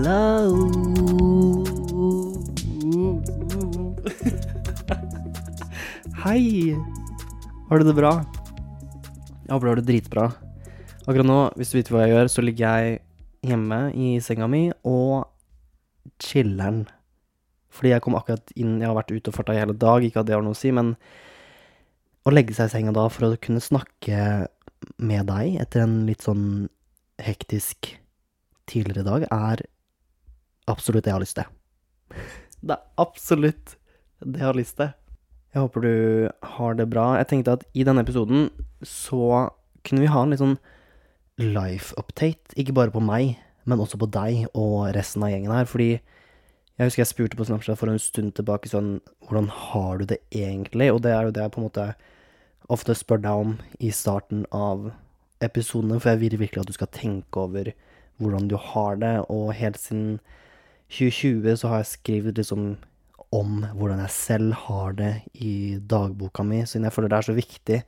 Hello. 0.00 0.56
Hei. 6.24 6.72
Har 7.68 7.76
du 7.76 7.84
det 7.84 7.92
bra? 7.98 8.12
Jeg 9.44 9.50
håper 9.52 9.66
du 9.66 9.68
har 9.68 9.80
det 9.82 9.84
dritbra. 9.90 10.22
Akkurat 11.04 11.28
nå, 11.28 11.34
hvis 11.60 11.74
du 11.74 11.76
vet 11.76 11.90
hva 11.92 12.06
jeg 12.06 12.14
gjør, 12.14 12.30
så 12.32 12.44
ligger 12.46 12.78
jeg 12.80 12.94
hjemme 13.50 13.80
i 13.92 14.14
senga 14.24 14.48
mi 14.48 14.62
og 14.88 15.28
chiller'n. 16.24 16.86
Fordi 17.68 17.92
jeg 17.92 18.04
kom 18.06 18.16
akkurat 18.16 18.54
inn 18.56 18.78
Jeg 18.80 18.88
har 18.88 18.96
vært 18.96 19.12
ute 19.12 19.28
og 19.28 19.36
farta 19.36 19.52
i 19.52 19.60
hele 19.60 19.74
dag, 19.76 20.06
ikke 20.06 20.22
at 20.22 20.30
det 20.30 20.38
har 20.38 20.46
noe 20.46 20.56
å 20.56 20.60
si, 20.62 20.72
men 20.72 20.94
å 22.24 22.32
legge 22.32 22.56
seg 22.56 22.70
i 22.70 22.72
senga 22.72 22.94
da 22.96 23.04
for 23.12 23.28
å 23.28 23.36
kunne 23.36 23.60
snakke 23.60 24.48
med 24.96 25.28
deg 25.28 25.60
etter 25.60 25.84
en 25.84 26.00
litt 26.08 26.24
sånn 26.24 26.70
hektisk 27.20 27.98
tidligere 28.64 29.04
dag, 29.04 29.28
er 29.28 29.66
absolutt 30.68 31.04
det 31.04 31.12
jeg 31.12 31.18
har 31.18 31.24
lyst 31.24 31.40
til. 31.40 31.50
Det 32.60 32.74
er 32.76 33.00
absolutt 33.00 33.78
det 34.20 34.36
jeg 34.36 34.44
har 34.44 34.58
lyst 34.58 34.76
til. 34.76 34.90
Jeg 35.54 35.62
håper 35.62 35.80
du 35.80 35.94
har 36.44 36.74
det 36.76 36.90
bra. 36.92 37.14
Jeg 37.16 37.28
tenkte 37.30 37.54
at 37.56 37.62
i 37.72 37.86
denne 37.88 38.02
episoden 38.04 38.50
så 38.84 39.48
kunne 39.80 40.04
vi 40.04 40.10
ha 40.12 40.22
en 40.22 40.34
litt 40.34 40.42
sånn 40.42 40.58
life 41.40 41.96
update. 41.96 42.52
Ikke 42.60 42.74
bare 42.76 42.92
på 42.92 43.00
meg, 43.00 43.38
men 43.64 43.80
også 43.80 43.96
på 43.96 44.10
deg 44.12 44.44
og 44.52 44.92
resten 44.94 45.24
av 45.24 45.32
gjengen 45.32 45.54
her. 45.54 45.64
Fordi 45.64 45.88
jeg 45.94 46.86
husker 46.86 47.02
jeg 47.02 47.10
spurte 47.10 47.40
på 47.40 47.48
Snapchat 47.48 47.80
for 47.80 47.90
en 47.92 48.00
stund 48.00 48.34
tilbake 48.36 48.70
sånn 48.70 48.98
Hvordan 49.26 49.50
har 49.52 49.98
du 50.00 50.06
det 50.12 50.20
egentlig? 50.30 50.92
Og 50.92 51.02
det 51.04 51.16
er 51.16 51.26
jo 51.26 51.34
det 51.34 51.42
jeg 51.44 51.54
på 51.56 51.60
en 51.60 51.68
måte 51.70 51.88
ofte 52.70 52.94
spør 52.94 53.24
deg 53.24 53.44
om 53.44 53.56
i 53.82 53.90
starten 53.94 54.44
av 54.54 54.92
episodene, 55.42 55.98
for 55.98 56.12
jeg 56.12 56.20
vil 56.22 56.38
virkelig 56.44 56.62
at 56.62 56.70
du 56.70 56.76
skal 56.76 56.92
tenke 56.94 57.42
over 57.42 57.72
hvordan 58.20 58.48
du 58.50 58.56
har 58.60 59.00
det, 59.00 59.14
og 59.32 59.54
helt 59.56 59.80
siden 59.80 60.20
2020 60.90 61.58
så 61.60 61.70
har 61.70 61.82
jeg 61.82 61.92
skrevet 61.94 62.38
liksom 62.40 62.72
om 63.30 63.60
hvordan 63.78 64.00
jeg 64.02 64.14
selv 64.14 64.56
har 64.66 64.96
det 64.98 65.12
i 65.38 65.78
dagboka 65.78 66.42
mi, 66.42 66.64
siden 66.66 66.88
jeg 66.88 66.94
føler 66.96 67.12
det 67.12 67.18
er 67.20 67.28
så 67.28 67.36
viktig 67.36 67.78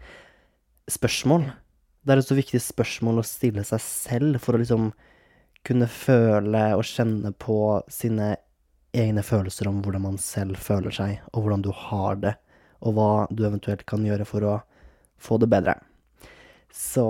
spørsmål. 0.90 1.48
Det 2.02 2.14
er 2.14 2.22
et 2.22 2.28
så 2.28 2.38
viktig 2.38 2.60
spørsmål 2.62 3.20
å 3.22 3.26
stille 3.26 3.64
seg 3.66 3.82
selv 3.82 4.38
for 4.42 4.54
å 4.54 4.62
liksom 4.62 4.92
kunne 5.66 5.88
føle 5.90 6.62
og 6.76 6.86
kjenne 6.86 7.32
på 7.42 7.56
sine 7.90 8.36
egne 8.92 9.22
følelser 9.24 9.70
om 9.70 9.80
hvordan 9.82 10.04
man 10.04 10.18
selv 10.20 10.58
føler 10.60 10.94
seg, 10.94 11.22
og 11.32 11.44
hvordan 11.44 11.64
du 11.64 11.70
har 11.74 12.18
det, 12.22 12.34
og 12.82 12.96
hva 12.96 13.10
du 13.30 13.44
eventuelt 13.46 13.86
kan 13.88 14.04
gjøre 14.04 14.26
for 14.28 14.46
å 14.46 14.56
få 15.22 15.38
det 15.42 15.48
bedre. 15.50 15.76
Så 16.72 17.06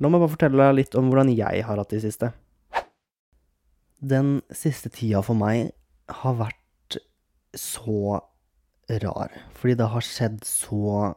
la 0.00 0.10
meg 0.10 0.22
bare 0.22 0.32
fortelle 0.34 0.62
deg 0.62 0.78
litt 0.78 0.96
om 0.98 1.10
hvordan 1.10 1.32
jeg 1.32 1.64
har 1.66 1.80
hatt 1.80 1.92
det 1.92 2.00
i 2.02 2.06
siste. 2.08 2.32
Den 4.00 4.40
siste 4.48 4.88
tida 4.88 5.20
for 5.24 5.36
meg 5.36 5.74
har 6.22 6.38
vært 6.38 6.96
så 7.56 8.20
rar, 9.02 9.34
fordi 9.54 9.76
det 9.78 9.88
har 9.92 10.04
skjedd 10.04 10.40
så 10.46 11.12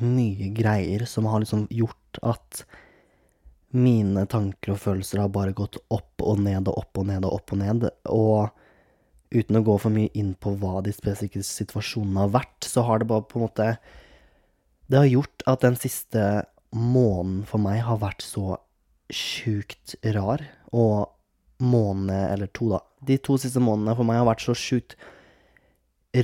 mye 0.00 0.48
greier 0.56 1.04
som 1.08 1.28
har 1.30 1.42
liksom 1.42 1.66
gjort 1.70 2.20
at 2.26 2.64
mine 3.76 4.24
tanker 4.30 4.74
og 4.74 4.80
følelser 4.80 5.20
har 5.20 5.32
bare 5.34 5.54
gått 5.56 5.76
opp 5.92 6.22
og 6.24 6.40
ned 6.42 6.70
og 6.70 6.80
opp 6.80 7.02
og 7.02 7.08
ned 7.10 7.26
og 7.28 7.36
opp 7.38 7.52
og 7.52 7.60
ned. 7.60 7.86
Og 8.08 9.36
uten 9.36 9.60
å 9.60 9.64
gå 9.66 9.76
for 9.82 9.92
mye 9.92 10.12
inn 10.16 10.32
på 10.40 10.54
hva 10.60 10.80
de 10.86 10.94
spesifikke 10.94 11.44
situasjonene 11.44 12.24
har 12.24 12.34
vært, 12.38 12.66
så 12.66 12.86
har 12.86 13.02
det 13.02 13.10
bare 13.10 13.26
på 13.28 13.40
en 13.40 13.46
måte 13.48 13.70
Det 14.86 15.00
har 15.00 15.10
gjort 15.10 15.42
at 15.50 15.64
den 15.66 15.76
siste 15.76 16.46
måneden 16.70 17.42
for 17.48 17.58
meg 17.58 17.82
har 17.82 17.98
vært 17.98 18.22
så 18.22 18.60
sjukt 19.10 19.96
rar. 20.14 20.44
Og 20.70 21.10
måned 21.62 22.32
eller 22.32 22.50
to, 22.56 22.70
da. 22.74 22.80
De 23.06 23.18
to 23.22 23.36
siste 23.40 23.62
månedene 23.62 23.96
for 23.96 24.08
meg 24.08 24.20
har 24.20 24.28
vært 24.28 24.44
så 24.44 24.56
sjukt 24.56 24.96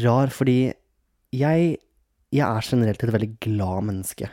rar, 0.03 0.33
fordi 0.33 0.73
jeg 1.33 1.79
Jeg 2.33 2.49
er 2.49 2.65
generelt 2.65 3.03
et 3.05 3.13
veldig 3.13 3.35
glad 3.45 3.85
menneske. 3.85 4.25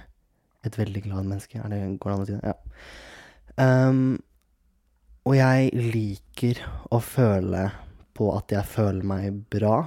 Et 0.63 0.77
veldig 0.77 1.01
glad 1.03 1.25
menneske, 1.25 1.59
er 1.59 1.67
det 1.67 1.99
går 1.99 2.09
det 2.09 2.15
an 2.15 2.21
å 2.21 2.27
si 2.29 2.35
det? 2.37 2.53
Ja. 2.53 3.89
Um, 3.89 4.21
og 5.27 5.35
jeg 5.35 5.73
liker 5.75 6.61
å 6.95 7.01
føle 7.03 7.66
på 8.16 8.29
at 8.37 8.55
jeg 8.55 8.71
føler 8.71 9.03
meg 9.03 9.41
bra. 9.51 9.81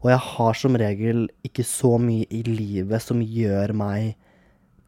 Og 0.00 0.08
jeg 0.14 0.22
har 0.30 0.58
som 0.58 0.78
regel 0.80 1.26
ikke 1.44 1.66
så 1.68 1.98
mye 2.00 2.24
i 2.32 2.40
livet 2.48 3.04
som 3.04 3.20
gjør 3.20 3.76
meg 3.76 4.16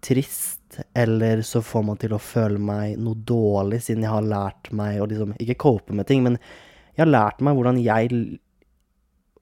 trist, 0.04 0.63
eller 0.95 1.43
så 1.47 1.62
får 1.62 1.83
man 1.87 1.99
til 2.01 2.15
å 2.15 2.23
føle 2.23 2.61
meg 2.61 2.99
noe 3.03 3.19
dårlig, 3.27 3.83
siden 3.85 4.07
jeg 4.07 4.15
har 4.15 4.27
lært 4.27 4.71
meg 4.75 5.01
å 5.01 5.09
liksom 5.11 5.35
Ikke 5.43 5.59
cope 5.67 5.97
med 5.97 6.09
ting, 6.09 6.25
men 6.27 6.39
jeg 6.95 7.05
har 7.05 7.11
lært 7.11 7.43
meg 7.43 7.57
hvordan 7.57 7.81
jeg 7.83 8.11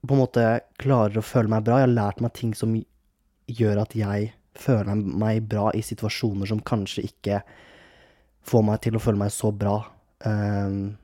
på 0.03 0.15
en 0.15 0.19
måte 0.19 0.45
klarer 0.81 1.19
å 1.19 1.25
føle 1.25 1.51
meg 1.51 1.63
bra. 1.63 1.79
Jeg 1.79 1.87
har 1.87 1.93
lært 1.93 2.23
meg 2.23 2.33
ting 2.35 2.55
som 2.57 2.73
gjør 3.47 3.83
at 3.83 3.93
jeg 3.95 4.33
føler 4.59 4.97
meg 4.97 5.45
bra 5.49 5.69
i 5.73 5.83
situasjoner 5.85 6.49
som 6.49 6.61
kanskje 6.65 7.05
ikke 7.07 7.41
får 8.43 8.65
meg 8.67 8.81
til 8.83 8.97
å 8.97 9.01
føle 9.03 9.21
meg 9.21 9.31
så 9.33 9.53
bra 9.55 9.77
um, 10.25 10.95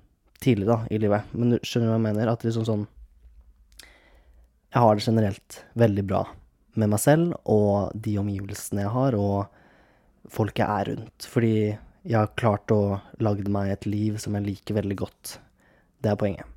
tidlig 0.43 0.67
da, 0.69 0.81
i 0.91 0.99
livet. 1.01 1.29
Men 1.31 1.55
du 1.55 1.59
skjønner 1.63 1.93
hva 1.93 1.99
jeg 1.99 2.07
mener? 2.09 2.31
At 2.33 2.43
liksom 2.45 2.67
sånn 2.67 2.87
Jeg 4.69 4.83
har 4.83 4.95
det 4.95 5.05
generelt 5.05 5.63
veldig 5.79 6.05
bra 6.05 6.25
med 6.79 6.91
meg 6.91 7.01
selv 7.01 7.37
og 7.49 7.95
de 7.97 8.17
omgivelsene 8.21 8.83
jeg 8.83 8.93
har, 8.93 9.15
og 9.17 9.58
folk 10.33 10.59
jeg 10.61 10.67
er 10.67 10.91
rundt. 10.93 11.27
Fordi 11.29 11.55
jeg 12.09 12.15
har 12.15 12.35
klart 12.39 12.71
å 12.73 12.99
lage 13.23 13.47
meg 13.51 13.73
et 13.73 13.87
liv 13.89 14.19
som 14.21 14.37
jeg 14.37 14.47
liker 14.47 14.77
veldig 14.79 14.99
godt. 15.01 15.37
Det 15.99 16.11
er 16.11 16.19
poenget. 16.19 16.47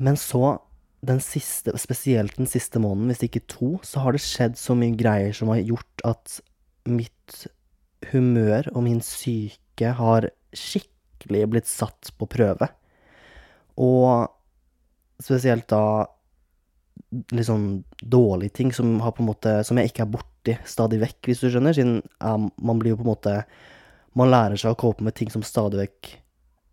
Men 0.00 0.16
så, 0.18 0.56
den 1.04 1.20
siste, 1.22 1.74
spesielt 1.78 2.38
den 2.38 2.48
siste 2.50 2.80
måneden, 2.82 3.12
hvis 3.12 3.26
ikke 3.28 3.44
to, 3.50 3.74
så 3.86 4.02
har 4.04 4.16
det 4.16 4.24
skjedd 4.24 4.56
så 4.58 4.76
mye 4.78 4.96
greier 4.98 5.36
som 5.36 5.52
har 5.52 5.62
gjort 5.62 6.06
at 6.08 6.38
mitt 6.88 7.44
humør 8.10 8.68
og 8.74 8.82
min 8.86 9.00
syke 9.04 9.92
har 9.98 10.28
skikkelig 10.54 11.44
blitt 11.52 11.70
satt 11.70 12.10
på 12.18 12.28
prøve. 12.30 12.68
Og 13.80 14.26
spesielt 15.22 15.68
da 15.70 16.06
litt 17.34 17.46
sånn 17.46 17.84
dårlige 18.02 18.56
ting 18.58 18.72
som, 18.74 18.96
har 19.02 19.14
på 19.14 19.22
en 19.22 19.30
måte, 19.30 19.58
som 19.66 19.78
jeg 19.78 19.92
ikke 19.92 20.06
er 20.06 20.14
borti 20.44 20.58
stadig 20.68 21.00
vekk, 21.00 21.28
hvis 21.28 21.40
du 21.40 21.48
skjønner. 21.50 21.74
Siden 21.74 22.02
ja, 22.20 22.36
man 22.36 22.78
blir 22.78 22.94
jo 22.94 23.00
på 23.00 23.06
en 23.06 23.14
måte 23.14 23.44
Man 24.14 24.30
lærer 24.30 24.54
seg 24.54 24.70
å 24.70 24.78
cope 24.78 25.02
med 25.02 25.16
ting 25.18 25.26
som 25.26 25.42
stadig 25.42 25.74
vekk 25.80 26.08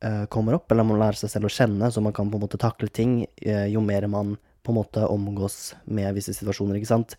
uh, 0.06 0.26
kommer 0.30 0.54
opp, 0.54 0.70
eller 0.70 0.86
man 0.86 1.00
lærer 1.02 1.18
seg 1.18 1.32
selv 1.32 1.48
å 1.48 1.50
kjenne, 1.50 1.88
så 1.90 1.98
man 2.00 2.14
kan 2.14 2.30
på 2.30 2.38
en 2.38 2.44
måte 2.44 2.60
takle 2.62 2.86
ting 2.88 3.26
uh, 3.48 3.66
jo 3.66 3.82
mer 3.82 4.06
man 4.06 4.36
på 4.62 4.70
en 4.70 4.78
måte 4.78 5.08
omgås 5.10 5.74
med 5.90 6.14
visse 6.14 6.36
situasjoner, 6.38 6.78
ikke 6.78 6.92
sant. 6.92 7.16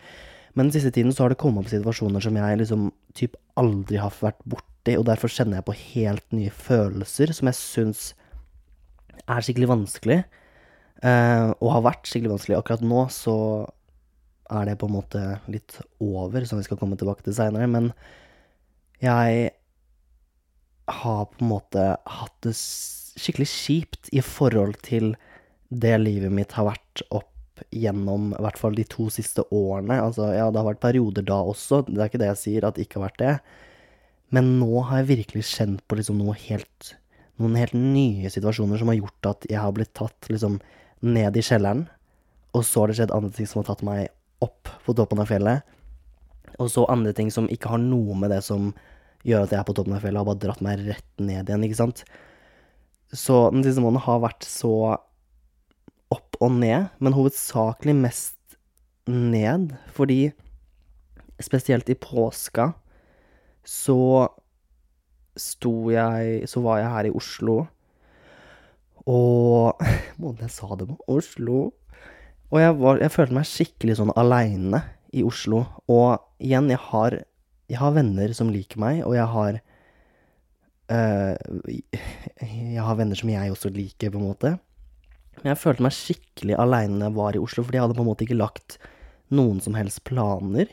Men 0.54 0.68
den 0.68 0.76
siste 0.76 0.92
tiden 0.94 1.10
så 1.10 1.24
har 1.24 1.34
det 1.34 1.40
kommet 1.42 1.64
opp 1.64 1.72
situasjoner 1.72 2.22
som 2.22 2.38
jeg 2.38 2.60
liksom 2.60 2.92
typ 3.18 3.34
aldri 3.58 3.98
har 3.98 4.14
vært 4.14 4.38
borti, 4.46 4.94
og 4.94 5.08
derfor 5.10 5.34
kjenner 5.34 5.58
jeg 5.58 5.66
på 5.66 5.78
helt 5.80 6.38
nye 6.38 6.54
følelser 6.54 7.34
som 7.34 7.50
jeg 7.50 7.58
syns 7.58 8.06
er 9.26 9.42
skikkelig 9.42 9.72
vanskelig. 9.74 10.22
uh, 11.02 11.50
og 11.58 11.78
har 11.80 11.86
vært 11.90 12.06
skikkelig 12.06 12.36
vanskelig. 12.36 12.60
Akkurat 12.62 12.86
nå 12.86 13.08
så 13.10 13.36
er 14.52 14.68
det 14.68 14.78
på 14.80 14.88
en 14.88 14.96
måte 14.96 15.22
litt 15.50 15.78
over, 16.02 16.44
som 16.46 16.60
vi 16.60 16.66
skal 16.66 16.78
komme 16.80 16.98
tilbake 17.00 17.24
til 17.26 17.36
seinere. 17.36 17.68
Men 17.70 17.90
jeg 19.02 19.52
har 20.92 21.26
på 21.30 21.42
en 21.42 21.52
måte 21.52 21.84
hatt 21.96 22.38
det 22.44 22.54
skikkelig 22.56 23.48
kjipt 23.50 24.10
i 24.12 24.22
forhold 24.24 24.78
til 24.84 25.14
det 25.72 25.94
livet 26.02 26.32
mitt 26.34 26.52
har 26.56 26.68
vært 26.68 27.04
opp 27.10 27.30
gjennom 27.70 28.32
i 28.32 28.42
hvert 28.42 28.58
fall 28.58 28.76
de 28.76 28.84
to 28.88 29.08
siste 29.12 29.44
årene. 29.54 30.00
Altså, 30.02 30.32
ja, 30.34 30.48
det 30.50 30.60
har 30.60 30.70
vært 30.72 30.82
perioder 30.82 31.26
da 31.26 31.42
også, 31.52 31.84
det 31.88 32.00
er 32.00 32.10
ikke 32.10 32.22
det 32.22 32.32
jeg 32.32 32.42
sier 32.42 32.66
at 32.66 32.76
det 32.76 32.86
ikke 32.86 33.00
har 33.00 33.08
vært 33.10 33.22
det. 33.22 33.36
Men 34.32 34.56
nå 34.60 34.82
har 34.88 35.02
jeg 35.02 35.10
virkelig 35.12 35.44
kjent 35.50 35.84
på 35.86 36.00
liksom 36.00 36.20
noe 36.22 36.36
helt 36.48 36.96
Noen 37.40 37.56
helt 37.56 37.72
nye 37.74 38.28
situasjoner 38.30 38.78
som 38.78 38.90
har 38.90 38.98
gjort 38.98 39.26
at 39.26 39.44
jeg 39.48 39.58
har 39.58 39.72
blitt 39.74 39.90
tatt 39.96 40.26
liksom 40.30 40.58
ned 41.02 41.38
i 41.40 41.42
kjelleren. 41.42 41.86
Og 42.52 42.62
så 42.68 42.82
har 42.82 42.90
det 42.90 42.98
skjedd 42.98 43.14
andre 43.16 43.32
ting 43.34 43.48
som 43.48 43.62
har 43.62 43.70
tatt 43.70 43.82
meg 43.86 44.10
opp 44.44 44.70
på 44.86 44.94
toppen 44.98 45.22
av 45.22 45.30
fjellet. 45.30 45.62
Og 46.60 46.68
så 46.72 46.84
andre 46.92 47.14
ting 47.16 47.30
som 47.32 47.48
ikke 47.50 47.72
har 47.72 47.80
noe 47.82 48.16
med 48.18 48.32
det 48.34 48.42
som 48.44 48.72
gjør 49.26 49.46
at 49.46 49.54
jeg 49.54 49.60
er 49.60 49.66
på 49.68 49.74
toppen 49.78 49.94
av 49.96 50.02
fjellet, 50.04 50.20
har 50.20 50.28
bare 50.28 50.42
dratt 50.42 50.62
meg 50.64 50.82
rett 50.88 51.22
ned 51.22 51.48
igjen, 51.48 51.66
ikke 51.66 51.78
sant. 51.78 52.04
Så 53.12 53.46
den 53.52 53.64
siste 53.64 53.82
måneden 53.84 54.04
har 54.06 54.22
vært 54.24 54.46
så 54.48 54.74
opp 56.12 56.38
og 56.42 56.54
ned, 56.58 56.90
men 56.98 57.16
hovedsakelig 57.16 57.94
mest 57.96 58.56
ned, 59.08 59.72
fordi 59.94 60.32
spesielt 61.42 61.88
i 61.90 61.98
påska 61.98 62.72
så 63.66 64.28
sto 65.38 65.88
jeg 65.88 66.48
Så 66.50 66.60
var 66.60 66.80
jeg 66.80 66.90
her 66.92 67.06
i 67.08 67.12
Oslo, 67.16 67.62
og 69.08 69.80
Måten 70.20 70.44
jeg 70.44 70.52
sa 70.54 70.76
det 70.76 70.86
på 70.90 70.98
Oslo. 71.10 71.72
Og 72.52 72.60
jeg, 72.60 72.74
var, 72.80 73.00
jeg 73.00 73.14
følte 73.14 73.36
meg 73.36 73.48
skikkelig 73.48 73.98
sånn 73.98 74.12
aleine 74.20 74.82
i 75.16 75.24
Oslo. 75.24 75.62
Og 75.88 76.20
igjen, 76.42 76.68
jeg 76.72 76.80
har, 76.90 77.16
jeg 77.72 77.80
har 77.80 77.94
venner 77.96 78.34
som 78.36 78.52
liker 78.52 78.82
meg, 78.82 79.00
og 79.06 79.16
jeg 79.16 79.28
har 79.32 79.60
øh, 80.92 81.72
Jeg 82.42 82.84
har 82.84 82.98
venner 83.00 83.16
som 83.16 83.32
jeg 83.32 83.54
også 83.54 83.72
liker, 83.72 84.12
på 84.12 84.20
en 84.20 84.28
måte. 84.28 84.54
Men 85.40 85.54
jeg 85.54 85.62
følte 85.62 85.86
meg 85.86 85.96
skikkelig 85.96 86.58
aleine 86.60 86.98
når 86.98 87.08
jeg 87.08 87.18
var 87.18 87.38
i 87.38 87.42
Oslo, 87.42 87.64
fordi 87.64 87.80
jeg 87.80 87.86
hadde 87.86 87.98
på 87.98 88.04
en 88.04 88.10
måte 88.10 88.26
ikke 88.26 88.40
lagt 88.40 88.76
noen 89.32 89.62
som 89.64 89.76
helst 89.78 90.04
planer 90.04 90.68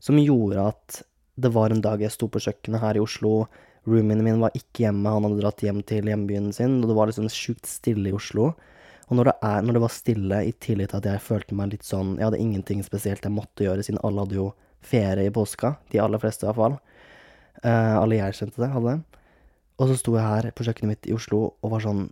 som 0.00 0.18
gjorde 0.18 0.64
at 0.72 1.02
det 1.40 1.52
var 1.52 1.72
en 1.72 1.82
dag 1.84 2.00
jeg 2.02 2.12
sto 2.12 2.28
på 2.32 2.40
kjøkkenet 2.42 2.82
her 2.82 2.96
i 2.96 3.02
Oslo, 3.04 3.44
roomien 3.88 4.22
min 4.24 4.40
var 4.42 4.56
ikke 4.56 4.86
hjemme, 4.86 5.12
han 5.12 5.24
hadde 5.26 5.40
dratt 5.40 5.64
hjem 5.64 5.80
til 5.88 6.08
hjembyen 6.08 6.50
sin, 6.56 6.80
og 6.80 6.90
det 6.90 6.96
var 6.96 7.10
liksom 7.10 7.28
sjukt 7.32 7.68
stille 7.68 8.10
i 8.10 8.16
Oslo. 8.16 8.50
Og 9.10 9.18
når 9.18 9.26
det, 9.26 9.36
er, 9.42 9.62
når 9.66 9.76
det 9.76 9.82
var 9.82 9.92
stille, 9.92 10.40
i 10.46 10.52
tillegg 10.62 10.92
til 10.92 11.00
at 11.00 11.08
jeg 11.10 11.22
følte 11.24 11.56
meg 11.58 11.72
litt 11.72 11.86
sånn 11.86 12.12
Jeg 12.14 12.28
hadde 12.28 12.42
ingenting 12.42 12.84
spesielt 12.86 13.24
jeg 13.26 13.34
måtte 13.34 13.66
gjøre, 13.66 13.82
siden 13.82 13.98
alle 14.06 14.22
hadde 14.22 14.38
jo 14.38 14.50
ferie 14.86 15.26
i 15.26 15.34
påska. 15.34 15.74
De 15.90 15.98
aller 16.00 16.22
fleste, 16.22 16.46
i 16.46 16.48
hvert 16.48 16.60
fall. 16.60 16.76
Uh, 17.64 17.96
alle 17.98 18.20
jeg 18.20 18.38
kjente 18.38 18.62
det, 18.62 18.70
hadde. 18.70 18.94
Og 19.80 19.90
så 19.90 19.98
sto 19.98 20.14
jeg 20.14 20.24
her 20.28 20.50
på 20.54 20.64
kjøkkenet 20.66 20.92
mitt 20.92 21.10
i 21.10 21.16
Oslo 21.16 21.42
og 21.60 21.76
var 21.76 21.84
sånn 21.84 22.08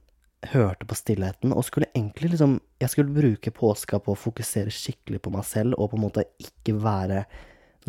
Hørte 0.52 0.86
på 0.86 0.94
stillheten 0.94 1.50
og 1.50 1.64
skulle 1.66 1.88
egentlig 1.96 2.28
liksom 2.30 2.60
Jeg 2.78 2.92
skulle 2.92 3.10
bruke 3.10 3.50
påska 3.50 3.98
på 3.98 4.12
å 4.14 4.18
fokusere 4.18 4.70
skikkelig 4.70 5.18
på 5.24 5.32
meg 5.34 5.42
selv 5.48 5.74
og 5.74 5.90
på 5.90 5.98
en 5.98 6.04
måte 6.04 6.22
ikke 6.38 6.76
være 6.78 7.24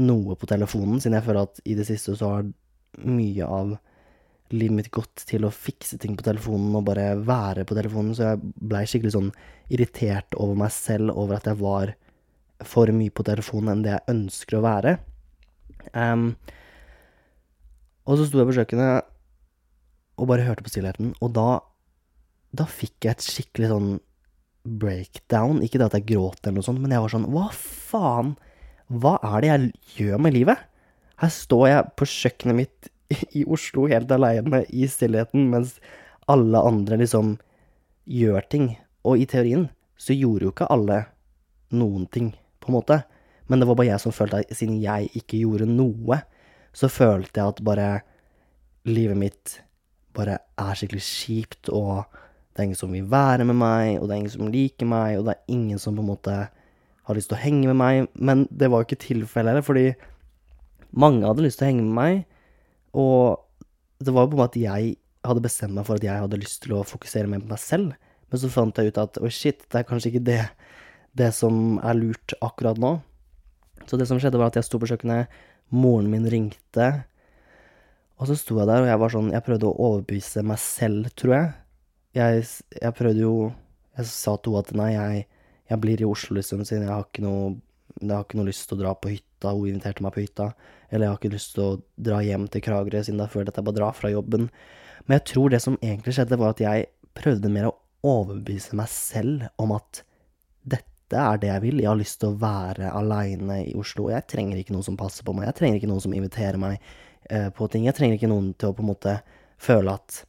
noe 0.01 0.33
på 0.39 0.49
telefonen, 0.49 0.97
siden 0.97 1.19
jeg 1.19 1.27
føler 1.27 1.45
at 1.45 1.61
i 1.67 1.75
det 1.77 1.85
siste 1.85 2.15
så 2.17 2.31
har 2.33 2.49
mye 3.05 3.45
av 3.45 3.75
livet 4.55 4.75
mitt 4.75 4.91
gått 4.93 5.23
til 5.29 5.45
å 5.45 5.53
fikse 5.53 5.99
ting 6.01 6.15
på 6.17 6.25
telefonen 6.25 6.75
og 6.77 6.87
bare 6.87 7.11
være 7.25 7.65
på 7.67 7.77
telefonen, 7.77 8.15
så 8.17 8.31
jeg 8.31 8.53
blei 8.71 8.85
skikkelig 8.89 9.15
sånn 9.15 9.31
irritert 9.69 10.37
over 10.39 10.57
meg 10.63 10.73
selv, 10.73 11.13
over 11.13 11.37
at 11.37 11.49
jeg 11.49 11.59
var 11.61 11.93
for 12.67 12.91
mye 12.91 13.13
på 13.13 13.25
telefonen 13.27 13.73
enn 13.73 13.85
det 13.85 13.93
jeg 13.93 14.15
ønsker 14.15 14.59
å 14.59 14.65
være. 14.65 14.97
Um, 15.93 16.33
og 18.09 18.19
så 18.19 18.27
sto 18.27 18.41
jeg 18.41 18.49
på 18.49 18.57
kjøkkenet 18.57 19.09
og 20.19 20.29
bare 20.31 20.45
hørte 20.47 20.65
på 20.65 20.73
stillheten, 20.73 21.13
og 21.23 21.33
da, 21.37 21.47
da 22.51 22.65
fikk 22.67 23.05
jeg 23.05 23.15
et 23.15 23.27
skikkelig 23.27 23.71
sånn 23.71 23.91
breakdown. 24.69 25.61
Ikke 25.63 25.79
det 25.79 25.87
at 25.87 25.99
jeg 25.99 26.09
gråt 26.11 26.41
eller 26.43 26.59
noe 26.59 26.67
sånt, 26.67 26.81
men 26.83 26.93
jeg 26.93 27.03
var 27.05 27.13
sånn 27.13 27.29
Hva 27.31 27.47
faen? 27.55 28.33
Hva 28.89 29.15
er 29.21 29.43
det 29.43 29.51
jeg 29.51 29.69
gjør 29.99 30.23
med 30.25 30.35
livet? 30.35 30.65
Her 31.21 31.31
står 31.33 31.65
jeg 31.69 31.91
på 31.99 32.07
kjøkkenet 32.09 32.57
mitt 32.57 32.89
i 33.39 33.45
Oslo 33.45 33.87
helt 33.89 34.11
aleine 34.11 34.63
i 34.69 34.87
stillheten, 34.87 35.49
mens 35.51 35.77
alle 36.29 36.61
andre 36.61 36.99
liksom 37.01 37.37
gjør 38.09 38.45
ting. 38.51 38.71
Og 39.05 39.21
i 39.21 39.27
teorien 39.29 39.69
så 39.99 40.15
gjorde 40.15 40.47
jo 40.47 40.53
ikke 40.53 40.69
alle 40.71 41.03
noen 41.75 42.05
ting, 42.11 42.33
på 42.59 42.71
en 42.71 42.77
måte. 42.79 43.01
Men 43.49 43.61
det 43.61 43.69
var 43.69 43.79
bare 43.79 43.91
jeg 43.91 44.03
som 44.03 44.13
følte 44.13 44.43
at 44.43 44.53
siden 44.55 44.77
jeg 44.81 45.09
ikke 45.17 45.41
gjorde 45.41 45.69
noe, 45.69 46.21
så 46.73 46.89
følte 46.91 47.41
jeg 47.41 47.55
at 47.55 47.63
bare 47.65 47.89
livet 48.87 49.17
mitt 49.17 49.59
bare 50.15 50.39
er 50.59 50.77
skikkelig 50.77 51.03
kjipt, 51.05 51.69
og 51.73 52.05
det 52.53 52.61
er 52.61 52.69
ingen 52.69 52.79
som 52.79 52.93
vil 52.93 53.09
være 53.09 53.45
med 53.47 53.57
meg, 53.57 53.97
og 53.97 54.07
det 54.07 54.15
er 54.15 54.21
ingen 54.21 54.35
som 54.35 54.51
liker 54.53 54.89
meg, 54.89 55.17
og 55.17 55.27
det 55.27 55.35
er 55.35 55.53
ingen 55.55 55.81
som 55.81 55.97
på 55.97 56.03
en 56.03 56.09
måte 56.11 56.37
har 57.09 57.17
lyst 57.17 57.31
til 57.31 57.37
å 57.39 57.41
henge 57.41 57.69
med 57.71 57.79
meg. 57.79 58.09
Men 58.13 58.45
det 58.51 58.69
var 58.69 58.81
jo 58.81 58.89
ikke 58.89 59.05
tilfellet 59.05 59.53
heller, 59.53 59.65
fordi 59.65 59.87
mange 60.91 61.25
hadde 61.25 61.45
lyst 61.45 61.61
til 61.61 61.67
å 61.67 61.71
henge 61.71 61.85
med 61.85 61.97
meg, 61.97 62.19
og 62.93 63.43
det 63.99 64.13
var 64.15 64.25
jo 64.25 64.31
på 64.31 64.37
en 64.37 64.43
måte 64.43 64.59
at 64.59 64.63
jeg 64.63 64.95
hadde 65.27 65.43
bestemt 65.43 65.75
meg 65.75 65.85
for 65.87 65.99
at 65.99 66.05
jeg 66.05 66.23
hadde 66.23 66.39
lyst 66.39 66.61
til 66.63 66.77
å 66.77 66.85
fokusere 66.87 67.29
mer 67.29 67.43
på 67.43 67.51
meg 67.51 67.61
selv. 67.61 67.93
Men 68.29 68.41
så 68.41 68.49
fant 68.53 68.77
jeg 68.77 68.93
ut 68.93 69.01
at 69.01 69.19
oi, 69.21 69.31
shit, 69.33 69.65
det 69.67 69.81
er 69.81 69.87
kanskje 69.89 70.13
ikke 70.13 70.25
det, 70.29 70.41
det 71.17 71.29
som 71.35 71.79
er 71.83 71.97
lurt 71.97 72.35
akkurat 72.45 72.79
nå. 72.79 72.95
Så 73.89 73.99
det 73.99 74.07
som 74.09 74.19
skjedde, 74.21 74.39
var 74.39 74.53
at 74.53 74.59
jeg 74.59 74.67
sto 74.67 74.79
på 74.79 74.89
kjøkkenet, 74.89 75.31
moren 75.73 76.09
min 76.11 76.27
ringte, 76.29 76.89
og 78.19 78.27
så 78.27 78.35
sto 78.35 78.57
jeg 78.59 78.67
der, 78.67 78.83
og 78.83 78.89
jeg 78.89 78.99
var 78.99 79.13
sånn 79.13 79.31
Jeg 79.31 79.45
prøvde 79.45 79.67
å 79.69 79.87
overbevise 79.87 80.43
meg 80.43 80.59
selv, 80.59 81.07
tror 81.15 81.35
jeg. 81.35 81.51
Jeg, 82.17 82.47
jeg 82.81 82.95
prøvde 82.97 83.23
jo 83.23 83.35
Jeg 83.95 84.09
sa 84.11 84.33
til 84.35 84.57
henne 84.57 84.65
at 84.65 84.73
nei, 84.75 84.89
jeg, 84.91 85.21
jeg 85.71 85.81
blir 85.83 86.03
i 86.03 86.07
Oslo, 86.07 86.35
liksom, 86.39 86.65
siden 86.67 86.87
jeg 86.87 86.91
har 86.91 87.05
ikke 87.07 87.23
noe 87.23 88.47
lyst 88.47 88.67
til 88.67 88.77
å 88.77 88.81
dra 88.81 88.93
på 88.95 89.13
hytta. 89.13 89.53
Hun 89.55 89.71
inviterte 89.71 90.03
meg 90.03 90.15
på 90.15 90.23
hytta. 90.25 90.49
Eller 90.89 91.05
jeg 91.05 91.13
har 91.13 91.19
ikke 91.19 91.35
lyst 91.35 91.55
til 91.55 91.65
å 91.65 91.79
dra 92.09 92.19
hjem 92.25 92.47
til 92.51 92.63
Kragerø, 92.65 93.01
siden 93.05 93.21
da 93.21 93.29
føler 93.29 93.49
jeg 93.49 93.55
at 93.55 93.61
jeg 93.61 93.67
bare 93.69 93.79
drar 93.79 93.97
fra 93.97 94.11
jobben. 94.11 94.47
Men 95.05 95.19
jeg 95.19 95.25
tror 95.31 95.53
det 95.53 95.61
som 95.63 95.77
egentlig 95.81 96.15
skjedde, 96.17 96.39
var 96.39 96.55
at 96.55 96.63
jeg 96.63 96.87
prøvde 97.17 97.51
mer 97.53 97.69
å 97.69 97.75
overbevise 98.05 98.77
meg 98.79 98.89
selv 98.91 99.49
om 99.59 99.73
at 99.75 100.03
dette 100.69 101.19
er 101.19 101.41
det 101.41 101.49
jeg 101.51 101.63
vil. 101.65 101.83
Jeg 101.83 101.91
har 101.91 101.99
lyst 101.99 102.19
til 102.21 102.31
å 102.31 102.39
være 102.41 102.93
aleine 102.95 103.61
i 103.65 103.75
Oslo. 103.79 104.09
Jeg 104.13 104.27
trenger 104.29 104.59
ikke 104.59 104.75
noen 104.75 104.87
som 104.87 104.97
passer 104.99 105.25
på 105.27 105.35
meg. 105.35 105.49
Jeg 105.49 105.59
trenger 105.59 105.79
ikke 105.79 105.91
noen 105.91 106.03
som 106.05 106.15
inviterer 106.15 106.59
meg 106.61 106.77
eh, 107.29 107.49
på 107.55 107.67
ting. 107.71 107.87
Jeg 107.89 107.97
trenger 107.97 108.19
ikke 108.19 108.31
noen 108.31 108.51
til 108.57 108.71
å 108.71 108.77
på 108.77 108.85
en 108.85 108.91
måte 108.91 109.19
føle 109.59 109.95
at 109.97 110.23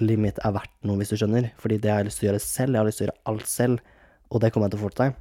livet 0.00 0.22
mitt 0.24 0.40
er 0.42 0.54
verdt 0.56 0.74
noe, 0.88 0.98
hvis 0.98 1.12
du 1.14 1.18
skjønner. 1.20 1.52
Fordi 1.60 1.78
det 1.78 1.90
jeg 1.90 2.00
har 2.00 2.08
lyst 2.08 2.20
til 2.20 2.28
å 2.28 2.32
gjøre 2.32 2.44
selv. 2.46 2.74
Jeg 2.74 2.82
har 2.82 2.88
lyst 2.88 3.00
til 3.00 3.06
å 3.06 3.10
gjøre 3.10 3.22
alt 3.32 3.50
selv, 3.50 3.92
og 4.30 4.42
det 4.42 4.50
kommer 4.54 4.66
jeg 4.68 4.74
til 4.74 4.82
å 4.82 4.86
få 4.86 4.94
til. 4.98 5.14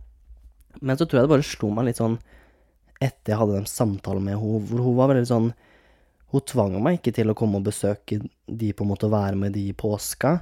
Men 0.81 0.97
så 0.97 1.05
tror 1.05 1.19
jeg 1.19 1.27
det 1.27 1.33
bare 1.35 1.45
slo 1.45 1.69
meg 1.73 1.89
litt 1.89 2.01
sånn 2.01 2.17
etter 3.01 3.33
jeg 3.33 3.39
hadde 3.39 3.57
den 3.57 3.69
samtalen 3.69 4.25
med 4.25 4.37
henne, 4.37 4.59
hvor 4.69 4.83
hun 4.85 4.97
var 4.99 5.11
veldig 5.13 5.29
sånn 5.29 5.53
Hun 6.33 6.41
tvang 6.49 6.79
meg 6.81 6.95
ikke 6.97 7.13
til 7.13 7.29
å 7.29 7.35
komme 7.37 7.59
og 7.59 7.67
besøke 7.67 8.17
de, 8.19 8.69
på 8.73 8.85
en 8.85 8.89
måte, 8.89 9.05
og 9.05 9.13
være 9.13 9.37
med 9.37 9.53
de 9.53 9.67
i 9.69 9.75
påska, 9.77 10.39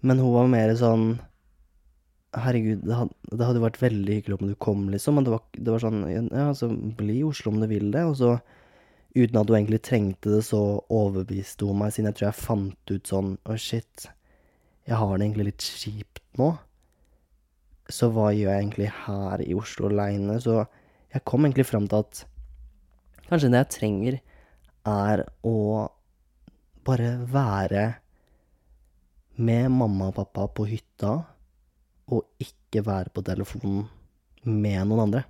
men 0.00 0.22
hun 0.22 0.32
var 0.32 0.46
mer 0.48 0.72
sånn 0.78 1.18
Herregud, 2.38 2.82
det 2.84 2.92
hadde, 2.92 3.14
det 3.32 3.46
hadde 3.48 3.60
vært 3.62 3.80
veldig 3.80 4.16
hyggelig 4.18 4.36
om 4.36 4.50
du 4.50 4.54
kom, 4.60 4.82
liksom. 4.92 5.16
Men 5.16 5.24
det 5.24 5.32
var, 5.32 5.42
det 5.56 5.72
var 5.72 5.80
sånn 5.80 6.02
Ja, 6.12 6.48
altså, 6.50 6.68
bli 6.98 7.22
i 7.22 7.24
Oslo 7.24 7.54
om 7.54 7.62
du 7.62 7.66
vil 7.70 7.88
det. 7.94 8.02
Og 8.04 8.18
så, 8.20 8.34
uten 9.16 9.40
at 9.40 9.48
hun 9.48 9.56
egentlig 9.56 9.80
trengte 9.88 10.34
det, 10.34 10.42
så 10.44 10.60
overbeviste 10.92 11.64
hun 11.64 11.80
meg, 11.80 11.94
siden 11.94 12.10
jeg 12.10 12.18
tror 12.18 12.28
jeg 12.28 12.40
fant 12.42 12.92
ut 12.92 13.12
sånn 13.12 13.32
Å, 13.48 13.56
shit, 13.56 14.08
jeg 14.88 15.00
har 15.00 15.14
det 15.14 15.24
egentlig 15.24 15.48
litt 15.50 15.70
kjipt 15.80 16.22
nå. 16.40 16.52
Så 17.88 18.10
hva 18.12 18.28
gjør 18.36 18.52
jeg 18.52 18.60
egentlig 18.60 18.90
her 19.06 19.42
i 19.44 19.56
Oslo 19.56 19.88
aleine? 19.88 20.36
Så 20.44 20.60
jeg 21.14 21.24
kom 21.28 21.46
egentlig 21.46 21.66
fram 21.68 21.86
til 21.88 22.02
at 22.04 22.24
kanskje 23.28 23.50
det 23.52 23.62
jeg 23.62 23.72
trenger, 23.76 24.18
er 24.88 25.24
å 25.44 25.56
bare 26.88 27.16
være 27.28 27.84
med 29.38 29.70
mamma 29.70 30.08
og 30.10 30.16
pappa 30.18 30.46
på 30.50 30.66
hytta, 30.68 31.12
og 32.08 32.24
ikke 32.42 32.82
være 32.86 33.12
på 33.12 33.22
telefonen 33.26 33.84
med 34.48 34.80
noen 34.88 35.04
andre. 35.04 35.26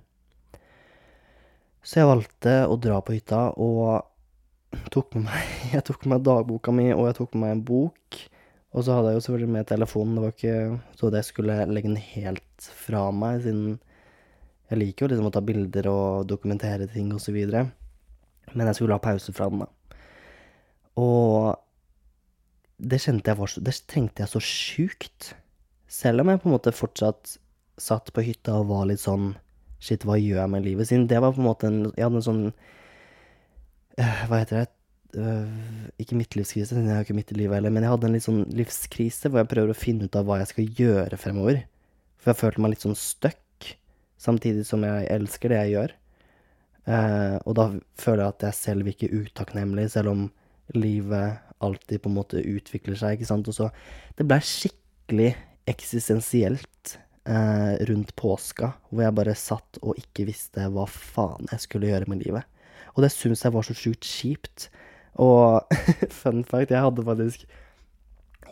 Så 1.83 2.01
jeg 2.01 2.09
valgte 2.09 2.55
å 2.67 2.77
dra 2.79 2.99
på 3.03 3.15
hytta, 3.15 3.49
og 3.59 4.79
tok 4.93 5.17
med 5.17 5.27
meg, 5.29 5.53
jeg 5.75 5.85
tok 5.87 6.05
med 6.05 6.15
meg 6.15 6.25
dagboka 6.27 6.75
mi, 6.75 6.89
og 6.95 7.09
jeg 7.09 7.19
tok 7.19 7.35
med 7.35 7.45
meg 7.45 7.55
en 7.57 7.65
bok. 7.67 8.21
Og 8.69 8.85
så 8.85 8.95
hadde 8.95 9.11
jeg 9.11 9.17
jo 9.17 9.25
selvfølgelig 9.25 9.53
med 9.55 9.69
telefonen, 9.69 10.15
det 10.15 10.23
var 10.23 10.33
ikke 10.35 10.57
så 10.99 11.09
det 11.09 11.23
jeg 11.23 11.29
skulle 11.31 11.61
legge 11.71 11.89
den 11.89 12.01
helt 12.11 12.67
fra 12.83 13.07
meg, 13.15 13.41
siden 13.45 13.79
jeg 14.69 14.77
liker 14.77 15.05
jo 15.05 15.09
liksom 15.13 15.29
å 15.29 15.33
ta 15.33 15.41
bilder 15.41 15.89
og 15.89 16.29
dokumentere 16.29 16.87
ting 16.91 17.09
videre. 17.33 17.65
Men 18.53 18.69
jeg 18.69 18.79
skulle 18.79 18.97
ha 18.97 19.01
pause 19.01 19.33
fra 19.33 19.49
den, 19.49 19.65
da. 19.65 19.99
Og 20.99 21.57
det 22.79 23.01
kjente 23.03 23.31
jeg 23.31 23.49
så 23.51 23.61
Det 23.61 23.75
trengte 23.87 24.23
jeg 24.23 24.31
så 24.31 24.41
sjukt. 24.43 25.33
Selv 25.87 26.21
om 26.21 26.29
jeg 26.29 26.41
på 26.41 26.49
en 26.49 26.55
måte 26.55 26.75
fortsatt 26.75 27.37
satt 27.79 28.11
på 28.13 28.23
hytta 28.23 28.59
og 28.59 28.69
var 28.73 28.89
litt 28.89 29.03
sånn 29.03 29.33
Shit, 29.79 30.03
hva 30.03 30.17
gjør 30.19 30.41
jeg 30.41 30.51
med 30.51 30.65
livet? 30.65 30.89
Siden 30.89 31.07
det 31.07 31.21
var 31.23 31.31
på 31.31 31.39
en 31.39 31.47
måte 31.47 31.69
en 31.69 31.79
Jeg 31.95 32.03
hadde 32.03 32.19
en 32.19 32.25
sånn 32.25 32.41
øh, 32.49 34.23
Hva 34.27 34.41
heter 34.41 34.57
det? 34.57 34.65
Øh, 35.17 35.87
ikke 36.03 36.17
midtlivskrise, 36.19 36.73
siden 36.73 36.89
jeg 36.89 36.97
har 36.99 37.07
ikke 37.07 37.15
midt 37.17 37.31
i 37.33 37.37
livet 37.39 37.57
heller, 37.57 37.71
men 37.73 37.81
jeg 37.81 37.93
hadde 37.95 38.09
en 38.09 38.13
litt 38.13 38.25
sånn 38.27 38.43
livskrise 38.53 39.31
hvor 39.31 39.41
jeg 39.41 39.49
prøver 39.55 39.71
å 39.73 39.77
finne 39.77 40.05
ut 40.05 40.17
av 40.19 40.27
hva 40.27 40.37
jeg 40.43 40.51
skal 40.51 40.67
gjøre 40.83 41.17
fremover. 41.17 41.63
For 42.19 42.29
jeg 42.29 42.39
følte 42.43 42.61
meg 42.61 42.75
litt 42.75 42.85
sånn 42.85 42.99
stuck. 42.99 43.39
Samtidig 44.19 44.65
som 44.67 44.83
jeg 44.85 45.07
elsker 45.13 45.53
det 45.53 45.61
jeg 45.63 45.75
gjør. 45.75 45.95
Eh, 46.89 47.35
og 47.45 47.55
da 47.59 47.67
føler 47.99 48.23
jeg 48.23 48.35
at 48.35 48.47
jeg 48.47 48.59
selv 48.59 48.89
ikke 48.91 49.09
er 49.09 49.23
utakknemlig, 49.23 49.89
selv 49.93 50.13
om 50.13 50.25
livet 50.75 51.39
alltid 51.59 52.01
på 52.03 52.11
en 52.11 52.17
måte 52.17 52.43
utvikler 52.43 52.97
seg, 52.99 53.17
ikke 53.17 53.29
sant. 53.29 53.49
Og 53.49 53.55
så 53.55 53.69
Det 54.17 54.27
blei 54.27 54.39
skikkelig 54.43 55.33
eksistensielt 55.69 56.97
eh, 57.29 57.75
rundt 57.89 58.15
påska, 58.19 58.73
hvor 58.89 59.05
jeg 59.05 59.15
bare 59.15 59.35
satt 59.37 59.79
og 59.81 59.99
ikke 59.99 60.27
visste 60.29 60.67
hva 60.73 60.87
faen 60.89 61.47
jeg 61.51 61.65
skulle 61.65 61.91
gjøre 61.91 62.09
med 62.09 62.23
livet. 62.25 62.43
Og 62.95 63.03
det 63.05 63.13
syns 63.13 63.45
jeg 63.45 63.53
var 63.53 63.65
så 63.65 63.75
sjukt 63.77 64.03
kjipt. 64.03 64.69
Og 65.19 65.61
fun 66.21 66.43
fact, 66.43 66.73
jeg 66.73 66.83
hadde 66.83 67.05
faktisk 67.05 67.45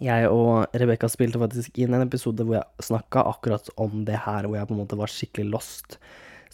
Jeg 0.04 0.30
og 0.30 0.75
Rebekka 0.77 1.10
spilte 1.10 1.39
faktisk 1.42 1.77
inn 1.82 1.96
en 1.96 2.06
episode 2.06 2.46
hvor 2.46 2.60
jeg 2.60 2.86
snakka 2.86 3.24
akkurat 3.32 3.70
om 3.82 4.04
det 4.08 4.20
her, 4.25 4.46
hvor 4.46 4.60
jeg 4.60 4.70
på 4.70 4.75
en 4.75 4.82
måte 4.84 5.00
var 5.00 5.12
skikkelig 5.12 5.54
lost. 5.56 5.98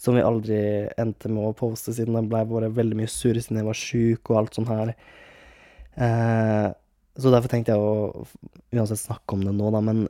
Som 0.00 0.16
vi 0.18 0.24
aldri 0.24 0.60
endte 1.00 1.30
med 1.32 1.50
å 1.50 1.56
poste, 1.56 1.92
siden 1.94 2.16
den 2.16 2.30
blei 2.30 2.42
bare 2.48 2.72
veldig 2.72 2.98
mye 2.98 3.10
sur 3.10 3.36
siden 3.36 3.60
jeg 3.60 3.68
var 3.68 3.78
sjuk 3.78 4.32
og 4.32 4.40
alt 4.40 4.58
sånt 4.58 4.72
her. 4.72 4.94
Eh, 5.94 6.68
så 7.14 7.30
derfor 7.30 7.52
tenkte 7.52 7.74
jeg 7.74 7.80
å 7.80 8.24
uansett 8.74 9.04
snakke 9.04 9.36
om 9.36 9.44
det 9.46 9.54
nå, 9.54 9.70
da. 9.70 9.82
Men 9.84 10.06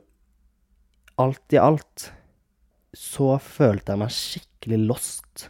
alt 1.21 1.55
i 1.55 1.61
alt 1.61 2.09
så 2.95 3.35
følte 3.43 3.93
jeg 3.93 4.01
meg 4.01 4.15
skikkelig 4.15 4.79
lost 4.87 5.49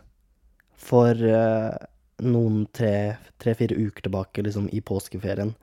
for 0.85 1.13
eh, 1.13 1.71
noen 2.25 2.65
tre-fire 2.75 3.75
tre, 3.75 3.87
uker 3.87 4.07
tilbake, 4.07 4.43
liksom, 4.45 4.67
i 4.73 4.81
påskeferien. 4.85 5.53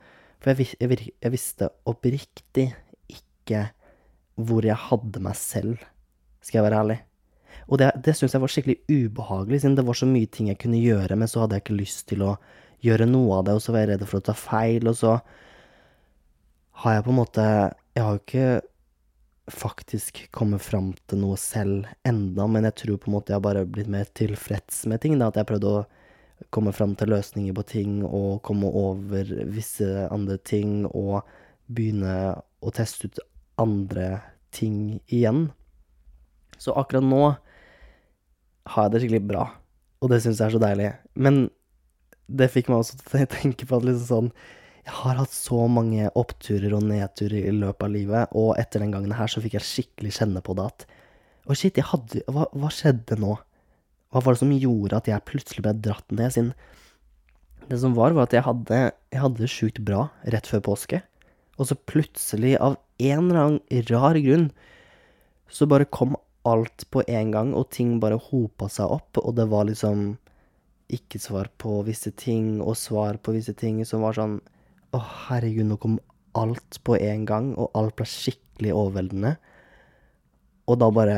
For 0.43 0.53
jeg, 0.53 0.75
jeg, 0.83 1.13
jeg 1.23 1.33
visste 1.33 1.71
oppriktig 1.89 2.73
ikke 3.13 3.69
hvor 4.43 4.67
jeg 4.67 4.79
hadde 4.89 5.23
meg 5.23 5.37
selv, 5.39 5.83
skal 6.43 6.61
jeg 6.61 6.67
være 6.67 6.81
ærlig. 6.83 6.99
Og 7.69 7.79
det, 7.79 7.93
det 8.03 8.17
syns 8.19 8.35
jeg 8.35 8.43
var 8.43 8.51
skikkelig 8.51 8.79
ubehagelig, 8.91 9.63
siden 9.63 9.77
det 9.79 9.87
var 9.87 9.99
så 9.99 10.09
mye 10.09 10.31
ting 10.33 10.49
jeg 10.51 10.59
kunne 10.63 10.81
gjøre, 10.83 11.19
men 11.19 11.31
så 11.31 11.45
hadde 11.45 11.59
jeg 11.59 11.67
ikke 11.67 11.79
lyst 11.79 12.07
til 12.11 12.25
å 12.27 12.35
gjøre 12.83 13.07
noe 13.07 13.39
av 13.39 13.47
det, 13.47 13.55
og 13.55 13.63
så 13.63 13.75
var 13.75 13.85
jeg 13.85 13.93
redd 13.93 14.05
for 14.09 14.19
å 14.19 14.27
ta 14.27 14.35
feil, 14.37 14.91
og 14.91 14.99
så 14.99 15.15
har 16.83 16.97
jeg 16.97 17.07
på 17.07 17.13
en 17.13 17.21
måte 17.21 17.47
Jeg 17.93 18.03
har 18.03 18.15
jo 18.17 18.23
ikke 18.23 18.47
faktisk 19.53 20.23
kommet 20.33 20.63
fram 20.65 20.93
til 21.11 21.21
noe 21.21 21.37
selv 21.39 21.89
enda, 22.09 22.47
men 22.49 22.65
jeg 22.65 22.79
tror 22.81 23.01
på 23.03 23.11
en 23.11 23.17
måte 23.19 23.33
jeg 23.33 23.37
har 23.37 23.45
bare 23.45 23.67
blitt 23.69 23.91
mer 23.91 24.09
tilfreds 24.17 24.87
med 24.89 25.03
ting, 25.03 25.19
da, 25.21 25.29
at 25.29 25.39
jeg 25.39 25.49
prøvde 25.51 25.73
å 25.73 25.83
komme 26.51 26.73
fram 26.75 26.97
til 26.99 27.13
løsninger 27.13 27.55
på 27.57 27.65
ting 27.69 28.01
og 28.07 28.43
komme 28.47 28.69
over 28.69 29.29
visse 29.53 29.87
andre 30.11 30.39
ting 30.43 30.87
og 30.89 31.23
begynne 31.73 32.35
å 32.63 32.73
teste 32.75 33.09
ut 33.09 33.21
andre 33.63 34.21
ting 34.55 35.01
igjen. 35.07 35.51
Så 36.59 36.75
akkurat 36.79 37.07
nå 37.07 37.23
har 38.73 38.87
jeg 38.87 38.95
det 38.95 39.03
skikkelig 39.03 39.27
bra, 39.27 39.47
og 40.03 40.13
det 40.13 40.23
syns 40.23 40.41
jeg 40.41 40.51
er 40.51 40.57
så 40.57 40.63
deilig. 40.63 40.91
Men 41.19 41.45
det 42.31 42.51
fikk 42.53 42.71
meg 42.71 42.83
også 42.83 42.99
til 43.01 43.25
å 43.25 43.31
tenke 43.33 43.69
på 43.69 43.79
at 43.79 43.87
liksom 43.89 44.09
sånn 44.09 44.35
Jeg 44.83 44.95
har 44.99 45.19
hatt 45.21 45.31
så 45.31 45.61
mange 45.71 46.09
oppturer 46.19 46.73
og 46.75 46.87
nedturer 46.89 47.45
i 47.47 47.55
løpet 47.55 47.85
av 47.87 47.93
livet, 47.95 48.33
og 48.35 48.57
etter 48.59 48.83
den 48.83 48.91
gangen 48.95 49.15
her 49.15 49.31
så 49.31 49.43
fikk 49.43 49.55
jeg 49.59 49.69
skikkelig 49.69 50.15
kjenne 50.17 50.43
på 50.43 50.57
det 50.59 50.65
at 50.73 50.87
Å, 51.47 51.55
shit, 51.55 51.79
jeg 51.79 51.87
hadde 51.87 52.23
hva, 52.31 52.49
hva 52.55 52.71
skjedde 52.71 53.19
nå? 53.19 53.37
Hva 54.13 54.21
var 54.21 54.35
det 54.35 54.43
som 54.43 54.53
gjorde 54.53 54.99
at 54.99 55.09
jeg 55.09 55.25
plutselig 55.29 55.65
ble 55.65 55.73
dratt 55.81 56.13
ned? 56.13 56.35
Siden 56.35 56.53
det 57.71 57.79
som 57.81 57.95
var, 57.97 58.13
var 58.13 58.27
at 58.27 58.35
jeg 58.37 58.45
hadde, 58.45 58.81
jeg 59.13 59.23
hadde 59.23 59.41
det 59.41 59.51
sjukt 59.51 59.81
bra 59.87 60.07
rett 60.35 60.49
før 60.51 60.65
påske. 60.67 61.01
Og 61.61 61.69
så 61.69 61.77
plutselig, 61.89 62.57
av 62.61 62.77
en 63.01 63.31
eller 63.31 63.41
annen 63.41 63.87
rar 63.89 64.19
grunn, 64.21 64.51
så 65.53 65.69
bare 65.69 65.89
kom 65.89 66.17
alt 66.49 66.85
på 66.91 67.05
en 67.07 67.31
gang, 67.33 67.53
og 67.55 67.71
ting 67.75 67.99
bare 68.03 68.21
hopa 68.21 68.69
seg 68.73 68.93
opp, 68.93 69.21
og 69.23 69.37
det 69.39 69.47
var 69.53 69.69
liksom 69.69 70.17
ikke 70.93 71.21
svar 71.23 71.49
på 71.63 71.79
visse 71.87 72.13
ting, 72.19 72.59
og 72.61 72.77
svar 72.77 73.21
på 73.23 73.37
visse 73.37 73.55
ting 73.57 73.81
som 73.89 74.05
var 74.05 74.19
sånn 74.19 74.41
Å, 74.93 74.99
herregud, 75.01 75.65
nå 75.71 75.79
kom 75.81 75.95
alt 76.37 76.77
på 76.85 76.99
en 77.01 77.23
gang, 77.25 77.47
og 77.57 77.71
alt 77.79 77.95
ble 77.97 78.05
skikkelig 78.05 78.75
overveldende. 78.77 79.31
Og 80.69 80.77
da 80.83 80.91
bare 80.93 81.17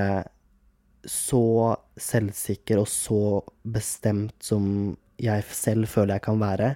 så 1.10 1.74
selvsikker 2.00 2.80
og 2.80 2.88
så 2.90 3.20
bestemt 3.62 4.34
som 4.42 4.96
jeg 5.22 5.44
selv 5.54 5.88
føler 5.90 6.16
jeg 6.16 6.24
kan 6.26 6.40
være, 6.40 6.74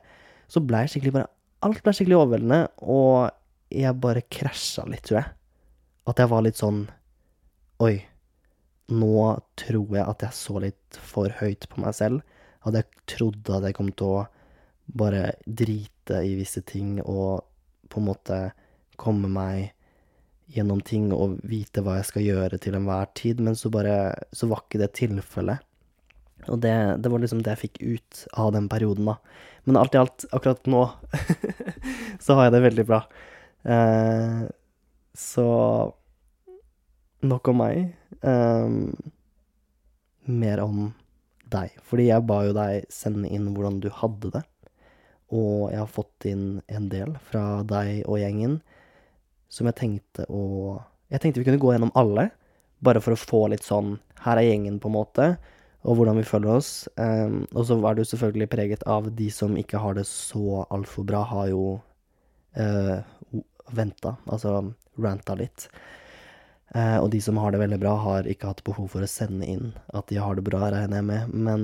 så 0.48 0.62
ble 0.64 0.84
jeg 0.84 0.94
skikkelig 0.94 1.16
bare 1.18 1.32
Alt 1.66 1.80
ble 1.82 1.90
skikkelig 1.90 2.14
overveldende, 2.20 2.58
og 2.86 3.32
jeg 3.74 3.98
bare 3.98 4.20
krasja 4.30 4.84
litt, 4.86 5.02
tror 5.08 5.16
jeg. 5.18 5.32
At 6.06 6.20
jeg 6.22 6.30
var 6.30 6.44
litt 6.46 6.60
sånn 6.60 6.84
Oi, 7.82 7.96
nå 8.94 9.24
tror 9.58 9.96
jeg 9.96 10.04
at 10.04 10.22
jeg 10.22 10.36
så 10.38 10.62
litt 10.62 10.98
for 11.10 11.34
høyt 11.40 11.66
på 11.70 11.82
meg 11.82 11.96
selv. 11.98 12.22
At 12.62 12.78
jeg 12.78 13.02
trodde 13.10 13.58
at 13.58 13.66
jeg 13.66 13.76
kom 13.76 13.90
til 13.90 14.14
å 14.20 14.22
bare 14.98 15.32
drite 15.44 16.22
i 16.24 16.36
visse 16.38 16.62
ting 16.66 16.96
og 17.02 17.44
på 17.90 18.00
en 18.00 18.08
måte 18.08 18.38
komme 18.98 19.30
meg 19.30 19.74
gjennom 20.48 20.80
ting 20.84 21.10
og 21.12 21.38
vite 21.48 21.82
hva 21.84 21.98
jeg 21.98 22.08
skal 22.08 22.24
gjøre 22.24 22.60
til 22.62 22.76
enhver 22.78 23.10
tid, 23.18 23.40
men 23.44 23.56
så 23.58 23.70
bare 23.72 24.14
Så 24.32 24.48
var 24.48 24.64
ikke 24.64 24.80
det 24.80 24.94
tilfellet. 24.96 25.64
Og 26.48 26.60
det, 26.62 26.72
det 27.02 27.10
var 27.12 27.20
liksom 27.20 27.42
det 27.44 27.56
jeg 27.56 27.62
fikk 27.66 27.80
ut 27.82 28.24
av 28.38 28.52
den 28.54 28.68
perioden, 28.70 29.10
da. 29.10 29.18
Men 29.68 29.76
alt 29.76 29.96
i 29.96 30.00
alt, 30.00 30.24
akkurat 30.32 30.68
nå, 30.70 30.84
så 32.24 32.38
har 32.38 32.46
jeg 32.46 32.54
det 32.54 32.64
veldig 32.64 32.84
bra. 32.88 33.02
Eh, 33.68 34.46
så 35.18 35.48
nok 37.28 37.50
om 37.52 37.60
meg. 37.60 37.90
Eh, 38.22 38.78
mer 40.28 40.62
om 40.64 40.86
deg. 41.52 41.74
Fordi 41.84 42.08
jeg 42.08 42.26
ba 42.28 42.40
jo 42.46 42.56
deg 42.56 42.88
sende 42.92 43.28
inn 43.28 43.50
hvordan 43.52 43.82
du 43.84 43.90
hadde 44.00 44.32
det. 44.38 44.44
Og 45.34 45.68
jeg 45.72 45.82
har 45.82 45.92
fått 45.92 46.28
inn 46.30 46.46
en 46.72 46.88
del 46.92 47.16
fra 47.28 47.60
deg 47.68 48.06
og 48.08 48.22
gjengen 48.22 48.60
som 49.48 49.68
jeg 49.68 49.78
tenkte 49.78 50.28
å 50.28 50.78
Jeg 51.08 51.22
tenkte 51.22 51.40
vi 51.40 51.46
kunne 51.46 51.60
gå 51.60 51.70
gjennom 51.72 51.92
alle, 51.96 52.26
bare 52.84 53.00
for 53.00 53.16
å 53.16 53.20
få 53.20 53.46
litt 53.48 53.64
sånn 53.64 53.94
Her 54.20 54.36
er 54.36 54.44
gjengen, 54.50 54.76
på 54.76 54.90
en 54.90 54.96
måte, 54.98 55.28
og 55.88 55.96
hvordan 55.96 56.18
vi 56.18 56.26
føler 56.26 56.58
oss. 56.58 56.88
Um, 57.00 57.46
og 57.54 57.64
så 57.64 57.78
det 57.78 58.02
jo 58.02 58.10
selvfølgelig 58.10 58.48
preget 58.52 58.82
av 58.84 59.08
de 59.14 59.28
som 59.32 59.54
ikke 59.56 59.80
har 59.80 59.94
det 59.96 60.04
så 60.10 60.64
altfor 60.74 61.06
bra, 61.08 61.22
har 61.30 61.46
jo 61.52 61.78
uh, 62.58 62.98
venta, 63.72 64.16
altså 64.26 64.58
ranta 64.98 65.38
litt. 65.38 65.68
Uh, 66.74 66.98
og 66.98 67.08
de 67.14 67.22
som 67.24 67.38
har 67.40 67.54
det 67.54 67.62
veldig 67.62 67.78
bra, 67.80 67.94
har 68.04 68.28
ikke 68.28 68.50
hatt 68.50 68.64
behov 68.66 68.90
for 68.92 69.06
å 69.06 69.08
sende 69.08 69.46
inn 69.48 69.70
at 69.94 70.10
de 70.10 70.18
har 70.20 70.36
det 70.36 70.44
bra, 70.44 70.66
regner 70.74 71.00
jeg 71.00 71.08
med. 71.08 71.32
Men 71.32 71.62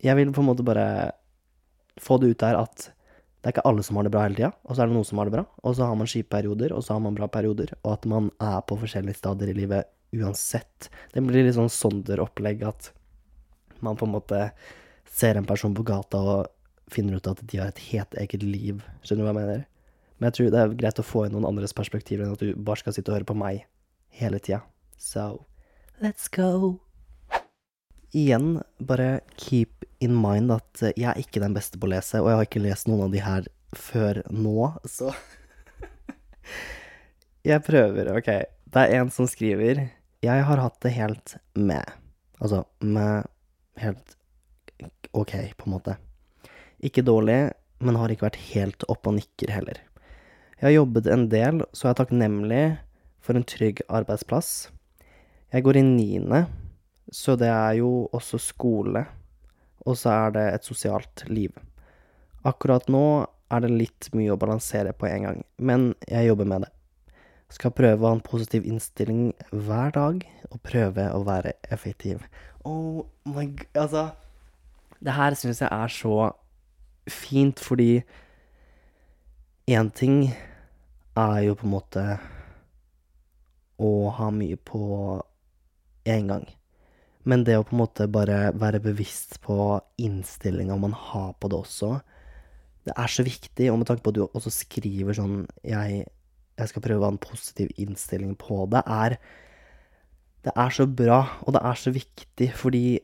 jeg 0.00 0.16
vil 0.16 0.32
på 0.32 0.44
en 0.44 0.50
måte 0.52 0.64
bare 0.64 0.88
få 2.00 2.20
det 2.22 2.32
ut 2.32 2.40
der 2.46 2.62
at 2.62 2.88
det 3.48 3.54
er 3.54 3.62
ikke 3.62 3.70
alle 3.70 3.82
som 3.86 3.96
har 3.96 4.04
det 4.04 4.10
bra 4.12 4.22
hele 4.26 4.36
tida, 4.36 4.48
og 4.68 4.76
så 4.76 4.82
er 4.82 4.90
det 4.90 4.92
noen 4.92 5.06
som 5.08 5.20
har 5.22 5.28
det 5.28 5.32
bra. 5.32 5.42
Og 5.64 5.76
så 5.78 5.86
har 5.88 5.94
man 5.96 6.08
kjipe 6.12 6.28
perioder, 6.34 6.72
og 6.76 6.82
så 6.84 6.92
har 6.92 7.00
man 7.00 7.14
bra 7.16 7.30
perioder. 7.32 7.70
Og 7.80 7.94
at 7.94 8.04
man 8.12 8.26
er 8.44 8.58
på 8.68 8.76
forskjellige 8.76 9.16
stadier 9.16 9.54
i 9.54 9.56
livet 9.56 9.88
uansett. 10.12 10.90
Det 11.14 11.22
blir 11.24 11.46
litt 11.46 11.56
sånn 11.56 11.72
Sonder-opplegg 11.72 12.66
at 12.68 12.90
man 13.80 13.96
på 13.96 14.04
en 14.04 14.12
måte 14.18 14.42
ser 15.08 15.40
en 15.40 15.48
person 15.48 15.72
på 15.72 15.86
gata 15.88 16.20
og 16.20 16.92
finner 16.92 17.16
ut 17.16 17.30
at 17.32 17.40
de 17.40 17.60
har 17.62 17.72
et 17.72 17.80
helt 17.88 18.18
eget 18.20 18.44
liv. 18.44 18.82
Skjønner 19.00 19.24
du 19.24 19.28
hva 19.30 19.32
jeg 19.32 19.40
mener? 19.40 19.64
Men 20.18 20.28
jeg 20.28 20.36
tror 20.36 20.52
det 20.52 20.60
er 20.60 20.76
greit 20.82 21.00
å 21.00 21.06
få 21.06 21.24
inn 21.24 21.36
noen 21.38 21.48
andres 21.48 21.76
perspektiver 21.76 22.26
enn 22.26 22.36
at 22.36 22.44
du 22.44 22.52
bare 22.52 22.82
skal 22.82 22.96
sitte 22.96 23.14
og 23.14 23.20
høre 23.20 23.30
på 23.32 23.38
meg 23.38 23.64
hele 24.20 24.42
tida. 24.42 24.60
So 25.00 25.46
let's 26.02 26.28
go. 26.28 26.87
Igjen, 28.16 28.62
bare 28.80 29.20
keep 29.36 29.84
in 30.00 30.14
mind 30.16 30.52
at 30.54 30.82
eh, 30.82 30.94
jeg 30.96 31.10
er 31.10 31.20
ikke 31.20 31.42
den 31.42 31.56
beste 31.56 31.80
på 31.80 31.88
å 31.88 31.92
lese, 31.92 32.22
og 32.22 32.30
jeg 32.30 32.38
har 32.38 32.48
ikke 32.48 32.64
lest 32.64 32.88
noen 32.88 33.08
av 33.08 33.12
de 33.12 33.20
her 33.20 33.48
før 33.76 34.22
nå, 34.32 34.72
så 34.88 35.12
Jeg 37.48 37.64
prøver, 37.64 38.10
OK. 38.16 38.30
Det 38.68 38.82
er 38.82 38.98
en 38.98 39.10
som 39.12 39.28
skriver 39.28 39.86
Jeg 40.24 40.44
har 40.44 40.60
hatt 40.60 40.76
det 40.84 40.92
helt 40.96 41.36
med. 41.56 41.84
Altså 42.40 42.64
med 42.84 43.28
helt 43.80 44.16
OK, 45.12 45.34
på 45.56 45.68
en 45.68 45.74
måte. 45.74 45.96
Ikke 46.84 47.04
dårlig, 47.04 47.50
men 47.82 47.98
har 47.98 48.12
ikke 48.12 48.28
vært 48.28 48.40
helt 48.50 48.84
oppe 48.90 49.12
og 49.12 49.18
nikker 49.18 49.52
heller. 49.54 49.80
Jeg 50.58 50.66
har 50.66 50.74
jobbet 50.74 51.08
en 51.12 51.28
del, 51.30 51.62
så 51.72 51.86
jeg 51.86 51.94
er 51.94 52.00
takknemlig 52.00 52.62
for 53.24 53.38
en 53.38 53.46
trygg 53.46 53.80
arbeidsplass. 53.86 54.68
Jeg 55.54 55.64
går 55.64 55.80
i 55.80 55.84
niende, 55.86 56.42
så 57.10 57.36
det 57.40 57.48
er 57.48 57.78
jo 57.80 58.08
også 58.12 58.40
skole, 58.40 59.04
og 59.86 59.96
så 59.96 60.12
er 60.26 60.34
det 60.36 60.46
et 60.52 60.66
sosialt 60.68 61.24
liv. 61.30 61.54
Akkurat 62.46 62.88
nå 62.92 63.26
er 63.48 63.64
det 63.64 63.70
litt 63.72 64.08
mye 64.16 64.34
å 64.34 64.40
balansere 64.40 64.92
på 64.92 65.08
en 65.08 65.28
gang, 65.28 65.44
men 65.56 65.92
jeg 66.08 66.28
jobber 66.28 66.48
med 66.50 66.66
det. 66.66 66.72
Skal 67.48 67.72
prøve 67.72 68.04
å 68.04 68.10
ha 68.10 68.16
en 68.18 68.24
positiv 68.24 68.66
innstilling 68.68 69.30
hver 69.52 69.94
dag, 69.96 70.20
og 70.52 70.62
prøve 70.64 71.08
å 71.14 71.22
være 71.24 71.54
effektiv. 71.72 72.20
Oh 72.64 73.06
my 73.24 73.46
god, 73.46 73.68
altså 73.74 74.08
Det 75.00 75.14
her 75.14 75.34
syns 75.38 75.60
jeg 75.62 75.70
er 75.70 75.92
så 75.94 76.32
fint, 77.08 77.60
fordi 77.60 78.02
én 79.70 79.90
ting 79.94 80.34
er 81.16 81.40
jo 81.46 81.54
på 81.54 81.68
en 81.68 81.72
måte 81.72 82.04
å 83.78 83.90
ha 84.10 84.30
mye 84.34 84.58
på 84.58 84.80
én 86.04 86.26
gang. 86.26 86.46
Men 87.28 87.44
det 87.44 87.58
å 87.58 87.64
på 87.66 87.76
en 87.76 87.82
måte 87.82 88.06
bare 88.08 88.54
være 88.56 88.80
bevisst 88.80 89.36
på 89.44 89.56
innstillinga 90.00 90.78
man 90.80 90.94
har 90.96 91.34
på 91.36 91.50
det 91.52 91.58
også, 91.58 91.98
det 92.88 92.94
er 92.96 93.12
så 93.12 93.24
viktig. 93.26 93.66
Og 93.68 93.80
med 93.80 93.90
tanke 93.90 94.04
på 94.04 94.14
at 94.14 94.16
du 94.16 94.22
også 94.26 94.52
skriver 94.54 95.16
sånn 95.18 95.42
jeg, 95.66 96.06
jeg 96.58 96.70
skal 96.70 96.84
prøve 96.84 97.02
å 97.02 97.08
ha 97.10 97.12
en 97.12 97.20
positiv 97.20 97.74
innstilling 97.76 98.32
på 98.40 98.64
det, 98.72 98.84
er 98.86 99.18
Det 100.46 100.52
er 100.54 100.70
så 100.70 100.86
bra, 100.86 101.18
og 101.44 101.52
det 101.52 101.60
er 101.66 101.76
så 101.76 101.90
viktig, 101.92 102.46
fordi 102.54 103.00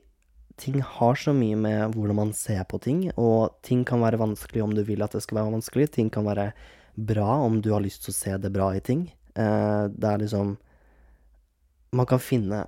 ting 0.57 0.79
har 0.81 1.17
så 1.19 1.33
mye 1.35 1.57
med 1.59 1.97
hvordan 1.97 2.17
man 2.17 2.31
ser 2.33 2.63
på 2.71 2.79
ting, 2.79 3.01
og 3.19 3.57
ting 3.67 3.83
kan 3.85 4.01
være 4.01 4.21
vanskelig 4.23 4.63
om 4.63 4.73
du 4.73 4.85
vil 4.87 5.03
at 5.03 5.13
det 5.13 5.23
skal 5.25 5.41
være 5.41 5.57
vanskelig. 5.57 5.89
Ting 5.93 6.13
kan 6.15 6.25
være 6.25 6.53
bra 6.95 7.41
om 7.43 7.59
du 7.61 7.73
har 7.75 7.83
lyst 7.83 8.07
til 8.07 8.15
å 8.15 8.17
se 8.17 8.37
det 8.39 8.53
bra 8.55 8.71
i 8.73 8.81
ting. 8.81 9.09
Eh, 9.35 9.85
det 9.91 10.09
er 10.09 10.23
liksom 10.23 10.57
Man 11.95 12.07
kan 12.07 12.19
finne 12.19 12.65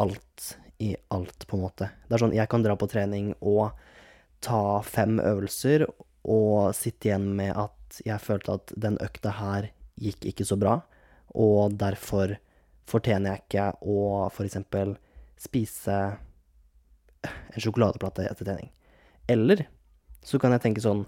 alt 0.00 0.44
i 0.82 0.92
alt, 1.14 1.46
på 1.46 1.56
en 1.56 1.64
måte. 1.64 1.90
Det 2.08 2.16
er 2.16 2.22
sånn, 2.24 2.36
jeg 2.36 2.50
kan 2.50 2.64
dra 2.64 2.74
på 2.78 2.88
trening 2.90 3.32
og 3.40 3.70
ta 4.42 4.80
fem 4.82 5.20
øvelser 5.22 5.86
og 6.22 6.74
sitte 6.74 7.10
igjen 7.10 7.28
med 7.38 7.54
at 7.58 8.02
jeg 8.06 8.22
følte 8.22 8.56
at 8.58 8.72
den 8.78 8.98
økta 9.02 9.36
her 9.38 9.70
gikk 10.02 10.26
ikke 10.30 10.46
så 10.48 10.58
bra, 10.58 10.80
og 11.38 11.76
derfor 11.78 12.36
fortjener 12.88 13.36
jeg 13.36 13.44
ikke 13.44 13.66
å 13.86 14.28
eksempel 14.42 14.96
spise 15.40 15.98
en 17.22 17.62
sjokoladeplate 17.62 18.26
etter 18.30 18.48
trening. 18.48 18.70
Eller 19.30 19.66
så 20.26 20.38
kan 20.42 20.54
jeg 20.54 20.64
tenke 20.66 20.82
sånn 20.82 21.06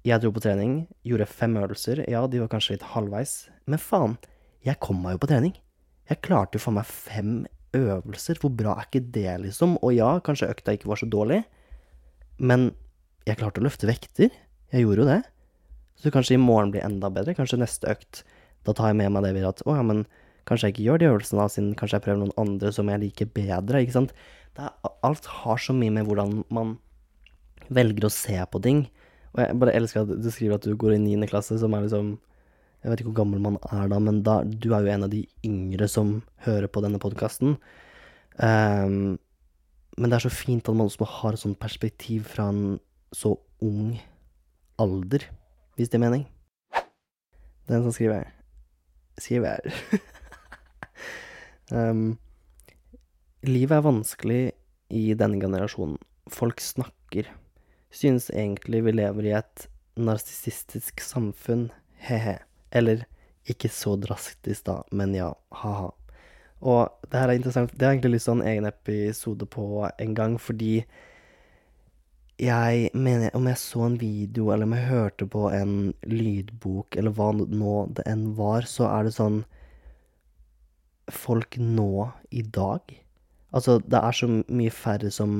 Jeg 0.00 0.22
dro 0.22 0.30
på 0.32 0.40
trening, 0.40 0.86
gjorde 1.04 1.26
fem 1.28 1.58
øvelser. 1.60 1.98
Ja, 2.08 2.22
de 2.24 2.38
var 2.40 2.48
kanskje 2.48 2.78
litt 2.78 2.86
halvveis, 2.94 3.50
men 3.68 3.80
faen, 3.80 4.14
jeg 4.64 4.80
kom 4.80 5.02
meg 5.04 5.18
jo 5.18 5.20
på 5.20 5.28
trening. 5.28 5.52
Jeg 6.08 6.22
klarte 6.24 6.56
jo 6.56 6.62
faen 6.64 6.78
meg 6.78 6.88
fem 6.88 7.34
øvelser. 7.76 8.40
Hvor 8.40 8.52
bra 8.54 8.76
er 8.76 8.88
ikke 8.88 9.04
det, 9.14 9.32
liksom? 9.44 9.76
Og 9.84 9.94
ja, 9.96 10.12
kanskje 10.24 10.50
økta 10.50 10.74
ikke 10.76 10.90
var 10.90 11.00
så 11.00 11.08
dårlig, 11.10 11.42
men 12.40 12.70
jeg 13.28 13.38
klarte 13.40 13.60
å 13.60 13.66
løfte 13.66 13.88
vekter. 13.90 14.32
Jeg 14.72 14.84
gjorde 14.84 15.04
jo 15.04 15.10
det. 15.10 15.20
Så 16.00 16.12
kanskje 16.14 16.36
i 16.36 16.40
morgen 16.40 16.72
blir 16.72 16.84
enda 16.86 17.10
bedre. 17.12 17.36
Kanskje 17.36 17.60
neste 17.60 17.90
økt 17.92 18.24
Da 18.60 18.74
tar 18.76 18.90
jeg 18.90 18.98
med 18.98 19.14
meg 19.14 19.24
det 19.24 19.30
videre 19.32 19.54
at 19.54 19.62
å 19.64 19.72
ja, 19.72 19.82
men 19.88 20.02
kanskje 20.44 20.68
jeg 20.68 20.74
ikke 20.74 20.82
gjør 20.84 20.98
de 21.00 21.06
øvelsene, 21.08 21.40
da, 21.40 21.48
siden 21.48 21.68
kanskje 21.80 21.96
jeg 21.96 22.04
prøver 22.04 22.18
noen 22.20 22.34
andre 22.42 22.72
som 22.76 22.90
jeg 22.92 23.00
liker 23.00 23.30
bedre. 23.32 23.80
Ikke 23.80 23.94
sant? 23.94 24.12
Er, 24.60 24.74
alt 25.06 25.28
har 25.32 25.62
så 25.64 25.72
mye 25.72 25.94
med 25.94 26.04
hvordan 26.04 26.42
man 26.52 26.74
velger 27.72 28.04
å 28.04 28.12
se 28.12 28.36
på 28.52 28.60
ting. 28.60 28.82
Og 29.32 29.40
jeg 29.40 29.56
bare 29.62 29.74
elsker 29.78 30.04
at 30.04 30.12
du 30.12 30.28
skriver 30.28 30.58
at 30.58 30.66
du 30.68 30.74
går 30.76 30.98
i 30.98 31.00
niende 31.00 31.28
klasse, 31.30 31.56
som 31.62 31.72
er 31.72 31.86
liksom 31.86 32.18
Jeg 32.80 32.90
vet 32.90 33.02
ikke 33.02 33.10
hvor 33.10 33.20
gammel 33.22 33.42
man 33.44 33.58
er 33.68 33.90
da, 33.92 33.98
men 34.00 34.22
da, 34.24 34.40
du 34.44 34.70
er 34.72 34.86
jo 34.86 34.92
en 34.94 35.04
av 35.04 35.12
de 35.12 35.24
yngre 35.44 35.88
som 35.90 36.20
hører 36.46 36.70
på 36.72 36.80
denne 36.84 37.00
podkasten. 37.02 37.58
Um, 38.40 38.46
ehm, 38.46 39.18
men 40.00 40.08
det 40.08 40.16
er 40.16 40.24
så 40.24 40.32
fint 40.32 40.68
at 40.70 40.76
man 40.76 40.88
også 40.88 41.08
har 41.20 41.36
et 41.36 41.42
sånt 41.42 41.60
perspektiv 41.60 42.24
fra 42.30 42.48
en 42.48 42.78
så 43.12 43.34
ung 43.60 43.98
alder, 44.80 45.26
hvis 45.76 45.92
det 45.92 45.98
er 46.00 46.04
mening. 46.06 46.24
Den 47.68 47.84
som 47.84 47.92
skriver 47.92 48.30
Skriver 49.20 49.60
um, 51.70 52.16
Livet 53.54 53.76
er 53.76 53.84
vanskelig 53.84 54.42
i 54.90 55.12
denne 55.14 55.40
generasjonen. 55.42 56.00
Folk 56.32 56.60
snakker. 56.64 57.28
Synes 57.92 58.30
egentlig 58.32 58.82
vi 58.86 58.96
lever 58.96 59.28
i 59.28 59.36
et 59.38 59.66
narsissistisk 60.00 61.02
samfunn, 61.04 61.68
he-he. 62.06 62.38
Eller 62.70 63.06
ikke 63.50 63.70
så 63.72 63.96
drastisk, 63.98 64.64
da, 64.68 64.80
men 64.94 65.14
ja, 65.16 65.32
ha-ha. 65.62 65.90
Og 66.60 67.08
det 67.08 67.16
her 67.16 67.30
er 67.32 67.38
interessant. 67.38 67.72
Det 67.72 67.86
har 67.86 67.94
egentlig 67.94 68.18
lyst 68.18 68.28
til 68.28 68.34
å 68.34 68.36
ha 68.36 68.42
en 68.42 68.50
egen 68.50 68.68
episode 68.68 69.46
på 69.48 69.66
en 69.88 70.16
gang, 70.16 70.36
fordi 70.40 70.74
jeg 72.40 72.88
mener 72.96 73.34
Om 73.36 73.48
jeg 73.50 73.60
så 73.60 73.82
en 73.84 73.96
video, 74.00 74.50
eller 74.52 74.64
om 74.64 74.72
jeg 74.72 74.88
hørte 74.88 75.26
på 75.28 75.42
en 75.52 75.92
lydbok, 76.08 76.96
eller 76.96 77.12
hva 77.12 77.32
nå 77.36 77.74
det 77.96 78.06
enn 78.08 78.30
var, 78.38 78.64
så 78.68 78.88
er 78.88 79.04
det 79.04 79.12
sånn 79.16 79.42
Folk 81.12 81.58
nå 81.60 82.08
i 82.30 82.40
dag 82.40 82.94
Altså, 83.50 83.80
det 83.82 83.98
er 83.98 84.16
så 84.16 84.28
mye 84.30 84.72
færre 84.72 85.10
som 85.12 85.36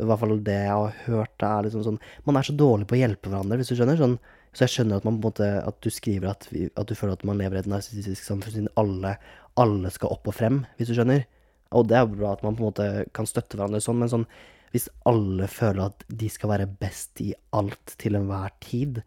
I 0.00 0.08
hvert 0.08 0.22
fall 0.22 0.38
det 0.42 0.56
jeg 0.56 0.72
har 0.72 0.98
hørt, 1.06 1.34
det 1.38 1.48
er 1.48 1.66
liksom 1.68 1.86
sånn 1.86 2.00
Man 2.26 2.40
er 2.40 2.48
så 2.48 2.56
dårlig 2.58 2.88
på 2.90 2.96
å 2.96 3.02
hjelpe 3.02 3.30
hverandre, 3.30 3.60
hvis 3.60 3.70
du 3.70 3.76
skjønner. 3.76 4.00
Sånn, 4.00 4.18
så 4.52 4.66
jeg 4.66 4.72
skjønner 4.74 5.00
at 5.00 5.06
man 5.08 5.16
på 5.16 5.22
en 5.22 5.30
måte 5.30 5.46
At 5.64 5.78
du 5.80 5.88
skriver 5.92 6.28
at, 6.28 6.48
at 6.52 6.88
du 6.88 6.94
føler 6.96 7.16
at 7.16 7.24
man 7.24 7.38
lever 7.40 7.56
i 7.56 7.62
et 7.62 7.70
narsissistisk 7.72 8.26
samfunn 8.26 8.52
siden 8.52 8.72
alle, 8.80 9.14
alle 9.56 9.92
skal 9.94 10.12
opp 10.12 10.28
og 10.28 10.36
frem, 10.36 10.62
hvis 10.76 10.90
du 10.90 10.96
skjønner. 10.98 11.24
Og 11.72 11.88
det 11.88 11.96
er 11.96 12.10
bra 12.10 12.34
at 12.34 12.44
man 12.44 12.58
på 12.58 12.64
en 12.64 12.68
måte 12.68 12.88
kan 13.16 13.28
støtte 13.28 13.56
hverandre 13.56 13.80
sånn, 13.80 14.02
men 14.02 14.12
sånn 14.12 14.28
Hvis 14.72 14.88
alle 15.08 15.48
føler 15.52 15.90
at 15.90 16.04
de 16.08 16.28
skal 16.32 16.52
være 16.52 16.68
best 16.80 17.20
i 17.20 17.32
alt 17.52 17.96
til 18.00 18.16
enhver 18.16 18.54
tid, 18.64 19.02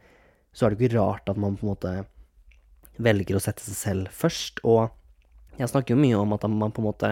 så 0.53 0.65
er 0.65 0.73
det 0.73 0.77
ikke 0.77 0.99
rart 0.99 1.29
at 1.29 1.39
man 1.41 1.57
på 1.57 1.65
en 1.65 1.71
måte 1.71 1.93
velger 3.01 3.37
å 3.37 3.41
sette 3.41 3.65
seg 3.65 3.77
selv 3.79 4.11
først. 4.13 4.61
Og 4.61 4.93
jeg 5.57 5.71
snakker 5.71 5.95
jo 5.95 6.03
mye 6.03 6.19
om 6.19 6.35
at 6.37 6.45
man 6.45 6.69
på 6.69 6.83
en 6.83 6.89
måte 6.91 7.11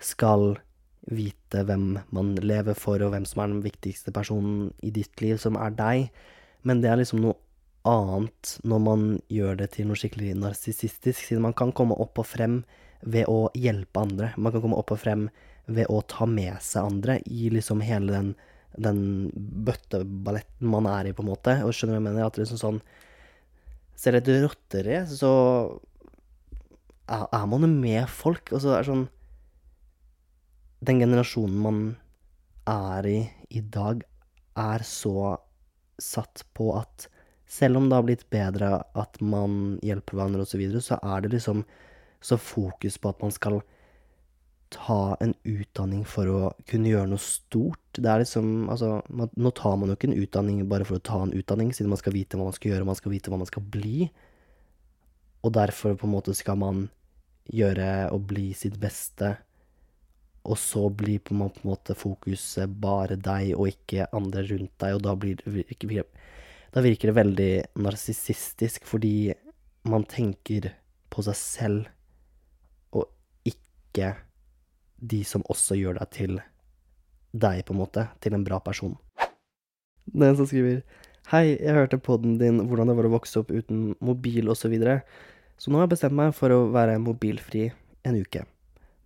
skal 0.00 0.56
vite 1.04 1.66
hvem 1.68 1.98
man 2.16 2.32
lever 2.40 2.72
for, 2.72 3.04
og 3.04 3.12
hvem 3.12 3.28
som 3.28 3.44
er 3.44 3.52
den 3.52 3.64
viktigste 3.66 4.16
personen 4.16 4.72
i 4.80 4.88
ditt 4.94 5.20
liv, 5.20 5.36
som 5.36 5.60
er 5.60 5.76
deg. 5.76 6.08
Men 6.64 6.80
det 6.80 6.88
er 6.88 7.02
liksom 7.02 7.20
noe 7.20 7.36
annet 7.88 8.56
når 8.64 8.80
man 8.82 9.04
gjør 9.32 9.58
det 9.60 9.70
til 9.76 9.88
noe 9.88 9.98
skikkelig 9.98 10.34
narsissistisk, 10.40 11.20
siden 11.20 11.44
man 11.44 11.56
kan 11.56 11.72
komme 11.76 11.96
opp 12.00 12.20
og 12.22 12.28
frem 12.28 12.62
ved 13.04 13.28
å 13.28 13.48
hjelpe 13.58 14.00
andre. 14.00 14.32
Man 14.36 14.54
kan 14.54 14.64
komme 14.64 14.78
opp 14.80 14.94
og 14.94 15.00
frem 15.02 15.28
ved 15.66 15.88
å 15.92 16.00
ta 16.08 16.26
med 16.28 16.60
seg 16.64 16.88
andre 16.88 17.18
i 17.24 17.48
liksom 17.52 17.82
hele 17.84 18.12
den, 18.12 18.30
den 18.76 19.00
bøtteballetten 19.34 20.68
man 20.68 20.88
er 20.90 21.08
i, 21.08 21.16
på 21.16 21.24
en 21.24 21.32
måte. 21.32 21.58
Og 21.64 21.72
skjønner 21.76 21.96
du 21.96 22.00
hva 22.00 22.02
jeg 22.02 22.08
mener? 22.10 22.28
At 22.28 22.40
liksom 22.40 22.60
sånn 22.60 22.84
Ser 23.94 24.16
et 24.18 24.26
rotterace, 24.26 25.20
så 25.20 25.28
er 27.06 27.44
man 27.46 27.62
jo 27.62 27.68
med 27.70 28.08
folk, 28.10 28.50
og 28.50 28.58
så 28.58 28.72
er 28.74 28.80
det 28.82 28.88
sånn 28.88 29.04
den 30.84 30.98
generasjonen 31.00 31.60
man 31.62 31.78
er 32.68 33.06
i 33.06 33.18
i 33.54 33.62
dag, 33.62 34.02
er 34.58 34.82
så 34.82 35.36
satt 36.02 36.42
på 36.58 36.72
at 36.74 37.06
selv 37.54 37.78
om 37.78 37.88
det 37.88 37.98
har 37.98 38.06
blitt 38.06 38.26
bedre 38.34 38.70
at 38.98 39.20
man 39.22 39.78
hjelper 39.84 40.18
hverandre 40.18 40.42
osv., 40.42 40.54
så, 40.54 40.60
videre, 40.60 40.82
så 40.82 40.98
er 41.02 41.22
det 41.24 41.34
liksom 41.36 41.62
så 42.24 42.38
fokus 42.40 42.98
på 42.98 43.12
at 43.12 43.22
man 43.22 43.34
skal 43.34 43.60
ta 44.74 45.14
en 45.22 45.34
utdanning 45.46 46.02
for 46.08 46.30
å 46.32 46.40
kunne 46.66 46.90
gjøre 46.90 47.12
noe 47.12 47.22
stort. 47.22 47.82
Det 47.94 48.10
er 48.10 48.24
liksom 48.24 48.68
Altså, 48.72 48.96
man, 49.08 49.30
nå 49.36 49.52
tar 49.54 49.76
man 49.78 49.92
jo 49.92 49.98
ikke 49.98 50.10
en 50.10 50.18
utdanning 50.24 50.64
bare 50.70 50.88
for 50.88 50.98
å 50.98 51.04
ta 51.04 51.20
en 51.22 51.34
utdanning, 51.36 51.70
siden 51.76 51.92
man 51.92 52.00
skal 52.00 52.16
vite 52.16 52.40
hva 52.40 52.48
man 52.48 52.56
skal 52.56 52.72
gjøre, 52.72 52.88
man 52.88 52.98
skal 52.98 53.14
vite 53.14 53.30
hva 53.30 53.38
man 53.38 53.50
skal 53.50 53.66
bli. 53.76 54.08
Og 55.44 55.54
derfor 55.54 55.94
på 56.00 56.08
en 56.08 56.16
måte 56.16 56.34
skal 56.34 56.58
man 56.58 56.86
gjøre 57.52 58.08
og 58.16 58.24
bli 58.32 58.48
sitt 58.56 58.80
beste 58.80 59.36
og 60.44 60.58
så 60.60 60.88
blir 60.92 61.22
på 61.24 61.34
en 61.34 61.52
måte 61.64 61.96
fokuset 61.96 62.72
bare 62.80 63.16
deg 63.16 63.54
og 63.56 63.70
ikke 63.70 64.10
andre 64.12 64.42
rundt 64.50 64.74
deg, 64.82 64.96
og 64.96 65.04
da, 65.06 65.14
blir, 65.16 65.40
da 66.74 66.82
virker 66.82 67.10
det 67.10 67.18
veldig 67.20 67.50
narsissistisk, 67.84 68.82
fordi 68.88 69.32
man 69.86 70.02
tenker 70.10 70.72
på 71.12 71.22
seg 71.22 71.36
selv, 71.38 71.84
og 72.90 73.06
ikke 73.46 74.16
de 74.98 75.20
som 75.28 75.44
også 75.52 75.78
gjør 75.78 76.00
deg 76.00 76.10
til 76.16 76.40
deg, 77.30 77.62
på 77.66 77.76
en 77.76 77.80
måte, 77.84 78.08
til 78.18 78.34
en 78.34 78.46
bra 78.46 78.58
person. 78.64 78.96
Den 80.10 80.34
som 80.36 80.48
skriver 80.50 80.82
Hei, 81.30 81.54
jeg 81.54 81.72
hørte 81.72 81.96
poden 81.96 82.34
din 82.36 82.58
hvordan 82.68 82.90
det 82.90 82.98
var 82.98 83.06
å 83.08 83.14
vokse 83.14 83.38
opp 83.40 83.54
uten 83.54 83.94
mobil 84.04 84.50
osv., 84.52 84.66
så, 84.66 84.72
videre. 84.74 84.98
så 85.56 85.70
nå 85.70 85.78
har 85.78 85.86
jeg 85.86 85.94
bestemt 85.94 86.18
meg 86.18 86.34
for 86.36 86.52
å 86.52 86.66
være 86.74 86.98
mobilfri 87.00 87.70
en 88.04 88.18
uke. 88.18 88.42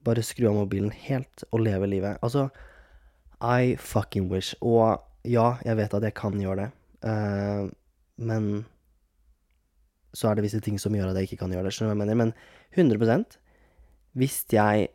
Bare 0.03 0.25
skru 0.27 0.49
av 0.51 0.57
mobilen 0.57 0.91
helt 1.05 1.45
og 1.53 1.63
leve 1.63 1.87
livet. 1.87 2.19
Altså, 2.27 2.49
I 3.39 3.77
fucking 3.79 4.27
wish. 4.33 4.57
Og 4.59 4.99
ja, 5.23 5.61
jeg 5.63 5.79
vet 5.79 5.95
at 5.95 6.09
jeg 6.09 6.17
kan 6.19 6.35
gjøre 6.43 6.65
det, 6.65 6.69
men 7.03 8.47
så 10.17 10.31
er 10.31 10.39
det 10.39 10.47
visse 10.47 10.61
ting 10.65 10.79
som 10.81 10.95
gjør 10.97 11.13
at 11.13 11.19
jeg 11.21 11.29
ikke 11.29 11.43
kan 11.45 11.53
gjøre 11.55 11.69
det. 11.69 11.75
Skjønner 11.77 11.95
du 11.95 12.01
hva 12.01 12.07
jeg 12.09 12.19
mener? 12.19 12.33
Men 12.75 12.99
100% 12.99 13.37
Hvis 14.19 14.41
jeg 14.51 14.89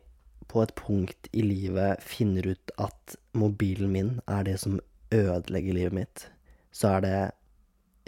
på 0.50 0.62
et 0.62 0.74
punkt 0.76 1.28
i 1.32 1.42
livet 1.44 2.02
finner 2.04 2.50
ut 2.52 2.72
at 2.82 3.16
mobilen 3.32 3.92
min 3.94 4.10
er 4.28 4.44
det 4.44 4.58
som 4.60 4.80
ødelegger 5.14 5.76
livet 5.78 5.96
mitt, 5.96 6.26
så 6.74 6.96
er 6.96 7.04
det 7.04 7.18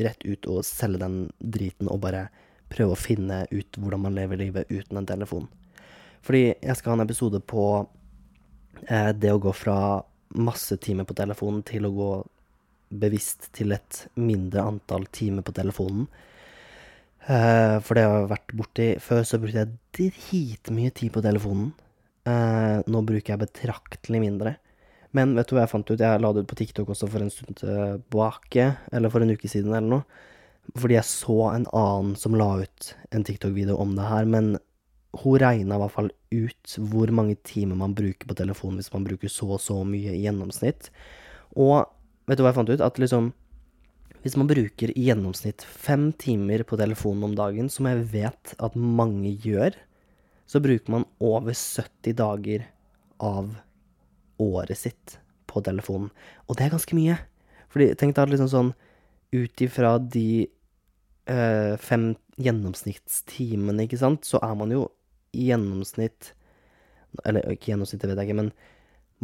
rett 0.05 0.27
ut 0.27 0.49
å 0.51 0.61
selge 0.67 1.01
den 1.01 1.17
driten 1.41 1.89
og 1.89 2.03
bare 2.05 2.27
prøve 2.73 2.93
å 2.93 3.01
finne 3.01 3.45
ut 3.51 3.79
hvordan 3.79 4.05
man 4.05 4.17
lever 4.19 4.43
livet 4.43 4.71
uten 4.71 5.01
en 5.01 5.09
telefon. 5.09 5.47
Fordi 6.27 6.51
jeg 6.51 6.77
skal 6.77 6.93
ha 6.93 6.99
en 6.99 7.07
episode 7.07 7.41
på 7.41 7.65
eh, 8.89 9.13
det 9.15 9.33
å 9.33 9.41
gå 9.41 9.55
fra 9.55 10.03
masse 10.37 10.77
timer 10.83 11.07
på 11.09 11.17
telefonen 11.17 11.63
til 11.65 11.87
å 11.87 11.95
gå 11.95 12.11
bevisst 12.90 13.51
til 13.57 13.75
et 13.77 14.05
mindre 14.18 14.64
antall 14.66 15.07
timer 15.14 15.44
på 15.46 15.55
telefonen. 15.57 16.07
Eh, 17.27 17.77
for 17.83 17.99
det 17.99 18.05
jeg 18.05 18.12
har 18.12 18.31
vært 18.31 18.55
borti 18.55 18.87
før, 19.03 19.25
så 19.27 19.40
brukte 19.42 19.64
jeg 19.64 19.75
dritmye 19.99 20.92
tid 20.94 21.12
på 21.14 21.25
telefonen. 21.25 21.72
Eh, 22.27 22.79
nå 22.87 23.03
bruker 23.07 23.35
jeg 23.35 23.42
betraktelig 23.42 24.22
mindre. 24.22 24.57
Men 25.16 25.35
vet 25.37 25.49
du 25.49 25.57
hva 25.57 25.64
jeg 25.64 25.72
fant 25.72 25.90
ut? 25.90 26.03
Jeg 26.03 26.22
la 26.22 26.31
det 26.35 26.44
ut 26.44 26.51
på 26.51 26.59
TikTok 26.59 26.92
også 26.92 27.09
for 27.11 27.25
en 27.25 27.33
stund 27.33 27.59
tilbake, 27.62 28.68
eller 28.92 29.12
for 29.12 29.25
en 29.25 29.33
uke 29.33 29.51
siden 29.51 29.75
eller 29.75 29.90
noe. 29.96 30.25
Fordi 30.77 30.96
jeg 30.99 31.09
så 31.09 31.37
en 31.53 31.66
annen 31.79 32.16
som 32.18 32.35
la 32.37 32.49
ut 32.64 32.88
en 33.14 33.25
TikTok-video 33.27 33.79
om 33.81 33.94
det 33.96 34.07
her, 34.07 34.27
men 34.29 34.57
hun 35.16 35.38
regna 35.40 35.79
i 35.79 35.81
hvert 35.81 35.94
fall 35.94 36.11
ut 36.35 36.75
hvor 36.90 37.12
mange 37.14 37.38
timer 37.46 37.79
man 37.79 37.94
bruker 37.96 38.29
på 38.29 38.37
telefonen 38.37 38.83
hvis 38.83 38.92
man 38.92 39.07
bruker 39.07 39.31
så 39.33 39.55
og 39.57 39.62
så 39.62 39.79
mye 39.88 40.12
i 40.12 40.25
gjennomsnitt. 40.27 40.90
Og 41.57 41.87
vet 42.27 42.39
du 42.39 42.45
hva 42.45 42.53
jeg 42.53 42.59
fant 42.61 42.73
ut? 42.73 42.85
At 42.85 43.01
liksom 43.03 43.33
Hvis 44.23 44.37
man 44.39 44.49
bruker 44.51 44.91
i 44.91 45.05
gjennomsnitt 45.07 45.62
fem 45.62 46.09
timer 46.19 46.65
på 46.67 46.79
telefonen 46.81 47.29
om 47.29 47.35
dagen, 47.39 47.69
som 47.71 47.87
jeg 47.87 48.09
vet 48.11 48.57
at 48.59 48.75
mange 48.75 49.31
gjør, 49.45 49.77
så 50.51 50.59
bruker 50.62 50.91
man 50.91 51.05
over 51.23 51.55
70 51.55 52.17
dager 52.19 52.65
av 53.23 53.53
året 54.43 54.81
sitt 54.81 55.19
på 55.47 55.62
telefonen. 55.62 56.11
Og 56.49 56.59
det 56.59 56.67
er 56.67 56.75
ganske 56.75 56.99
mye. 56.99 57.21
Fordi 57.71 57.93
tenk 57.95 58.17
deg 58.17 58.33
liksom 58.33 58.51
sånn 58.51 58.73
ut 59.37 59.62
ifra 59.62 59.97
de 60.03 60.47
øh, 61.31 61.75
fem 61.79 62.15
gjennomsnittstimene, 62.41 63.87
ikke 63.87 64.01
sant, 64.01 64.27
så 64.29 64.41
er 64.45 64.55
man 64.59 64.75
jo 64.75 64.89
i 65.37 65.51
gjennomsnitt 65.51 66.33
Eller 67.25 67.47
ikke 67.49 67.71
gjennomsnitt, 67.73 68.03
det 68.03 68.11
vet 68.11 68.19
jeg 68.21 68.29
ikke, 68.29 68.41
men 68.43 68.51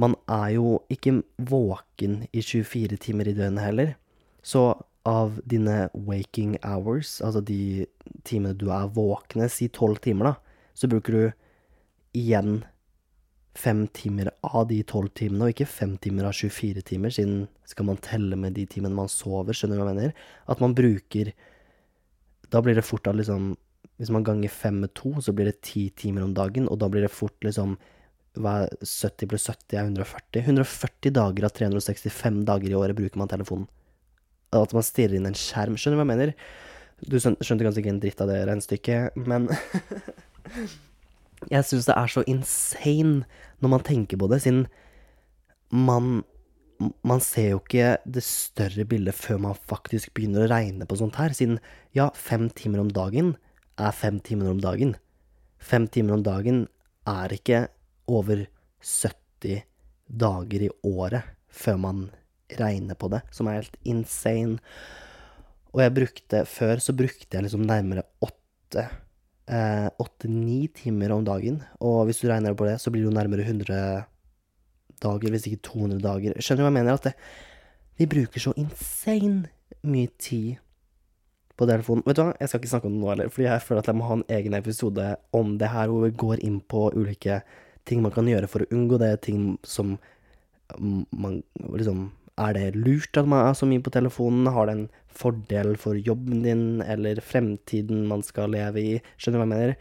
man 0.00 0.14
er 0.30 0.54
jo 0.56 0.78
ikke 0.92 1.20
våken 1.36 2.22
i 2.32 2.40
24 2.40 2.96
timer 3.02 3.28
i 3.28 3.36
døgnet 3.36 3.64
heller. 3.64 3.94
Så 4.42 4.72
av 5.06 5.40
dine 5.48 5.90
waking 5.92 6.56
hours, 6.62 7.20
altså 7.20 7.42
de 7.44 7.86
timene 8.24 8.56
du 8.56 8.68
er 8.72 8.90
våkne, 8.94 9.48
si 9.50 9.68
tolv 9.68 10.00
timer, 10.02 10.32
da, 10.32 10.68
så 10.78 10.88
bruker 10.90 11.16
du 11.16 12.18
igjen 12.18 12.62
fem 13.58 13.84
timer 13.92 14.30
av 14.46 14.68
de 14.70 14.78
tolv 14.88 15.12
timene, 15.18 15.44
og 15.44 15.52
ikke 15.52 15.68
fem 15.68 15.96
timer 16.00 16.30
av 16.30 16.36
24 16.38 16.84
timer, 16.88 17.12
siden 17.12 17.46
skal 17.68 17.88
man 17.90 18.00
telle 18.04 18.38
med 18.38 18.56
de 18.56 18.64
timene 18.70 18.96
man 18.96 19.10
sover, 19.12 19.56
skjønner 19.56 19.76
du 19.76 19.82
hva 19.82 19.90
jeg 19.92 19.98
mener? 20.00 20.14
At 20.48 20.62
man 20.62 20.76
bruker 20.76 21.34
Da 22.52 22.60
blir 22.60 22.76
det 22.76 22.84
fort 22.84 23.06
at 23.08 23.16
liksom 23.16 23.54
Hvis 23.96 24.10
man 24.12 24.24
ganger 24.24 24.52
fem 24.52 24.80
med 24.82 24.92
to, 24.94 25.14
så 25.20 25.32
blir 25.32 25.48
det 25.48 25.62
ti 25.64 25.90
timer 25.96 26.24
om 26.24 26.34
dagen, 26.34 26.68
og 26.68 26.78
da 26.80 26.88
blir 26.88 27.04
det 27.04 27.12
fort 27.12 27.36
liksom 27.44 27.76
hva 28.38 28.62
er 28.64 28.74
70 28.80 29.28
pluss 29.28 29.48
70 29.50 29.76
er 29.76 29.86
140. 29.86 30.44
140 30.46 31.14
dager 31.18 31.46
av 31.46 31.54
365 31.56 32.42
dager 32.48 32.72
i 32.72 32.78
året 32.78 32.96
bruker 32.98 33.20
man 33.20 33.30
telefonen. 33.30 33.68
At 34.52 34.72
man 34.76 34.84
stirrer 34.84 35.18
inn 35.18 35.28
en 35.28 35.36
skjerm. 35.36 35.76
Skjønner 35.76 35.98
du 35.98 36.02
hva 36.02 36.06
jeg 36.06 36.12
mener? 36.12 36.34
Du 37.02 37.18
skjønte 37.18 37.64
kanskje 37.66 37.82
ikke 37.82 37.92
en 37.92 38.02
dritt 38.02 38.22
av 38.22 38.30
det 38.30 38.40
regnestykket, 38.46 39.16
men 39.28 39.50
Jeg 41.50 41.66
syns 41.66 41.88
det 41.88 41.94
er 41.98 42.10
så 42.10 42.22
insane 42.30 43.24
når 43.62 43.72
man 43.72 43.82
tenker 43.86 44.20
på 44.20 44.28
det, 44.30 44.42
siden 44.44 44.66
man 45.72 46.20
man 47.06 47.20
ser 47.22 47.52
jo 47.52 47.60
ikke 47.60 47.92
det 48.10 48.24
større 48.26 48.82
bildet 48.90 49.14
før 49.14 49.38
man 49.44 49.58
faktisk 49.70 50.10
begynner 50.16 50.46
å 50.46 50.50
regne 50.50 50.86
på 50.88 50.96
sånt 50.98 51.14
her, 51.14 51.30
siden 51.30 51.60
ja, 51.94 52.08
fem 52.18 52.48
timer 52.50 52.82
om 52.82 52.90
dagen 52.90 53.36
er 53.78 53.94
fem 53.94 54.18
timer 54.20 54.50
om 54.50 54.58
dagen. 54.62 54.96
Fem 55.62 55.86
timer 55.86 56.16
om 56.16 56.24
dagen 56.26 56.64
er 57.08 57.34
ikke 57.34 57.68
over 58.10 58.46
70 58.80 59.62
dager 60.06 60.66
i 60.66 60.72
året 60.86 61.30
før 61.52 61.78
man 61.80 62.02
regner 62.58 62.98
på 62.98 63.08
det, 63.12 63.22
som 63.32 63.48
er 63.48 63.60
helt 63.60 63.78
insane. 63.88 64.58
Og 65.72 65.80
jeg 65.80 65.94
brukte 65.96 66.44
Før 66.48 66.80
så 66.84 66.92
brukte 66.92 67.36
jeg 67.36 67.46
liksom 67.46 67.64
nærmere 67.64 68.04
åtte 68.20 68.88
åtte-ni 70.00 70.68
timer 70.72 71.12
om 71.12 71.24
dagen. 71.24 71.62
Og 71.80 72.06
hvis 72.06 72.22
du 72.22 72.28
regner 72.28 72.54
på 72.54 72.64
det, 72.64 72.78
så 72.80 72.90
blir 72.90 73.02
det 73.02 73.10
jo 73.10 73.16
nærmere 73.18 73.42
100 73.42 74.04
dager, 75.02 75.30
hvis 75.30 75.46
ikke 75.46 75.62
200 75.66 76.00
dager. 76.00 76.36
Skjønner 76.38 76.62
du 76.62 76.66
hva 76.66 76.70
jeg 76.70 76.78
mener? 76.78 76.94
At 76.94 77.08
det, 77.08 77.14
vi 77.98 78.06
bruker 78.06 78.40
så 78.40 78.54
insane 78.56 79.50
mye 79.82 80.08
tid 80.18 80.62
på 81.58 81.66
telefonen. 81.68 82.04
Vet 82.06 82.16
du 82.16 82.22
hva, 82.22 82.36
jeg 82.38 82.48
skal 82.48 82.62
ikke 82.62 82.72
snakke 82.72 82.88
om 82.88 82.94
det 82.94 83.02
nå 83.02 83.10
heller, 83.10 83.34
fordi 83.34 83.48
jeg 83.48 83.66
føler 83.66 83.82
at 83.82 83.90
jeg 83.90 83.98
må 83.98 84.08
ha 84.08 84.16
en 84.18 84.30
egen 84.38 84.56
episode 84.58 85.10
om 85.36 85.58
det 85.58 85.72
her, 85.74 85.90
hvor 85.90 86.06
vi 86.06 86.16
går 86.24 86.46
inn 86.46 86.60
på 86.60 86.86
ulike 86.96 87.42
ting 87.88 88.02
man 88.04 88.14
kan 88.14 88.28
gjøre 88.30 88.48
for 88.50 88.64
å 88.64 88.72
unngå 88.74 88.98
det, 89.02 89.14
ting 89.26 89.56
som 89.66 89.96
man 90.78 91.42
liksom 91.58 92.10
er 92.40 92.54
det 92.56 92.78
lurt 92.78 93.18
at 93.20 93.28
man 93.28 93.44
er 93.44 93.56
så 93.56 93.66
mye 93.68 93.82
på 93.84 93.92
telefonen? 93.92 94.48
Har 94.52 94.68
det 94.68 94.76
en 94.76 94.86
fordel 95.12 95.74
for 95.80 95.98
jobben 95.98 96.42
din 96.46 96.64
eller 96.80 97.20
fremtiden 97.20 98.06
man 98.08 98.24
skal 98.24 98.54
leve 98.54 98.80
i? 98.80 98.94
Skjønner 99.16 99.38
du 99.38 99.42
hva 99.42 99.48
jeg 99.48 99.52
mener? 99.52 99.74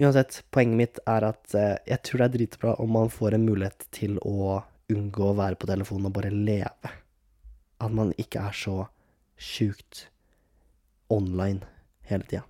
Uansett, 0.00 0.42
poenget 0.52 0.80
mitt 0.80 1.00
er 1.08 1.26
at 1.28 1.56
eh, 1.56 1.76
jeg 1.88 2.02
tror 2.06 2.22
det 2.22 2.28
er 2.28 2.36
dritbra 2.36 2.76
om 2.80 2.94
man 2.96 3.12
får 3.12 3.36
en 3.36 3.48
mulighet 3.48 3.88
til 3.96 4.16
å 4.24 4.62
unngå 4.90 5.26
å 5.30 5.36
være 5.38 5.58
på 5.60 5.68
telefonen 5.70 6.08
og 6.08 6.14
bare 6.16 6.32
leve. 6.32 6.94
At 7.80 7.96
man 7.96 8.14
ikke 8.20 8.44
er 8.48 8.56
så 8.56 8.76
sjukt 9.40 10.06
online 11.12 11.64
hele 12.08 12.28
tida. 12.28 12.49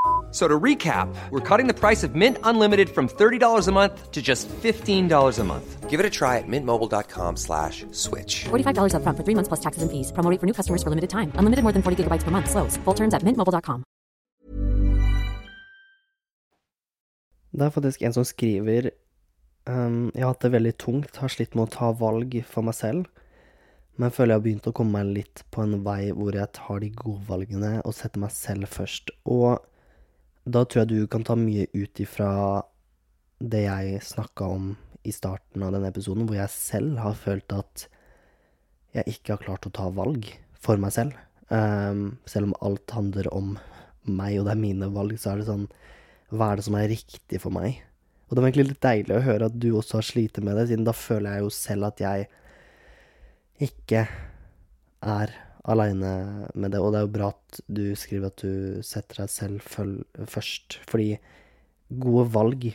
So 0.31 0.47
to 0.47 0.59
recap, 0.59 1.13
we're 1.29 1.41
cutting 1.41 1.67
the 1.67 1.73
price 1.73 2.03
of 2.03 2.15
Mint 2.15 2.37
Unlimited 2.43 2.89
from 2.89 3.09
$30 3.09 3.67
a 3.67 3.71
month 3.71 4.11
to 4.11 4.21
just 4.21 4.47
$15 4.47 5.39
a 5.39 5.43
month. 5.43 5.89
Give 5.89 5.99
it 5.99 6.05
a 6.05 6.09
try 6.09 6.37
at 6.37 6.47
mintmobile.com 6.47 7.35
slash 7.35 7.85
switch. 7.91 8.45
$45 8.45 8.95
upfront 8.95 9.17
for 9.17 9.23
three 9.23 9.35
months 9.35 9.49
plus 9.49 9.59
taxes 9.59 9.83
and 9.83 9.91
fees. 9.91 10.11
Promo 10.13 10.39
for 10.39 10.45
new 10.45 10.53
customers 10.53 10.81
for 10.83 10.89
limited 10.89 11.09
time. 11.09 11.33
Unlimited 11.35 11.63
more 11.63 11.73
than 11.73 11.83
40 11.83 12.03
gigabytes 12.03 12.23
per 12.23 12.31
month. 12.31 12.49
Slows. 12.49 12.77
Full 12.85 12.95
terms 12.95 13.13
at 13.13 13.23
mintmobile.com. 13.23 13.83
Det 17.51 17.65
er 17.65 17.69
faktisk 17.75 18.01
en 18.01 18.13
som 18.15 18.23
skriver 18.23 18.91
um, 19.67 20.11
Jeg 20.15 20.23
har 20.23 20.31
hatt 20.31 20.45
det 20.45 20.53
veldig 20.53 20.77
tungt, 20.79 21.17
har 21.19 21.31
slitt 21.31 21.55
med 21.55 21.67
å 21.67 21.73
ta 21.73 21.89
valg 21.91 22.37
for 22.47 22.63
meg 22.63 22.77
selv, 22.77 23.09
men 23.99 24.13
føler 24.15 24.31
jeg 24.31 24.39
har 24.39 24.45
begynt 24.45 24.69
å 24.71 24.73
komme 24.77 25.01
meg 25.01 25.11
litt 25.17 25.43
på 25.51 25.65
en 25.65 25.81
vei 25.83 26.13
hvor 26.15 26.31
jeg 26.31 26.47
tar 26.55 26.79
de 26.79 26.93
gode 26.95 27.27
valgene 27.27 27.73
og 27.83 27.95
setter 27.97 28.23
meg 28.23 28.31
selv 28.31 28.71
først. 28.71 29.11
Og 29.27 29.59
da 30.45 30.63
tror 30.65 30.83
jeg 30.83 30.91
du 30.91 31.09
kan 31.11 31.25
ta 31.25 31.35
mye 31.37 31.67
ut 31.73 32.01
ifra 32.01 32.31
det 33.41 33.65
jeg 33.65 34.01
snakka 34.05 34.47
om 34.55 34.71
i 35.05 35.13
starten 35.13 35.63
av 35.65 35.73
denne 35.73 35.89
episoden, 35.89 36.27
hvor 36.29 36.37
jeg 36.37 36.53
selv 36.53 37.01
har 37.01 37.17
følt 37.17 37.53
at 37.55 37.87
jeg 38.95 39.15
ikke 39.15 39.35
har 39.35 39.43
klart 39.45 39.67
å 39.67 39.73
ta 39.73 39.87
valg 39.93 40.27
for 40.61 40.81
meg 40.81 40.93
selv. 40.93 41.15
Um, 41.51 42.19
selv 42.29 42.49
om 42.49 42.57
alt 42.63 42.93
handler 42.95 43.29
om 43.33 43.55
meg, 44.07 44.37
og 44.39 44.47
det 44.47 44.53
er 44.53 44.61
mine 44.61 44.89
valg, 44.93 45.17
så 45.19 45.33
er 45.33 45.41
det 45.41 45.49
sånn 45.49 45.65
Hva 46.31 46.51
er 46.51 46.59
det 46.59 46.63
som 46.63 46.77
er 46.79 46.87
riktig 46.87 47.41
for 47.43 47.53
meg? 47.53 47.81
Og 48.29 48.37
det 48.37 48.43
var 48.43 48.47
egentlig 48.47 48.69
litt 48.69 48.85
deilig 48.85 49.17
å 49.17 49.25
høre 49.25 49.49
at 49.49 49.57
du 49.59 49.73
også 49.75 49.97
har 49.99 50.07
slitt 50.07 50.39
med 50.39 50.55
det, 50.55 50.69
siden 50.69 50.85
da 50.87 50.93
føler 50.95 51.35
jeg 51.35 51.43
jo 51.43 51.49
selv 51.51 51.89
at 51.89 51.99
jeg 51.99 52.29
ikke 53.67 54.05
er 55.01 55.33
aleine 55.69 56.13
med 56.55 56.73
det. 56.73 56.81
Og 56.81 56.91
det 56.91 57.01
er 57.01 57.07
jo 57.07 57.15
bra 57.17 57.31
at 57.33 57.61
du 57.67 57.83
skriver 57.99 58.31
at 58.31 58.43
du 58.43 58.81
setter 58.85 59.23
deg 59.23 59.33
selv 59.33 59.65
først, 59.67 60.79
fordi 60.89 61.15
gode 61.91 62.29
valg 62.33 62.71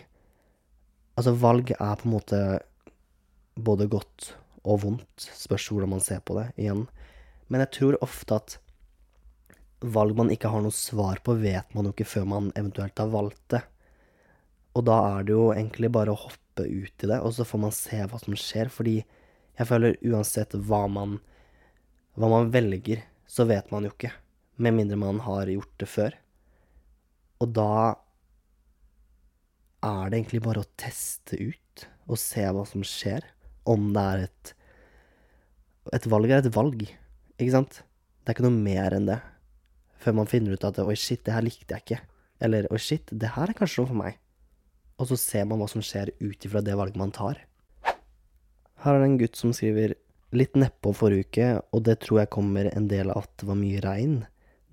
Altså, 1.16 1.32
valg 1.32 1.70
er 1.72 1.94
på 1.96 2.04
en 2.04 2.12
måte 2.12 2.38
både 3.56 3.86
godt 3.88 4.34
og 4.68 4.82
vondt, 4.82 5.24
spørs 5.32 5.70
hvordan 5.72 5.94
man 5.94 6.02
ser 6.04 6.20
på 6.20 6.34
det, 6.36 6.50
igjen. 6.60 6.82
Men 7.48 7.62
jeg 7.64 7.72
tror 7.78 7.96
ofte 8.04 8.36
at 8.36 8.56
valg 9.80 10.16
man 10.18 10.32
ikke 10.34 10.50
har 10.52 10.60
noe 10.60 10.74
svar 10.74 11.22
på, 11.24 11.38
vet 11.40 11.72
man 11.72 11.88
jo 11.88 11.94
ikke 11.94 12.08
før 12.10 12.26
man 12.28 12.50
eventuelt 12.52 13.00
har 13.00 13.12
valgt 13.12 13.40
det. 13.54 13.62
Og 14.76 14.84
da 14.88 14.98
er 15.14 15.24
det 15.24 15.32
jo 15.32 15.46
egentlig 15.54 15.88
bare 15.94 16.12
å 16.12 16.20
hoppe 16.26 16.66
ut 16.66 17.04
i 17.04 17.08
det, 17.08 17.20
og 17.20 17.32
så 17.36 17.46
får 17.48 17.62
man 17.64 17.74
se 17.74 18.02
hva 18.04 18.20
som 18.20 18.36
skjer, 18.36 18.68
fordi 18.72 18.98
jeg 19.00 19.68
føler 19.70 19.96
uansett 20.04 20.56
hva 20.68 20.82
man, 20.92 21.16
hva 22.16 22.28
man 22.32 22.50
velger, 22.52 23.02
så 23.28 23.44
vet 23.48 23.70
man 23.72 23.84
jo 23.86 23.92
ikke, 23.92 24.12
med 24.62 24.76
mindre 24.78 24.96
man 25.00 25.20
har 25.24 25.50
gjort 25.52 25.74
det 25.80 25.88
før. 25.90 26.16
Og 27.44 27.52
da 27.56 27.72
er 29.84 30.08
det 30.08 30.20
egentlig 30.20 30.42
bare 30.46 30.62
å 30.64 30.70
teste 30.80 31.36
ut 31.36 31.86
og 32.06 32.20
se 32.20 32.44
hva 32.48 32.64
som 32.68 32.84
skjer, 32.86 33.26
om 33.68 33.90
det 33.94 34.04
er 34.12 34.28
et 34.28 34.54
Et 35.94 36.06
valg 36.10 36.30
er 36.34 36.40
et 36.40 36.50
valg, 36.50 36.80
ikke 37.38 37.52
sant? 37.54 37.76
Det 38.24 38.32
er 38.32 38.34
ikke 38.34 38.42
noe 38.48 38.58
mer 38.58 38.94
enn 38.96 39.04
det. 39.06 39.20
Før 40.02 40.16
man 40.18 40.26
finner 40.26 40.56
ut 40.56 40.64
at 40.66 40.80
oi, 40.82 40.96
shit, 40.98 41.20
det 41.22 41.30
her 41.30 41.44
likte 41.46 41.76
jeg 41.76 41.84
ikke. 41.84 41.98
Eller 42.42 42.66
oi, 42.74 42.80
shit, 42.82 43.12
det 43.12 43.30
her 43.36 43.52
er 43.52 43.54
kanskje 43.54 43.84
noe 43.84 43.90
for 43.92 44.00
meg. 44.00 44.16
Og 44.98 45.06
så 45.12 45.18
ser 45.20 45.46
man 45.46 45.62
hva 45.62 45.68
som 45.70 45.84
skjer 45.84 46.10
ut 46.18 46.48
ifra 46.48 46.64
det 46.64 46.74
valget 46.74 46.98
man 46.98 47.14
tar. 47.14 47.38
Her 48.82 48.96
er 48.96 49.04
det 49.04 49.06
en 49.12 49.18
gutt 49.20 49.38
som 49.38 49.54
skriver 49.54 49.94
litt 50.34 50.56
nedpå 50.58 50.92
forrige 50.96 51.28
uke, 51.28 51.50
og 51.74 51.84
det 51.86 52.00
tror 52.02 52.22
jeg 52.22 52.32
kommer 52.34 52.70
en 52.70 52.88
del 52.90 53.12
av 53.12 53.24
at 53.24 53.32
det 53.40 53.50
var 53.50 53.60
mye 53.60 53.82
regn. 53.84 54.24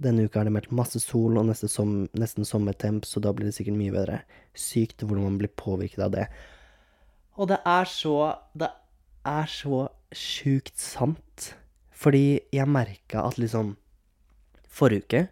denne 0.04 0.26
uka 0.26 0.42
er 0.42 0.50
det 0.50 0.54
meldt 0.56 0.72
masse 0.74 1.00
sol 1.00 1.38
og 1.38 1.52
som, 1.56 2.10
nesten 2.18 2.44
sommertemp, 2.44 3.06
så 3.06 3.22
da 3.22 3.32
blir 3.32 3.48
det 3.48 3.56
sikkert 3.56 3.78
mye 3.78 3.94
bedre. 3.94 4.22
Sykt 4.54 5.04
hvordan 5.04 5.24
man 5.24 5.38
blir 5.38 5.54
påvirket 5.56 6.02
av 6.04 6.12
det. 6.12 6.26
Og 7.38 7.48
det 7.48 7.60
er 7.66 7.86
så 7.86 8.36
Det 8.54 8.70
er 9.26 9.46
så 9.48 9.88
sjukt 10.12 10.78
sant. 10.78 11.54
Fordi 11.92 12.42
jeg 12.52 12.68
merka 12.68 13.24
at 13.24 13.38
liksom 13.38 13.78
Forrige 14.74 15.06
uke, 15.06 15.28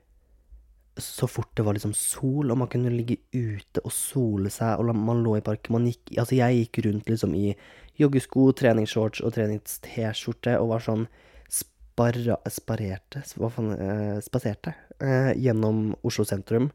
så 1.02 1.28
fort 1.28 1.50
det 1.58 1.64
var 1.66 1.74
liksom 1.74 1.94
sol, 1.98 2.52
og 2.52 2.60
man 2.62 2.70
kunne 2.70 2.92
ligge 2.94 3.18
ute 3.34 3.82
og 3.82 3.92
sole 3.96 4.52
seg, 4.54 4.78
og 4.78 4.96
man 4.96 5.24
lå 5.26 5.38
i 5.40 5.42
parken 5.46 5.74
Man 5.74 5.88
gikk 5.90 6.12
Altså, 6.18 6.36
jeg 6.36 6.60
gikk 6.60 6.86
rundt 6.86 7.10
liksom 7.10 7.34
i 7.36 7.56
joggesko, 8.02 8.50
treningsshorts 8.58 9.22
og 9.26 9.36
trenings-T-skjorte 9.36 10.58
og 10.60 10.74
var 10.74 10.84
sånn 10.86 11.06
sparra, 11.52 12.38
sparerte 12.50 13.24
Hva 13.38 13.52
faen 13.54 13.72
eh, 13.76 14.18
Spaserte 14.24 14.74
eh, 15.04 15.32
gjennom 15.40 15.92
Oslo 16.08 16.26
sentrum. 16.28 16.72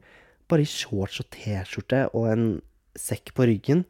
Bare 0.47 0.65
i 0.65 0.71
shorts 0.71 1.21
og 1.23 1.31
T-skjorte 1.35 2.07
og 2.13 2.31
en 2.31 2.49
sekk 2.97 3.35
på 3.37 3.49
ryggen. 3.49 3.85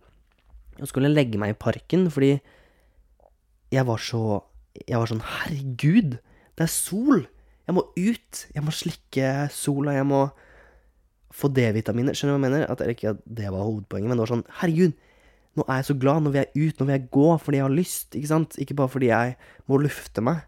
Og 0.81 0.91
skulle 0.91 1.13
legge 1.13 1.41
meg 1.41 1.55
i 1.55 1.59
parken 1.59 2.09
fordi 2.13 2.37
jeg 3.73 3.83
var 3.89 3.99
så 3.99 4.43
Jeg 4.77 5.01
var 5.01 5.09
sånn 5.09 5.25
Herregud, 5.25 6.19
det 6.57 6.65
er 6.67 6.73
sol! 6.73 7.25
Jeg 7.67 7.75
må 7.75 7.83
ut! 7.97 8.43
Jeg 8.55 8.63
må 8.63 8.73
slikke 8.75 9.31
sola. 9.51 9.97
Jeg 9.97 10.07
må 10.07 10.27
få 11.35 11.51
D-vitaminer. 11.51 12.15
Skjønner 12.15 12.37
du 12.37 12.39
hva 12.39 12.47
jeg 12.47 12.53
mener? 12.53 12.69
At, 12.71 12.85
ikke 12.93 13.15
at 13.17 13.23
det 13.25 13.49
var 13.51 13.65
hovedpoenget, 13.67 14.11
men 14.11 14.15
det 14.15 14.23
var 14.23 14.33
sånn 14.35 14.45
Herregud, 14.61 14.95
nå 15.57 15.65
er 15.65 15.81
jeg 15.81 15.89
så 15.91 15.97
glad. 16.01 16.23
Nå 16.23 16.33
vil 16.33 16.43
jeg 16.43 16.69
ut. 16.69 16.79
Nå 16.79 16.89
vil 16.89 16.97
jeg 16.99 17.09
gå 17.17 17.29
fordi 17.43 17.61
jeg 17.61 17.67
har 17.67 17.75
lyst. 17.75 18.09
Ikke 18.19 18.33
sant? 18.33 18.59
Ikke 18.63 18.77
bare 18.79 18.93
fordi 18.93 19.11
jeg 19.11 19.37
må 19.71 19.81
lufte 19.81 20.25
meg. 20.25 20.45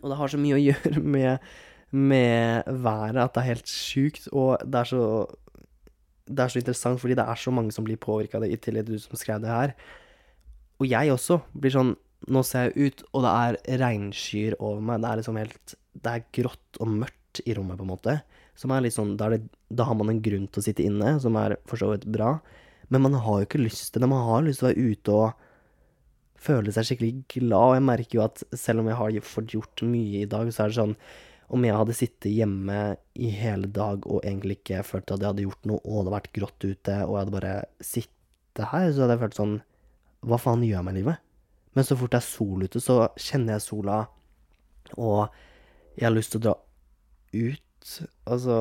Og 0.00 0.10
det 0.10 0.18
har 0.18 0.32
så 0.32 0.40
mye 0.40 0.56
å 0.56 0.64
gjøre 0.68 1.04
med, 1.04 1.52
med 1.94 2.70
været 2.84 3.22
at 3.22 3.36
det 3.36 3.42
er 3.42 3.50
helt 3.52 3.72
sjukt. 3.72 4.28
Og 4.32 4.56
det 4.64 4.82
er 4.82 4.92
så 4.92 5.04
Det 6.30 6.44
er 6.44 6.52
så 6.52 6.60
interessant 6.60 7.00
fordi 7.02 7.16
det 7.18 7.26
er 7.26 7.38
så 7.38 7.50
mange 7.50 7.72
som 7.74 7.84
blir 7.84 7.98
påvirka 7.98 8.38
av 8.38 8.44
det, 8.44 8.52
i 8.54 8.60
tillegg 8.62 8.86
til 8.86 8.98
du 8.98 9.02
som 9.02 9.18
skrev 9.18 9.42
det 9.42 9.50
her. 9.50 9.74
Og 10.80 10.86
jeg 10.88 11.12
også 11.12 11.42
blir 11.52 11.76
sånn 11.76 11.96
Nå 12.28 12.42
ser 12.44 12.66
jeg 12.68 12.90
ut, 12.90 12.98
og 13.16 13.22
det 13.24 13.30
er 13.32 13.78
regnskyer 13.80 14.54
over 14.58 14.82
meg. 14.84 14.98
Det 15.00 15.08
er 15.08 15.20
liksom 15.22 15.38
helt 15.40 15.70
Det 16.04 16.10
er 16.12 16.26
grått 16.36 16.80
og 16.84 16.90
mørkt 16.92 17.40
i 17.48 17.54
rommet, 17.56 17.78
på 17.78 17.86
en 17.86 17.88
måte. 17.94 18.16
Som 18.60 18.74
er 18.74 18.84
litt 18.84 18.92
sånn 18.92 19.14
Da, 19.16 19.30
det, 19.32 19.46
da 19.72 19.86
har 19.88 19.96
man 19.96 20.12
en 20.12 20.20
grunn 20.20 20.44
til 20.50 20.60
å 20.60 20.66
sitte 20.66 20.84
inne, 20.84 21.14
som 21.22 21.38
er 21.40 21.56
for 21.64 21.80
så 21.80 21.88
vidt 21.94 22.04
bra. 22.12 22.34
Men 22.90 23.06
man 23.06 23.16
har 23.22 23.40
jo 23.40 23.46
ikke 23.46 23.62
lyst 23.62 23.92
til 23.92 24.02
det. 24.02 24.10
Man 24.10 24.26
har 24.26 24.44
lyst 24.44 24.62
til 24.62 24.68
å 24.68 24.70
være 24.70 24.90
ute 24.90 25.16
og 25.16 25.46
føle 26.40 26.72
seg 26.74 26.88
skikkelig 26.88 27.12
glad. 27.36 27.58
Og 27.60 27.74
jeg 27.76 27.86
merker 27.86 28.18
jo 28.18 28.24
at 28.26 28.44
selv 28.58 28.82
om 28.82 28.90
jeg 28.90 28.98
har 28.98 29.18
fått 29.26 29.56
gjort 29.56 29.84
mye 29.86 30.24
i 30.24 30.30
dag, 30.30 30.50
så 30.52 30.64
er 30.64 30.72
det 30.72 30.80
sånn 30.80 30.96
Om 31.50 31.64
jeg 31.66 31.74
hadde 31.74 31.94
sittet 31.98 32.30
hjemme 32.30 32.78
i 33.18 33.28
hele 33.34 33.66
dag 33.74 34.04
og 34.06 34.20
egentlig 34.22 34.60
ikke 34.60 34.84
følt 34.86 35.10
at 35.10 35.18
jeg 35.18 35.32
hadde 35.32 35.46
gjort 35.48 35.64
noe, 35.66 35.80
og 35.82 35.88
det 35.90 35.98
hadde 35.98 36.12
vært 36.14 36.28
grått 36.36 36.62
ute, 36.66 36.94
og 37.02 37.10
jeg 37.10 37.18
hadde 37.24 37.34
bare 37.34 37.54
sittet 37.82 38.70
her, 38.70 38.86
så 38.92 39.02
hadde 39.02 39.16
jeg 39.16 39.22
følt 39.24 39.40
sånn 39.40 39.56
Hva 40.30 40.38
faen 40.38 40.62
gjør 40.62 40.76
jeg 40.76 40.86
med 40.86 40.98
livet? 41.00 41.24
Men 41.74 41.88
så 41.88 41.98
fort 41.98 42.14
det 42.14 42.20
er 42.20 42.28
sol 42.28 42.62
ute, 42.62 42.82
så 42.82 43.00
kjenner 43.18 43.56
jeg 43.56 43.66
sola, 43.66 43.98
og 44.94 45.34
jeg 45.98 46.06
har 46.06 46.14
lyst 46.14 46.36
til 46.36 46.40
å 46.40 46.46
dra 46.46 46.54
ut. 47.34 47.90
Altså 48.30 48.56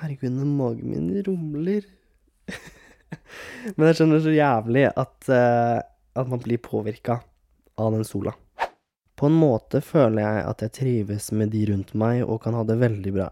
Herregud, 0.00 0.40
magen 0.56 0.96
min 0.96 1.12
rumler. 1.28 1.84
Men 3.76 3.90
jeg 3.90 3.98
skjønner 4.00 4.22
så 4.24 4.34
jævlig 4.34 4.86
at, 4.90 5.18
eh, 5.32 5.80
at 6.20 6.30
man 6.30 6.42
blir 6.42 6.62
påvirka 6.62 7.20
av 7.80 7.92
den 7.94 8.06
sola. 8.06 8.34
På 9.20 9.28
en 9.28 9.36
måte 9.36 9.82
føler 9.84 10.22
jeg 10.22 10.44
at 10.48 10.64
jeg 10.64 10.74
trives 10.78 11.28
med 11.36 11.52
de 11.52 11.66
rundt 11.72 11.92
meg 11.98 12.22
og 12.24 12.40
kan 12.44 12.56
ha 12.56 12.64
det 12.64 12.78
veldig 12.80 13.12
bra. 13.18 13.28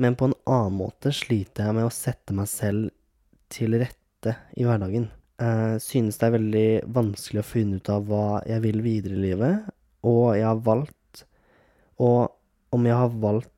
Men 0.00 0.16
på 0.16 0.28
en 0.28 0.36
annen 0.48 0.78
måte 0.78 1.12
sliter 1.12 1.68
jeg 1.68 1.76
med 1.76 1.88
å 1.88 1.92
sette 1.92 2.36
meg 2.36 2.48
selv 2.48 2.92
til 3.52 3.74
rette 3.80 4.34
i 4.56 4.64
hverdagen. 4.64 5.08
Jeg 5.38 5.82
synes 5.82 6.18
det 6.18 6.26
er 6.26 6.34
veldig 6.34 6.68
vanskelig 6.96 7.42
å 7.42 7.46
finne 7.46 7.78
ut 7.78 7.90
av 7.92 8.06
hva 8.08 8.40
jeg 8.48 8.62
vil 8.64 8.80
videre 8.82 9.18
i 9.18 9.24
livet, 9.28 9.68
og 10.06 10.32
jeg 10.38 10.46
har 10.46 10.62
valgt 10.66 11.24
Og 11.98 12.30
om 12.74 12.84
jeg 12.86 12.94
har 12.94 13.14
valgt 13.18 13.50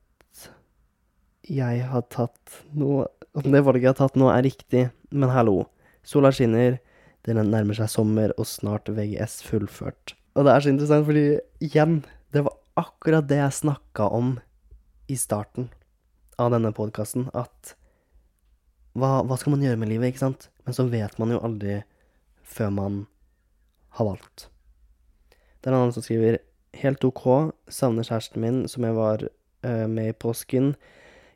jeg 1.51 1.83
har 1.89 2.03
tatt 2.13 2.61
noe 2.77 3.07
Om 3.37 3.47
det 3.53 3.61
valget 3.65 3.85
jeg 3.85 3.93
har 3.93 3.99
tatt 3.99 4.17
nå, 4.19 4.29
er 4.33 4.43
riktig, 4.45 4.87
men 5.11 5.31
hallo. 5.31 5.65
Sola 6.07 6.31
skinner, 6.33 6.79
det 7.25 7.35
nærmer 7.37 7.77
seg 7.77 7.91
sommer, 7.91 8.33
og 8.39 8.47
snart 8.49 8.89
VGS 8.89 9.41
fullført. 9.45 10.15
Og 10.35 10.47
det 10.47 10.53
er 10.53 10.63
så 10.63 10.71
interessant, 10.71 11.05
fordi 11.07 11.25
igjen, 11.63 12.01
det 12.33 12.45
var 12.47 12.57
akkurat 12.79 13.27
det 13.29 13.41
jeg 13.41 13.59
snakka 13.59 14.07
om 14.15 14.37
i 15.11 15.17
starten 15.19 15.69
av 16.39 16.53
denne 16.55 16.71
podkasten, 16.73 17.27
at 17.37 17.75
hva, 18.97 19.21
hva 19.23 19.37
skal 19.39 19.55
man 19.55 19.65
gjøre 19.65 19.79
med 19.79 19.91
livet, 19.91 20.11
ikke 20.11 20.25
sant? 20.25 20.47
Men 20.65 20.75
så 20.75 20.87
vet 20.91 21.17
man 21.21 21.33
jo 21.33 21.41
aldri 21.43 21.81
før 22.47 22.71
man 22.75 23.03
har 23.97 24.07
valgt. 24.07 24.47
Det 25.59 25.69
er 25.69 25.75
en 25.75 25.83
annen 25.83 25.95
som 25.95 26.05
skriver 26.05 26.41
Helt 26.79 27.03
ok, 27.03 27.51
savner 27.67 28.05
kjæresten 28.07 28.39
min 28.39 28.59
som 28.71 28.85
jeg 28.87 28.95
var 28.95 29.25
uh, 29.27 29.87
med 29.91 30.13
i 30.13 30.15
påsken. 30.15 30.69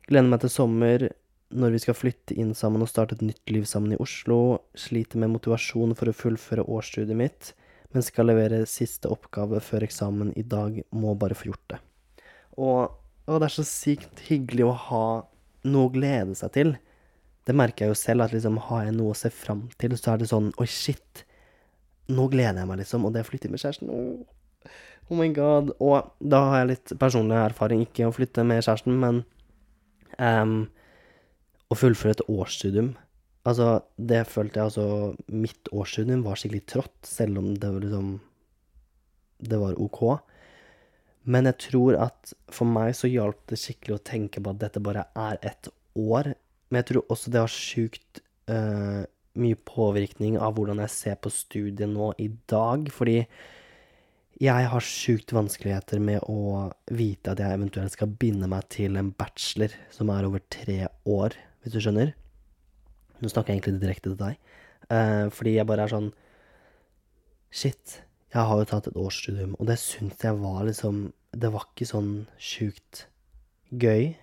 Gleder 0.08 0.30
meg 0.32 0.40
til 0.40 0.52
sommer, 0.54 1.02
når 1.54 1.76
vi 1.76 1.82
skal 1.84 1.96
flytte 1.96 2.34
inn 2.34 2.54
sammen 2.58 2.82
og 2.82 2.90
starte 2.90 3.16
et 3.16 3.24
nytt 3.24 3.52
liv 3.52 3.66
sammen 3.68 3.94
i 3.94 4.00
Oslo. 4.02 4.58
Sliter 4.78 5.20
med 5.22 5.34
motivasjon 5.34 5.94
for 5.98 6.10
å 6.10 6.16
fullføre 6.16 6.66
årsstudiet 6.66 7.18
mitt, 7.18 7.52
men 7.94 8.04
skal 8.04 8.30
levere 8.30 8.64
siste 8.68 9.10
oppgave 9.12 9.60
før 9.62 9.86
eksamen 9.86 10.32
i 10.36 10.44
dag. 10.46 10.80
Må 10.90 11.14
bare 11.18 11.38
få 11.38 11.52
gjort 11.52 11.76
det. 11.76 11.80
Og, 12.56 12.90
og 13.28 13.38
det 13.38 13.48
er 13.48 13.54
så 13.54 13.66
sykt 13.68 14.26
hyggelig 14.26 14.66
å 14.66 14.74
ha 14.88 15.06
noe 15.70 15.88
å 15.88 15.94
glede 15.94 16.34
seg 16.38 16.54
til. 16.56 16.74
Det 17.46 17.54
merker 17.54 17.86
jeg 17.86 17.94
jo 17.94 18.00
selv, 18.00 18.26
at 18.26 18.34
liksom 18.34 18.58
har 18.68 18.88
jeg 18.88 18.96
noe 18.96 19.14
å 19.14 19.18
se 19.18 19.30
fram 19.30 19.68
til, 19.78 19.94
så 19.98 20.14
er 20.14 20.22
det 20.22 20.30
sånn 20.32 20.50
Oi, 20.58 20.66
shit. 20.70 21.22
Nå 22.10 22.26
gleder 22.32 22.62
jeg 22.62 22.70
meg, 22.70 22.80
liksom. 22.82 23.06
Og 23.06 23.14
det 23.14 23.22
å 23.22 23.28
flytte 23.28 23.50
med 23.52 23.62
kjæresten 23.62 23.90
oh. 23.92 24.72
oh 25.10 25.18
my 25.18 25.28
god. 25.34 25.70
Og 25.78 26.10
da 26.18 26.42
har 26.50 26.64
jeg 26.64 26.72
litt 26.72 26.96
personlig 26.98 27.38
erfaring, 27.38 27.86
ikke 27.86 28.10
å 28.10 28.14
flytte 28.14 28.42
med 28.46 28.64
kjæresten, 28.66 28.98
men 29.02 29.22
em, 30.18 30.64
å 31.72 31.78
fullføre 31.78 32.16
et 32.16 32.24
årsstudium. 32.30 32.94
Altså, 33.46 33.80
det 33.96 34.24
følte 34.26 34.58
jeg 34.58 34.70
altså 34.70 34.86
Mitt 35.30 35.70
årsstudium 35.70 36.24
var 36.26 36.38
skikkelig 36.38 36.64
trått, 36.70 36.96
selv 37.06 37.38
om 37.42 37.52
det 37.54 37.70
var 37.70 37.84
liksom 37.84 38.08
Det 39.38 39.60
var 39.60 39.78
ok. 39.82 40.00
Men 41.26 41.50
jeg 41.50 41.58
tror 41.66 41.98
at 42.06 42.32
for 42.54 42.70
meg 42.70 42.94
så 42.96 43.10
hjalp 43.10 43.42
det 43.50 43.58
skikkelig 43.60 43.98
å 43.98 44.06
tenke 44.06 44.40
på 44.40 44.52
at 44.52 44.62
dette 44.62 44.82
bare 44.82 45.08
er 45.18 45.38
ett 45.42 45.68
år. 45.98 46.32
Men 46.70 46.80
jeg 46.80 46.88
tror 46.92 47.12
også 47.12 47.32
det 47.34 47.42
har 47.42 47.52
sjukt 47.52 48.20
uh, 48.50 49.02
mye 49.36 49.58
påvirkning 49.68 50.38
av 50.38 50.54
hvordan 50.56 50.80
jeg 50.84 50.94
ser 50.94 51.18
på 51.20 51.32
studiet 51.34 51.90
nå 51.90 52.12
i 52.22 52.30
dag. 52.50 52.86
Fordi 52.94 53.18
jeg 54.36 54.68
har 54.70 54.84
sjukt 54.84 55.32
vanskeligheter 55.32 56.00
med 56.02 56.24
å 56.28 56.68
vite 56.92 57.32
at 57.32 57.42
jeg 57.42 57.58
eventuelt 57.58 57.94
skal 57.94 58.14
binde 58.20 58.48
meg 58.52 58.66
til 58.72 58.98
en 59.00 59.10
bachelor 59.16 59.72
som 59.94 60.12
er 60.12 60.28
over 60.28 60.42
tre 60.52 60.82
år, 61.08 61.36
hvis 61.66 61.74
du 61.74 61.82
skjønner. 61.82 62.14
Nå 63.18 63.30
snakker 63.32 63.52
jeg 63.52 63.60
egentlig 63.60 63.82
direkte 63.82 64.12
til 64.12 64.20
deg. 64.20 64.38
Uh, 64.86 65.26
fordi 65.34 65.56
jeg 65.56 65.66
bare 65.66 65.86
er 65.86 65.92
sånn 65.92 66.12
Shit, 67.56 68.00
jeg 68.34 68.42
har 68.46 68.60
jo 68.60 68.66
tatt 68.68 68.86
et 68.90 68.98
årsstudium, 69.00 69.54
og 69.56 69.66
det 69.70 69.78
syns 69.80 70.20
jeg 70.22 70.36
var 70.38 70.66
liksom 70.66 71.08
Det 71.32 71.50
var 71.54 71.64
ikke 71.66 71.88
sånn 71.88 72.10
sjukt 72.38 73.06
gøy. 73.70 74.14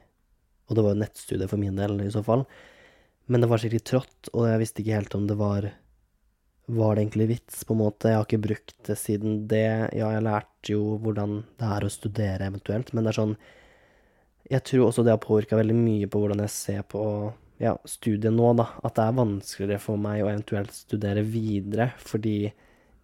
Og 0.70 0.78
det 0.78 0.84
var 0.86 0.94
jo 0.94 1.02
nettstudie 1.02 1.50
for 1.52 1.60
min 1.60 1.80
del, 1.80 1.98
i 2.02 2.12
så 2.14 2.24
fall. 2.26 2.46
Men 3.28 3.44
det 3.44 3.50
var 3.52 3.62
skikkelig 3.62 3.86
trått, 3.88 4.30
og 4.34 4.48
jeg 4.48 4.62
visste 4.62 4.84
ikke 4.84 5.00
helt 5.00 5.18
om 5.18 5.26
det 5.30 5.40
var 5.40 5.72
Var 6.64 6.96
det 6.96 7.04
egentlig 7.04 7.28
vits, 7.34 7.64
på 7.68 7.76
en 7.76 7.82
måte? 7.82 8.12
Jeg 8.12 8.20
har 8.22 8.28
ikke 8.28 8.46
brukt 8.46 8.78
det 8.88 8.96
siden 9.00 9.42
det. 9.52 9.92
Ja, 9.98 10.14
jeg 10.16 10.24
lærte 10.24 10.72
jo 10.72 10.96
hvordan 11.04 11.42
det 11.60 11.72
er 11.76 11.84
å 11.84 11.92
studere, 11.92 12.48
eventuelt, 12.48 12.94
men 12.94 13.04
det 13.04 13.12
er 13.12 13.20
sånn 13.20 13.36
Jeg 14.52 14.64
tror 14.68 14.90
også 14.90 15.04
det 15.06 15.14
har 15.14 15.22
påvirka 15.24 15.56
veldig 15.60 15.76
mye 15.78 16.08
på 16.12 16.20
hvordan 16.20 16.42
jeg 16.44 16.52
ser 16.52 16.82
på 16.92 17.04
ja, 17.64 17.76
studiet 17.88 18.34
nå, 18.36 18.50
da. 18.60 18.66
At 18.84 18.98
det 18.98 19.06
er 19.06 19.18
vanskeligere 19.20 19.80
for 19.82 20.00
meg 20.02 20.24
å 20.24 20.30
eventuelt 20.32 20.74
studere 20.76 21.24
videre, 21.24 21.92
fordi 22.04 22.52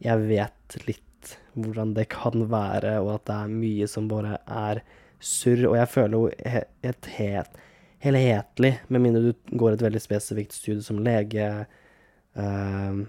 jeg 0.03 0.25
vet 0.27 0.79
litt 0.87 1.35
hvordan 1.59 1.93
det 1.95 2.07
kan 2.11 2.45
være, 2.51 2.97
og 3.03 3.13
at 3.17 3.25
det 3.27 3.37
er 3.37 3.55
mye 3.61 3.87
som 3.91 4.07
bare 4.11 4.37
er 4.47 4.81
surr. 5.19 5.65
Og 5.71 5.77
jeg 5.79 5.91
føler 5.91 6.15
jo 6.15 6.51
he- 6.53 6.67
et 6.91 7.09
helt 7.17 7.57
helhetlig, 7.99 8.77
med 8.87 9.03
mindre 9.03 9.21
du 9.33 9.57
går 9.59 9.73
et 9.75 9.81
veldig 9.83 9.99
spesifikt 9.99 10.53
studie 10.55 10.83
som 10.85 11.01
lege, 11.03 11.47
øh, 12.39 13.01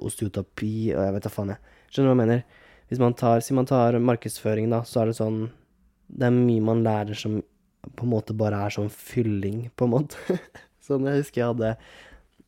osteotopi 0.00 0.94
og 0.94 1.02
jeg 1.04 1.14
vet 1.16 1.26
da 1.26 1.32
faen, 1.34 1.52
jeg. 1.52 1.60
Skjønner 1.90 2.08
du 2.08 2.12
hva 2.14 2.14
jeg 2.16 2.22
mener? 2.22 2.44
Hvis 2.90 3.02
man 3.02 3.14
tar, 3.14 3.40
Si 3.44 3.54
man 3.54 3.66
tar 3.68 3.98
markedsføring, 4.00 4.70
da, 4.72 4.80
så 4.88 5.02
er 5.02 5.10
det 5.10 5.18
sånn 5.18 5.40
Det 6.10 6.28
er 6.28 6.34
mye 6.34 6.64
man 6.64 6.84
lærer 6.86 7.18
som 7.18 7.40
på 7.96 8.04
en 8.04 8.12
måte 8.12 8.36
bare 8.36 8.58
er 8.66 8.74
sånn 8.74 8.90
fylling, 8.92 9.68
på 9.78 9.86
en 9.86 9.94
måte. 9.94 10.38
sånn, 10.86 11.06
jeg 11.08 11.22
husker 11.22 11.42
jeg 11.42 11.52
hadde 11.54 11.74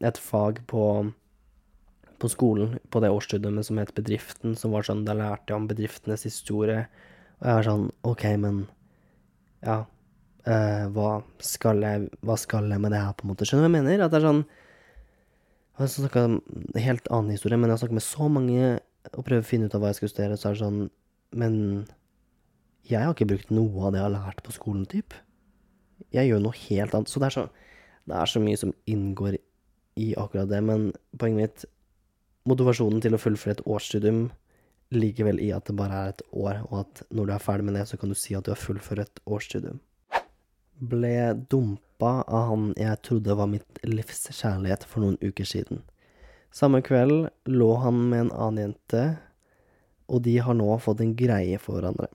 et 0.02 0.18
fag 0.20 0.60
på 0.70 0.84
på 2.22 2.30
skolen, 2.30 2.76
på 2.94 3.00
det 3.02 3.10
årsstudiet 3.10 3.66
som 3.66 3.80
het 3.80 3.94
Bedriften, 3.96 4.54
som 4.58 4.74
var 4.74 4.86
sånn, 4.86 5.02
da 5.06 5.16
lærte 5.18 5.50
jeg 5.50 5.58
om 5.58 5.66
bedriftenes 5.66 6.22
historie. 6.28 6.84
Og 7.40 7.48
jeg 7.48 7.58
var 7.58 7.66
sånn, 7.66 7.88
ok, 8.06 8.24
men 8.38 8.60
ja, 9.66 9.80
eh, 10.46 10.84
hva, 10.94 11.08
skal 11.42 11.82
jeg, 11.82 12.06
hva 12.22 12.36
skal 12.38 12.70
jeg 12.70 12.82
med 12.82 12.94
det 12.94 13.00
her, 13.02 13.16
på 13.18 13.26
en 13.26 13.32
måte? 13.32 13.48
Skjønner 13.48 13.66
du 13.66 13.72
hva 13.72 13.80
jeg 13.80 13.88
mener? 13.88 14.04
At 14.04 14.14
det 14.14 14.20
er 14.20 14.28
sånn 14.28 14.44
Jeg 15.72 15.80
har 15.80 15.90
snakka 15.96 16.22
en 16.28 16.38
helt 16.84 17.10
annen 17.10 17.34
historie, 17.34 17.58
men 17.58 17.70
jeg 17.70 17.74
har 17.74 17.82
snakket 17.82 17.98
med 17.98 18.06
så 18.06 18.28
mange 18.30 18.64
og 19.10 19.24
prøvd 19.26 19.42
å 19.42 19.48
finne 19.48 19.66
ut 19.66 19.74
av 19.74 19.82
hva 19.82 19.90
jeg 19.90 19.98
skal 19.98 20.12
studere, 20.12 20.38
så 20.38 20.50
er 20.50 20.54
det 20.54 20.62
sånn 20.62 20.80
Men 21.34 21.54
jeg 22.88 23.02
har 23.02 23.14
ikke 23.14 23.30
brukt 23.30 23.52
noe 23.54 23.86
av 23.86 23.94
det 23.94 24.00
jeg 24.00 24.08
har 24.08 24.16
lært 24.16 24.42
på 24.44 24.54
skolen, 24.54 24.86
typ. 24.90 25.14
Jeg 26.12 26.28
gjør 26.28 26.42
noe 26.42 26.58
helt 26.64 26.96
annet. 26.96 27.10
Så 27.12 27.22
det 27.22 27.28
er 27.28 27.36
så, 27.36 27.46
det 28.10 28.18
er 28.18 28.30
så 28.30 28.42
mye 28.42 28.58
som 28.58 28.74
inngår 28.90 29.38
i 30.00 30.08
akkurat 30.18 30.50
det, 30.50 30.62
men 30.64 30.90
poenget 31.20 31.42
mitt 31.42 31.68
Motivasjonen 32.42 32.98
til 32.98 33.14
å 33.14 33.20
fullføre 33.22 33.54
et 33.54 33.66
årsstudium 33.70 34.24
ligger 34.90 35.28
vel 35.28 35.36
i 35.38 35.52
at 35.54 35.68
det 35.68 35.76
bare 35.78 35.94
er 35.94 36.08
et 36.10 36.22
år, 36.34 36.64
og 36.72 36.80
at 36.80 37.02
når 37.14 37.28
du 37.28 37.32
er 37.36 37.44
ferdig 37.44 37.66
med 37.68 37.76
det, 37.78 37.84
så 37.86 37.98
kan 38.00 38.10
du 38.10 38.18
si 38.18 38.34
at 38.34 38.42
du 38.42 38.50
har 38.50 38.58
fullført 38.58 39.04
et 39.04 39.20
årsstudium. 39.30 39.78
Ble 40.90 41.14
dumpa 41.52 42.24
av 42.26 42.48
han 42.48 42.64
jeg 42.74 42.98
trodde 43.06 43.36
var 43.38 43.50
mitt 43.52 43.78
livs 43.86 44.26
kjærlighet 44.34 44.82
for 44.90 45.04
noen 45.04 45.20
uker 45.22 45.46
siden. 45.46 45.84
Samme 46.50 46.82
kveld 46.84 47.30
lå 47.46 47.70
han 47.84 48.02
med 48.10 48.26
en 48.26 48.34
annen 48.34 48.64
jente, 48.66 49.04
og 50.10 50.26
de 50.26 50.34
har 50.42 50.58
nå 50.58 50.66
fått 50.82 51.00
en 51.00 51.14
greie 51.16 51.62
for 51.62 51.78
hverandre. 51.78 52.10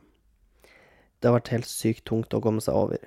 Det 1.27 1.31
har 1.33 1.41
vært 1.41 1.49
helt 1.51 1.67
sykt 1.67 2.05
tungt 2.07 2.31
å 2.37 2.39
komme 2.39 2.61
seg 2.63 2.77
over. 2.79 3.01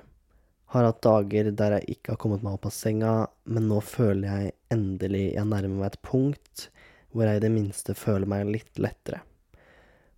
Har 0.74 0.84
hatt 0.84 0.98
dager 1.00 1.46
der 1.56 1.78
jeg 1.78 1.94
ikke 1.94 2.10
har 2.12 2.18
kommet 2.20 2.42
meg 2.44 2.58
opp 2.58 2.66
av 2.68 2.74
senga, 2.76 3.12
men 3.48 3.64
nå 3.70 3.78
føler 3.80 4.26
jeg 4.28 4.50
endelig 4.74 5.22
jeg 5.30 5.48
nærmer 5.48 5.78
meg 5.78 5.86
et 5.86 6.02
punkt 6.04 6.66
hvor 7.14 7.24
jeg 7.24 7.40
i 7.40 7.42
det 7.46 7.50
minste 7.54 7.94
føler 7.96 8.28
meg 8.28 8.50
litt 8.52 8.76
lettere. 8.76 9.22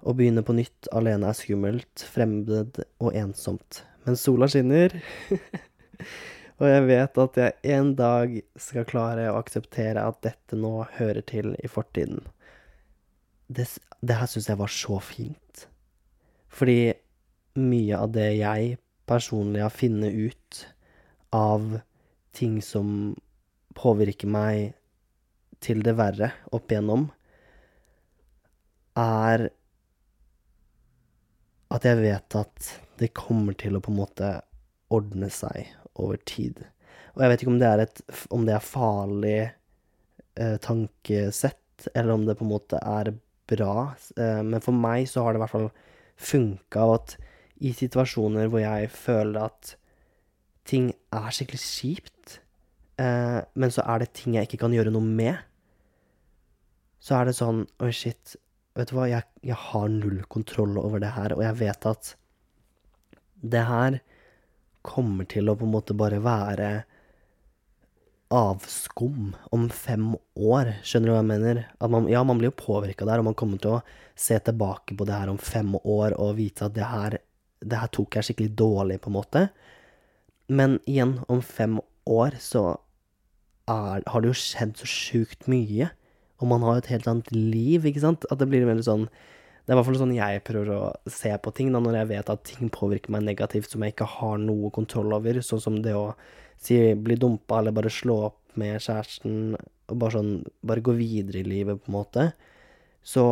Å 0.02 0.16
begynne 0.18 0.42
på 0.42 0.56
nytt 0.58 0.88
alene 0.90 1.30
er 1.30 1.38
skummelt, 1.38 2.02
fremmed 2.02 2.80
og 2.98 3.20
ensomt. 3.20 3.84
Men 4.02 4.18
sola 4.18 4.50
skinner, 4.50 4.98
og 6.58 6.66
jeg 6.72 6.84
vet 6.88 7.22
at 7.22 7.38
jeg 7.38 7.76
en 7.76 7.94
dag 8.02 8.34
skal 8.66 8.88
klare 8.90 9.28
å 9.30 9.38
akseptere 9.38 10.08
at 10.10 10.18
dette 10.26 10.58
nå 10.58 10.74
hører 10.98 11.22
til 11.30 11.54
i 11.54 11.70
fortiden. 11.70 12.26
Det, 13.46 13.70
det 14.02 14.18
her 14.18 14.34
syns 14.34 14.50
jeg 14.50 14.58
var 14.58 14.74
så 14.74 14.98
fint. 14.98 15.68
Fordi 16.50 16.80
mye 17.58 17.98
av 17.98 18.12
det 18.14 18.28
jeg 18.38 18.76
personlig 19.08 19.62
har 19.64 19.74
funnet 19.74 20.12
ut 20.12 20.60
av 21.36 21.80
ting 22.32 22.60
som 22.64 23.12
påvirker 23.76 24.30
meg 24.30 24.72
til 25.62 25.82
det 25.84 25.94
verre 25.98 26.32
opp 26.52 26.72
igjennom, 26.72 27.06
er 28.98 29.48
at 31.72 31.86
jeg 31.88 32.00
vet 32.02 32.36
at 32.36 32.70
det 33.00 33.14
kommer 33.16 33.56
til 33.58 33.76
å 33.76 33.82
på 33.84 33.92
en 33.92 34.00
måte 34.02 34.32
ordne 34.92 35.30
seg 35.32 35.70
over 35.96 36.20
tid. 36.28 36.60
Og 37.14 37.24
jeg 37.24 37.32
vet 37.32 37.44
ikke 37.44 37.52
om 37.52 37.60
det 37.60 37.68
er, 37.68 37.84
et, 37.86 38.02
om 38.32 38.44
det 38.48 38.56
er 38.56 38.64
farlig 38.64 39.40
eh, 39.40 40.56
tankesett, 40.64 41.88
eller 41.94 42.14
om 42.14 42.26
det 42.28 42.36
på 42.38 42.46
en 42.46 42.52
måte 42.52 42.80
er 42.80 43.12
bra. 43.50 43.92
Eh, 44.16 44.40
men 44.44 44.64
for 44.64 44.76
meg 44.76 45.08
så 45.10 45.24
har 45.24 45.32
det 45.32 45.40
i 45.40 45.44
hvert 45.44 45.54
fall 45.54 45.70
funka 46.22 46.88
at 46.98 47.16
i 47.62 47.72
situasjoner 47.76 48.50
hvor 48.50 48.62
jeg 48.62 48.90
føler 48.94 49.46
at 49.46 49.74
ting 50.68 50.90
er 51.14 51.34
skikkelig 51.34 51.62
kjipt, 51.62 52.38
eh, 53.02 53.40
men 53.54 53.74
så 53.74 53.84
er 53.86 54.02
det 54.02 54.12
ting 54.18 54.36
jeg 54.36 54.48
ikke 54.48 54.62
kan 54.64 54.74
gjøre 54.74 54.92
noe 54.94 55.06
med, 55.06 55.40
så 57.02 57.18
er 57.18 57.28
det 57.28 57.38
sånn 57.38 57.64
Oi, 57.82 57.90
shit, 57.94 58.36
vet 58.78 58.92
du 58.92 58.96
hva, 58.96 59.08
jeg, 59.10 59.26
jeg 59.42 59.58
har 59.58 59.90
null 59.90 60.22
kontroll 60.30 60.78
over 60.80 61.02
det 61.02 61.14
her, 61.16 61.34
og 61.36 61.42
jeg 61.44 61.58
vet 61.64 61.88
at 61.90 62.14
det 63.42 63.64
her 63.66 63.98
kommer 64.86 65.26
til 65.30 65.50
å 65.50 65.56
på 65.58 65.66
en 65.66 65.74
måte 65.74 65.96
bare 65.98 66.20
være 66.22 66.70
avskum 68.32 69.34
om 69.52 69.66
fem 69.68 70.14
år. 70.34 70.76
Skjønner 70.86 71.10
du 71.10 71.12
hva 71.12 71.20
jeg 71.20 71.28
mener? 71.28 71.60
Man, 71.92 72.06
ja, 72.10 72.22
man 72.24 72.40
blir 72.40 72.50
jo 72.50 72.60
påvirka 72.62 73.06
der, 73.08 73.20
og 73.20 73.28
man 73.28 73.36
kommer 73.38 73.60
til 73.60 73.76
å 73.76 73.82
se 74.18 74.38
tilbake 74.40 74.96
på 74.96 75.06
det 75.08 75.18
her 75.18 75.32
om 75.32 75.40
fem 75.40 75.74
år 75.82 76.16
og 76.16 76.38
vite 76.38 76.66
at 76.68 76.76
det 76.76 76.88
her, 76.88 77.18
det 77.62 77.78
her 77.78 77.90
tok 77.94 78.18
jeg 78.18 78.28
skikkelig 78.28 78.54
dårlig, 78.58 79.00
på 79.02 79.10
en 79.10 79.16
måte. 79.16 79.42
Men 80.52 80.78
igjen, 80.90 81.18
om 81.32 81.42
fem 81.44 81.78
år 82.10 82.36
så 82.42 82.64
er, 83.70 84.02
har 84.06 84.22
det 84.22 84.32
jo 84.32 84.38
skjedd 84.38 84.74
så 84.80 84.88
sjukt 84.88 85.48
mye. 85.50 85.90
Og 86.42 86.50
man 86.50 86.64
har 86.66 86.76
jo 86.76 86.82
et 86.82 86.92
helt 86.96 87.08
annet 87.10 87.30
liv, 87.34 87.86
ikke 87.86 88.02
sant? 88.02 88.26
At 88.30 88.42
det 88.42 88.50
blir 88.50 88.66
veldig 88.66 88.86
sånn 88.86 89.06
Det 89.62 89.70
er 89.70 89.76
i 89.76 89.78
hvert 89.78 89.86
fall 89.86 90.00
sånn 90.00 90.16
jeg 90.16 90.42
prøver 90.42 90.70
å 90.74 90.80
se 91.06 91.30
på 91.38 91.52
ting, 91.54 91.68
da, 91.70 91.78
når 91.78 92.00
jeg 92.00 92.08
vet 92.10 92.30
at 92.32 92.40
ting 92.48 92.70
påvirker 92.74 93.12
meg 93.14 93.22
negativt 93.28 93.70
som 93.70 93.84
jeg 93.86 93.94
ikke 93.94 94.08
har 94.16 94.40
noe 94.42 94.72
kontroll 94.74 95.14
over, 95.14 95.38
sånn 95.38 95.62
som 95.62 95.76
det 95.84 95.92
å 95.94 96.16
si 96.58 96.80
bli 96.98 97.14
dumpa 97.14 97.60
eller 97.60 97.74
bare 97.76 97.92
slå 97.94 98.16
opp 98.26 98.56
med 98.58 98.82
kjæresten, 98.82 99.54
og 99.86 100.00
bare 100.02 100.16
sånn 100.18 100.32
Bare 100.66 100.82
gå 100.82 100.96
videre 100.98 101.44
i 101.44 101.46
livet, 101.46 101.78
på 101.78 101.92
en 101.92 101.94
måte. 101.94 102.26
Så 103.06 103.24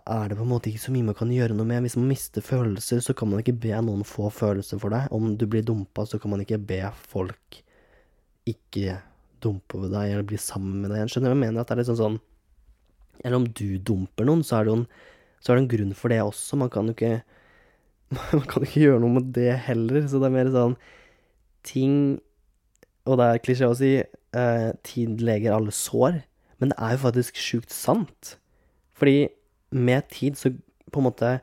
er 0.00 0.30
det 0.30 0.38
på 0.38 0.44
en 0.46 0.50
måte 0.52 0.70
ikke 0.70 0.80
så 0.86 0.92
mye 0.94 1.04
man 1.04 1.16
kan 1.16 1.32
gjøre 1.32 1.56
noe 1.56 1.68
med. 1.68 1.84
Hvis 1.84 1.98
man 1.98 2.08
mister 2.08 2.44
følelser, 2.44 3.02
så 3.04 3.14
kan 3.16 3.28
man 3.28 3.42
ikke 3.42 3.58
be 3.60 3.74
noen 3.84 4.06
få 4.08 4.30
følelser 4.32 4.80
for 4.80 4.94
deg. 4.94 5.10
Om 5.12 5.34
du 5.36 5.44
blir 5.50 5.64
dumpa, 5.68 6.06
så 6.08 6.20
kan 6.22 6.32
man 6.32 6.44
ikke 6.44 6.60
be 6.64 6.80
folk 7.10 7.60
ikke 8.48 8.96
dumpe 9.42 9.78
over 9.78 9.92
deg, 9.92 10.14
eller 10.14 10.26
bli 10.26 10.40
sammen 10.40 10.80
med 10.82 10.94
deg. 10.94 11.10
Skjønner 11.10 11.32
du 11.32 11.36
jeg 11.36 11.42
mener? 11.44 11.60
At 11.60 11.68
det 11.68 11.76
er 11.76 11.82
litt 11.82 11.90
sånn 11.90 12.00
sånn 12.00 12.20
Eller 13.22 13.38
om 13.38 13.46
du 13.46 13.66
dumper 13.78 14.26
noen, 14.26 14.42
så 14.46 14.58
er 14.58 14.64
det 14.64 14.72
jo 14.72 14.78
en, 14.80 14.88
så 15.42 15.52
er 15.52 15.58
det 15.58 15.62
en 15.64 15.70
grunn 15.74 15.94
for 15.98 16.14
det 16.14 16.20
også. 16.24 16.58
Man 16.62 16.72
kan 16.72 16.88
jo 16.88 16.96
ikke 16.96 17.14
Man 18.38 18.48
kan 18.48 18.66
ikke 18.66 18.86
gjøre 18.86 19.02
noe 19.02 19.18
med 19.18 19.30
det 19.36 19.52
heller. 19.68 20.08
Så 20.08 20.22
det 20.22 20.28
er 20.30 20.36
mer 20.38 20.52
sånn 20.54 20.76
Ting 21.66 21.94
Og 23.08 23.20
det 23.20 23.28
er 23.28 23.44
klisjé 23.44 23.68
å 23.68 23.76
si 23.78 23.92
eh, 24.00 24.68
tid 24.86 25.22
leger 25.22 25.54
alle 25.54 25.74
sår, 25.74 26.22
men 26.62 26.72
det 26.72 26.78
er 26.78 26.94
jo 26.94 27.02
faktisk 27.02 27.38
sjukt 27.38 27.74
sant. 27.74 28.36
Fordi 28.98 29.26
med 29.72 30.08
tid 30.12 30.38
så 30.38 30.52
på 30.92 31.00
en 31.00 31.08
måte 31.08 31.36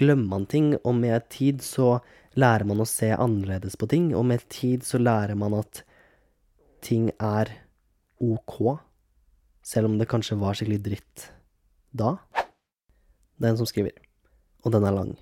glemmer 0.00 0.26
man 0.32 0.46
ting, 0.50 0.72
og 0.82 0.96
med 0.98 1.28
tid 1.32 1.62
så 1.62 1.98
lærer 2.34 2.66
man 2.66 2.82
å 2.82 2.88
se 2.88 3.12
annerledes 3.14 3.76
på 3.78 3.88
ting, 3.90 4.10
og 4.16 4.26
med 4.26 4.42
tid 4.52 4.86
så 4.86 4.98
lærer 4.98 5.38
man 5.38 5.54
at 5.60 5.84
ting 6.84 7.10
er 7.22 7.52
ok, 8.22 8.80
selv 9.64 9.90
om 9.90 9.98
det 10.00 10.08
kanskje 10.10 10.40
var 10.40 10.58
skikkelig 10.58 10.82
dritt 10.84 11.28
da. 11.94 12.16
Det 13.38 13.46
er 13.46 13.54
en 13.54 13.60
som 13.60 13.70
skriver, 13.70 13.94
og 14.64 14.74
den 14.74 14.86
er 14.88 14.96
lang. 14.96 15.14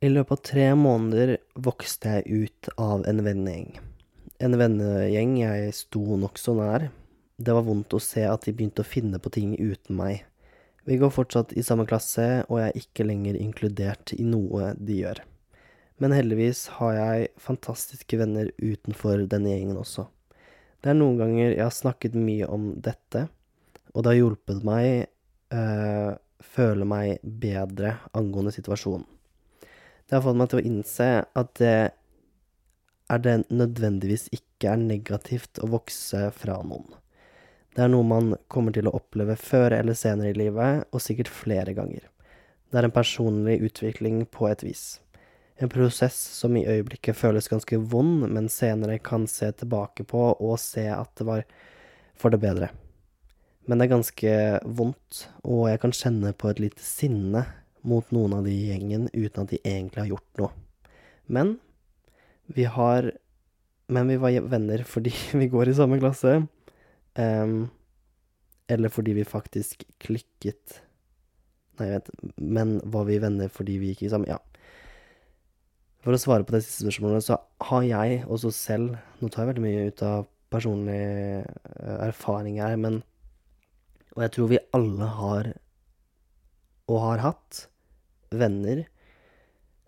I 0.00 0.08
løpet 0.08 0.32
av 0.32 0.44
tre 0.48 0.66
måneder 0.80 1.34
vokste 1.60 2.16
jeg 2.16 2.46
ut 2.46 2.70
av 2.80 3.04
en 3.08 3.20
vennegjeng. 3.24 3.74
En 4.40 4.56
vennegjeng 4.56 5.34
jeg 5.42 5.74
sto 5.76 6.16
nokså 6.16 6.54
nær. 6.56 6.86
Det 7.36 7.52
var 7.52 7.66
vondt 7.66 7.92
å 7.92 8.00
se 8.00 8.24
at 8.24 8.46
de 8.46 8.54
begynte 8.56 8.80
å 8.80 8.88
finne 8.88 9.20
på 9.20 9.32
ting 9.34 9.52
uten 9.60 9.98
meg. 9.98 10.24
Vi 10.90 10.96
går 10.98 11.10
fortsatt 11.14 11.52
i 11.54 11.62
samme 11.62 11.84
klasse, 11.86 12.24
og 12.50 12.56
jeg 12.58 12.72
er 12.72 12.80
ikke 12.80 13.04
lenger 13.06 13.36
inkludert 13.38 14.10
i 14.16 14.24
noe 14.26 14.72
de 14.74 14.96
gjør. 15.04 15.20
Men 16.02 16.10
heldigvis 16.16 16.64
har 16.80 16.96
jeg 16.96 17.28
fantastiske 17.38 18.18
venner 18.18 18.48
utenfor 18.58 19.22
denne 19.30 19.52
gjengen 19.52 19.78
også. 19.78 20.08
Det 20.82 20.90
er 20.90 20.96
noen 20.98 21.20
ganger 21.20 21.52
jeg 21.52 21.62
har 21.62 21.76
snakket 21.76 22.16
mye 22.18 22.48
om 22.50 22.72
dette, 22.82 23.28
og 23.94 24.02
det 24.02 24.10
har 24.10 24.18
hjulpet 24.18 24.66
meg 24.66 24.88
øh, 25.54 26.10
føle 26.42 26.88
meg 26.90 27.22
bedre 27.22 27.92
angående 28.10 28.50
situasjonen. 28.56 29.06
Det 29.62 30.16
har 30.16 30.24
fått 30.26 30.40
meg 30.42 30.50
til 30.50 30.58
å 30.58 30.68
innse 30.72 31.08
at 31.22 31.52
det 31.62 31.76
er 33.10 33.22
det 33.22 33.36
nødvendigvis 33.46 34.26
ikke 34.34 34.74
er 34.74 34.82
negativt 34.82 35.62
å 35.62 35.70
vokse 35.70 36.32
fra 36.34 36.58
noen. 36.66 36.98
Det 37.76 37.84
er 37.84 37.92
noe 37.92 38.06
man 38.06 38.32
kommer 38.50 38.74
til 38.74 38.88
å 38.90 38.94
oppleve 38.98 39.36
før 39.38 39.76
eller 39.76 39.94
senere 39.98 40.32
i 40.32 40.38
livet, 40.38 40.88
og 40.90 41.02
sikkert 41.04 41.30
flere 41.30 41.74
ganger. 41.76 42.02
Det 42.70 42.78
er 42.78 42.86
en 42.86 42.94
personlig 42.94 43.60
utvikling 43.66 44.24
på 44.30 44.48
et 44.50 44.64
vis. 44.66 44.84
En 45.60 45.70
prosess 45.70 46.16
som 46.16 46.56
i 46.56 46.64
øyeblikket 46.64 47.18
føles 47.18 47.50
ganske 47.50 47.78
vond, 47.92 48.24
men 48.32 48.48
senere 48.48 48.98
kan 49.04 49.26
se 49.28 49.50
tilbake 49.60 50.06
på 50.08 50.22
og 50.32 50.54
se 50.62 50.86
at 50.90 51.10
det 51.20 51.26
var 51.28 51.42
for 52.18 52.32
det 52.32 52.40
bedre. 52.42 52.70
Men 53.68 53.78
det 53.78 53.86
er 53.86 53.94
ganske 53.94 54.36
vondt, 54.64 55.24
og 55.44 55.68
jeg 55.70 55.82
kan 55.82 55.92
kjenne 55.94 56.32
på 56.34 56.50
et 56.50 56.62
lite 56.64 56.82
sinne 56.82 57.44
mot 57.86 58.06
noen 58.14 58.38
av 58.38 58.46
de 58.48 58.54
i 58.54 58.70
gjengen 58.70 59.08
uten 59.12 59.44
at 59.44 59.52
de 59.52 59.60
egentlig 59.60 60.02
har 60.02 60.10
gjort 60.14 60.40
noe. 60.40 60.50
Men 61.30 61.58
vi 62.50 62.64
har 62.64 63.12
Men 63.90 64.06
vi 64.06 64.16
var 64.22 64.30
venner 64.46 64.84
fordi 64.86 65.10
vi 65.40 65.48
går 65.50 65.68
i 65.68 65.74
samme 65.74 65.96
klasse. 65.98 66.44
Um, 67.18 67.70
eller 68.70 68.92
fordi 68.92 69.16
vi 69.18 69.26
faktisk 69.26 69.82
klikket 70.02 70.80
Nei, 71.80 71.88
vent. 71.94 72.10
Men 72.36 72.76
var 72.92 73.06
vi 73.08 73.16
venner 73.22 73.48
fordi 73.48 73.78
vi 73.80 73.94
gikk 73.94 74.04
i 74.04 74.10
sammen? 74.12 74.28
Ja. 74.28 74.36
For 76.04 76.12
å 76.12 76.20
svare 76.20 76.44
på 76.44 76.52
det 76.54 76.62
siste 76.64 76.84
spørsmålet, 76.84 77.24
så 77.24 77.38
har 77.70 77.86
jeg 77.88 78.20
også 78.28 78.52
selv 78.52 78.98
Nå 79.20 79.28
tar 79.28 79.44
jeg 79.44 79.54
veldig 79.54 79.64
mye 79.64 79.88
ut 79.88 80.04
av 80.04 80.28
personlig 80.52 81.00
erfaring 82.00 82.60
her, 82.60 82.76
men 82.76 83.00
Og 84.16 84.24
jeg 84.26 84.34
tror 84.34 84.48
vi 84.50 84.62
alle 84.76 85.08
har, 85.16 85.52
og 86.90 87.02
har 87.04 87.20
hatt, 87.22 87.66
venner 88.30 88.84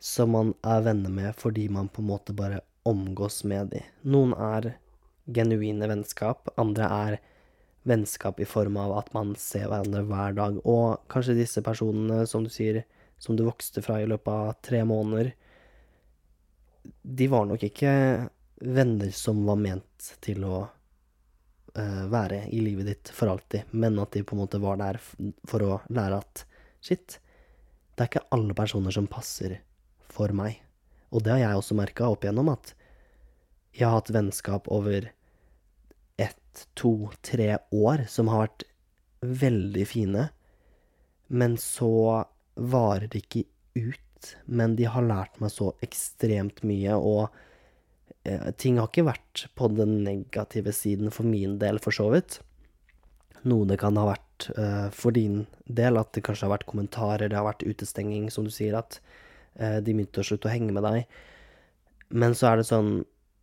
som 0.03 0.33
man 0.35 0.53
er 0.67 0.83
venner 0.83 1.11
med 1.11 1.35
fordi 1.39 1.69
man 1.71 1.91
på 1.91 2.03
en 2.03 2.09
måte 2.11 2.35
bare 2.35 2.61
omgås 2.89 3.43
med 3.47 3.71
de. 3.75 3.83
Noen 4.03 4.33
er 4.35 4.73
genuine 5.27 5.89
vennskap, 5.91 6.51
andre 6.59 6.89
er 6.89 7.19
vennskap 7.89 8.41
i 8.41 8.47
form 8.47 8.77
av 8.79 8.95
at 9.01 9.13
man 9.15 9.35
ser 9.39 9.69
hverandre 9.71 10.05
hver 10.07 10.37
dag. 10.39 10.59
Og 10.69 11.03
kanskje 11.13 11.39
disse 11.39 11.63
personene, 11.65 12.23
som 12.31 12.47
du 12.47 12.51
sier, 12.53 12.83
som 13.23 13.39
du 13.39 13.45
vokste 13.47 13.83
fra 13.85 14.01
i 14.03 14.09
løpet 14.11 14.33
av 14.33 14.55
tre 14.65 14.83
måneder, 14.87 15.33
de 17.03 17.29
var 17.31 17.47
nok 17.47 17.63
ikke 17.63 17.93
venner 18.63 19.11
som 19.15 19.43
var 19.47 19.59
ment 19.59 20.09
til 20.23 20.43
å 20.47 20.57
uh, 21.79 22.05
være 22.11 22.45
i 22.51 22.63
livet 22.63 22.89
ditt 22.91 23.13
for 23.15 23.31
alltid, 23.31 23.71
men 23.71 23.99
at 24.03 24.15
de 24.15 24.25
på 24.27 24.37
en 24.37 24.43
måte 24.43 24.63
var 24.63 24.81
der 24.81 24.99
for 25.03 25.63
å 25.63 25.79
lære 25.91 26.19
at 26.23 26.45
shit, 26.83 27.19
det 27.95 28.05
er 28.05 28.11
ikke 28.11 28.29
alle 28.35 28.57
personer 28.59 28.95
som 28.95 29.11
passer 29.11 29.61
for 30.11 30.35
meg. 30.35 30.59
Og 31.13 31.23
det 31.23 31.35
har 31.35 31.43
jeg 31.43 31.61
også 31.61 31.77
merka 31.79 32.09
opp 32.11 32.25
igjennom, 32.25 32.51
at 32.55 32.75
jeg 33.73 33.89
har 33.89 33.99
hatt 34.01 34.13
vennskap 34.13 34.69
over 34.73 35.09
ett, 36.21 36.67
to, 36.79 37.11
tre 37.25 37.57
år 37.73 38.05
som 38.11 38.29
har 38.29 38.47
vært 38.47 38.67
veldig 39.23 39.87
fine, 39.89 40.27
men 41.33 41.57
så 41.61 42.25
varer 42.55 43.09
det 43.09 43.25
ikke 43.25 43.47
ut. 43.79 43.99
Men 44.47 44.77
de 44.79 44.87
har 44.87 45.07
lært 45.07 45.41
meg 45.43 45.51
så 45.55 45.73
ekstremt 45.83 46.61
mye, 46.67 46.95
og 46.95 47.33
eh, 48.29 48.51
ting 48.61 48.79
har 48.79 48.91
ikke 48.91 49.09
vært 49.09 49.47
på 49.59 49.71
den 49.73 50.03
negative 50.05 50.75
siden 50.77 51.11
for 51.15 51.27
min 51.27 51.57
del, 51.63 51.81
for 51.83 51.97
så 51.97 52.11
vidt. 52.13 52.39
Noe 53.49 53.67
det 53.67 53.81
kan 53.83 53.97
ha 53.99 54.07
vært 54.13 54.51
eh, 54.53 54.89
for 54.95 55.17
din 55.17 55.47
del, 55.65 55.99
at 55.99 56.13
det 56.15 56.23
kanskje 56.27 56.47
har 56.47 56.57
vært 56.59 56.69
kommentarer, 56.71 57.31
det 57.31 57.39
har 57.39 57.49
vært 57.49 57.67
utestenging, 57.67 58.29
som 58.31 58.47
du 58.47 58.53
sier, 58.55 58.77
at 58.79 59.01
eh, 59.57 59.81
de 59.81 59.97
begynte 59.97 60.23
å 60.23 60.29
slutte 60.29 60.51
å 60.51 60.55
henge 60.55 60.77
med 60.77 60.87
deg. 60.87 61.19
Men 62.13 62.37
så 62.37 62.53
er 62.53 62.61
det 62.61 62.69
sånn, 62.69 63.03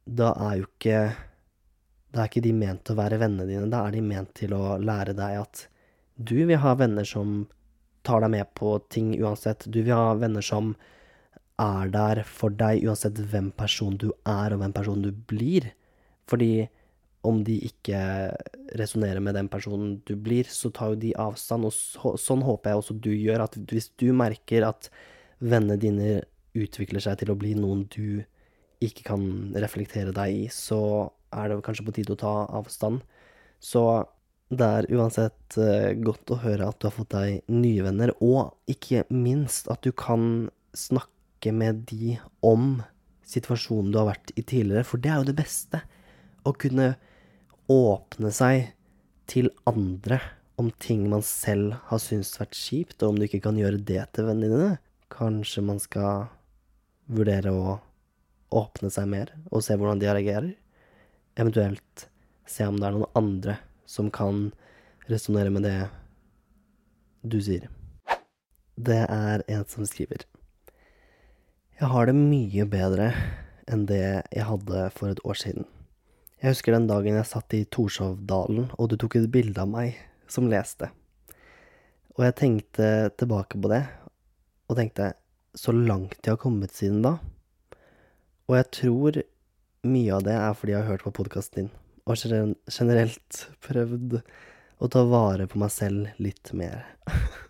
da 0.09 0.33
er 0.49 0.59
jo 0.61 0.69
ikke 0.69 0.99
Da 2.09 2.23
er 2.23 2.29
ikke 2.31 2.41
de 2.41 2.53
ment 2.57 2.81
til 2.85 2.95
å 2.95 2.99
være 3.03 3.19
vennene 3.21 3.45
dine, 3.45 3.67
da 3.69 3.83
er 3.85 3.93
de 3.93 3.99
ment 4.01 4.31
til 4.37 4.55
å 4.57 4.79
lære 4.81 5.13
deg 5.13 5.35
at 5.43 5.67
du 6.17 6.39
vil 6.41 6.57
ha 6.59 6.73
venner 6.75 7.05
som 7.07 7.43
tar 8.03 8.23
deg 8.23 8.31
med 8.33 8.49
på 8.57 8.73
ting 8.91 9.11
uansett. 9.21 9.67
Du 9.69 9.77
vil 9.83 9.93
ha 9.93 10.15
venner 10.17 10.43
som 10.43 10.73
er 11.61 11.91
der 11.93 12.23
for 12.27 12.55
deg 12.55 12.81
uansett 12.87 13.19
hvem 13.31 13.51
person 13.55 13.95
du 14.01 14.09
er, 14.27 14.55
og 14.55 14.63
hvem 14.63 14.73
person 14.75 15.03
du 15.03 15.11
blir. 15.13 15.69
Fordi 16.27 16.67
om 17.27 17.43
de 17.43 17.57
ikke 17.67 18.01
resonnerer 18.79 19.21
med 19.23 19.35
den 19.35 19.49
personen 19.51 19.97
du 20.07 20.15
blir, 20.15 20.47
så 20.47 20.71
tar 20.75 20.93
jo 20.93 21.01
de 21.03 21.13
avstand. 21.19 21.67
Og 21.67 21.75
så, 21.75 22.15
sånn 22.19 22.43
håper 22.47 22.73
jeg 22.73 22.81
også 22.81 22.97
du 22.99 23.11
gjør. 23.13 23.45
At 23.45 23.57
hvis 23.71 23.91
du 23.99 24.09
merker 24.15 24.67
at 24.67 24.89
vennene 25.39 25.79
dine 25.79 26.11
utvikler 26.57 27.03
seg 27.03 27.19
til 27.21 27.33
å 27.33 27.37
bli 27.39 27.53
noen 27.59 27.85
du 27.91 28.23
ikke 28.83 29.05
kan 29.09 29.23
reflektere 29.59 30.13
deg 30.15 30.45
i, 30.45 30.45
så 30.53 31.09
er 31.35 31.49
det 31.49 31.59
kanskje 31.65 31.85
på 31.87 31.95
tide 31.97 32.15
å 32.15 32.19
ta 32.19 32.33
avstand. 32.59 33.03
Så 33.59 33.83
det 34.49 34.65
er 34.65 34.87
uansett 34.97 35.57
eh, 35.61 35.93
godt 36.01 36.31
å 36.33 36.39
høre 36.41 36.69
at 36.69 36.79
du 36.79 36.87
har 36.87 36.95
fått 36.95 37.13
deg 37.13 37.51
nye 37.51 37.83
venner, 37.85 38.13
og 38.23 38.55
ikke 38.71 39.03
minst 39.13 39.69
at 39.69 39.83
du 39.85 39.91
kan 39.93 40.49
snakke 40.77 41.53
med 41.55 41.85
de 41.89 42.17
om 42.45 42.79
situasjonen 43.29 43.93
du 43.93 43.99
har 44.01 44.09
vært 44.09 44.33
i 44.35 44.43
tidligere, 44.43 44.87
for 44.87 45.01
det 45.01 45.11
er 45.11 45.21
jo 45.21 45.29
det 45.29 45.37
beste. 45.37 45.83
Å 46.47 46.55
kunne 46.57 46.93
åpne 47.69 48.31
seg 48.33 48.71
til 49.29 49.51
andre 49.69 50.17
om 50.59 50.71
ting 50.81 51.05
man 51.11 51.21
selv 51.23 51.77
har 51.91 52.01
syntes 52.03 52.39
vært 52.39 52.57
kjipt, 52.57 52.97
og 53.03 53.13
om 53.13 53.19
du 53.19 53.27
ikke 53.27 53.43
kan 53.45 53.59
gjøre 53.59 53.79
det 53.85 54.01
til 54.15 54.27
vennene 54.27 54.55
dine. 54.55 54.79
Kanskje 55.13 55.63
man 55.65 55.79
skal 55.81 56.27
vurdere 57.09 57.53
å 57.53 57.77
åpne 58.55 58.91
seg 58.93 59.09
mer 59.11 59.33
og 59.49 59.63
se 59.65 59.77
hvordan 59.77 60.01
de 60.01 60.09
reagerer. 60.09 60.53
Eventuelt 61.39 62.07
se 62.49 62.65
om 62.67 62.79
det 62.79 62.89
er 62.89 62.97
noen 62.97 63.17
andre 63.17 63.59
som 63.89 64.09
kan 64.13 64.49
resonnere 65.09 65.53
med 65.53 65.65
det 65.65 65.77
du 67.21 67.39
sier. 67.43 67.67
Det 68.79 69.01
er 69.05 69.43
en 69.47 69.65
som 69.67 69.85
skriver. 69.87 70.23
Jeg 71.79 71.89
har 71.91 72.07
det 72.07 72.15
mye 72.15 72.65
bedre 72.69 73.11
enn 73.69 73.85
det 73.89 74.01
jeg 74.03 74.45
hadde 74.47 74.87
for 74.95 75.11
et 75.11 75.21
år 75.23 75.37
siden. 75.39 75.67
Jeg 76.39 76.53
husker 76.53 76.75
den 76.75 76.87
dagen 76.87 77.17
jeg 77.17 77.27
satt 77.27 77.53
i 77.55 77.65
Torshovdalen, 77.67 78.69
og 78.79 78.89
du 78.89 78.95
tok 78.99 79.17
et 79.19 79.27
bilde 79.31 79.59
av 79.59 79.67
meg 79.67 79.97
som 80.31 80.47
leste. 80.51 80.87
Og 82.15 82.23
jeg 82.23 82.37
tenkte 82.39 82.87
tilbake 83.19 83.59
på 83.59 83.71
det, 83.71 83.81
og 84.69 84.79
tenkte 84.79 85.13
så 85.57 85.73
langt 85.75 86.19
jeg 86.23 86.35
har 86.35 86.41
kommet 86.41 86.75
siden 86.75 87.01
da. 87.03 87.17
Og 88.49 88.57
jeg 88.57 88.69
tror 88.73 89.21
mye 89.85 90.15
av 90.15 90.25
det 90.25 90.33
er 90.33 90.55
fordi 90.57 90.73
jeg 90.73 90.81
har 90.81 90.89
hørt 90.95 91.05
på 91.05 91.13
podkasten 91.21 91.67
din 91.67 91.75
og 92.09 92.17
generelt 92.73 93.43
prøvd 93.61 94.15
å 94.81 94.87
ta 94.89 95.03
vare 95.05 95.45
på 95.49 95.59
meg 95.61 95.69
selv 95.75 96.21
litt 96.21 96.53
mer. 96.57 96.87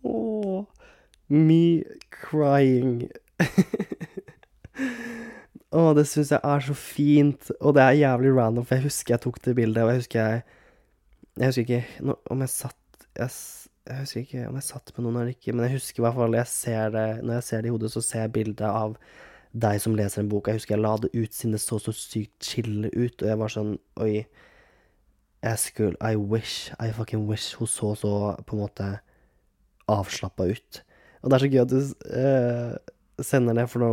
Oh, 0.00 0.64
me 1.28 1.84
crying. 2.08 3.10
Å, 5.70 5.76
oh, 5.76 5.90
det 5.92 6.06
syns 6.08 6.30
jeg 6.32 6.40
er 6.40 6.64
så 6.64 6.72
fint, 6.72 7.50
og 7.60 7.74
det 7.76 7.84
er 7.84 7.98
jævlig 7.98 8.32
random, 8.32 8.64
for 8.64 8.78
jeg 8.78 8.86
husker 8.86 9.12
jeg 9.12 9.22
tok 9.26 9.42
det 9.44 9.54
bildet, 9.58 9.82
og 9.84 9.92
jeg 9.92 10.00
husker 10.00 10.22
jeg 10.24 10.40
Jeg 11.36 11.50
husker 11.50 11.66
ikke 11.66 12.16
om 12.32 12.40
jeg 12.46 12.52
satt 12.54 13.04
jeg, 13.20 13.36
jeg, 13.88 13.98
husker 14.02 14.20
ikke 14.24 14.44
om 14.48 14.58
jeg 14.58 14.66
satt 14.66 14.92
med 14.96 15.06
noen 15.06 15.18
eller 15.20 15.34
ikke, 15.34 15.54
men 15.54 15.66
jeg 15.66 15.78
husker 15.78 16.02
i 16.02 16.04
hvert 16.06 16.18
fall 16.18 16.36
jeg 16.36 16.50
ser 16.52 16.94
det 16.94 17.08
Når 17.24 17.34
jeg 17.38 17.46
ser 17.46 17.62
det 17.62 17.70
i 17.70 17.74
hodet, 17.74 17.92
så 17.94 18.02
ser 18.04 18.26
jeg 18.26 18.32
bildet 18.36 18.68
av 18.68 18.96
deg 19.50 19.80
som 19.82 19.96
leser 19.98 20.22
en 20.22 20.28
bok. 20.30 20.46
Jeg 20.46 20.60
husker 20.60 20.76
jeg 20.76 20.84
la 20.84 20.92
det 21.02 21.10
ut 21.14 21.34
siden 21.34 21.56
det 21.56 21.62
så 21.62 21.80
så 21.82 21.94
sykt 21.96 22.44
chill 22.44 22.86
ut, 22.86 23.16
og 23.22 23.26
jeg 23.26 23.40
var 23.40 23.52
sånn 23.52 23.74
Oi. 24.02 24.26
Jeg 25.40 25.58
skulle 25.58 25.96
I 26.04 26.20
wish, 26.20 26.70
I 26.78 26.92
fucking 26.92 27.24
wish 27.26 27.56
hun 27.56 27.66
så 27.70 27.94
så 27.96 28.12
på 28.46 28.56
en 28.56 28.62
måte 28.62 28.88
avslappa 29.90 30.46
ut. 30.52 30.82
Og 31.22 31.30
det 31.30 31.36
er 31.36 31.42
så 31.42 31.50
gøy 31.50 31.62
at 31.62 31.72
du 31.72 31.80
uh, 31.80 33.24
sender 33.24 33.56
det, 33.56 33.66
for 33.72 33.82
nå 33.82 33.92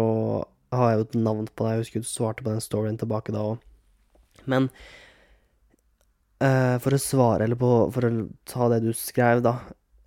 har 0.75 0.91
jeg 0.91 0.99
jo 0.99 1.05
et 1.07 1.17
navn 1.23 1.47
på 1.47 1.65
deg. 1.65 1.77
Jeg 1.77 1.85
husker 1.85 2.03
du 2.03 2.09
svarte 2.09 2.43
på 2.43 2.51
den 2.51 2.63
storyen 2.63 2.99
tilbake 2.99 3.33
da 3.35 3.45
òg. 3.53 3.63
Men 4.45 4.69
eh, 6.43 6.75
for 6.83 6.95
å 6.95 7.01
svare, 7.01 7.45
eller 7.45 7.59
på, 7.59 7.71
for 7.93 8.07
å 8.07 8.11
ta 8.47 8.69
det 8.73 8.81
du 8.85 8.91
skrev, 8.95 9.43
da, 9.45 9.57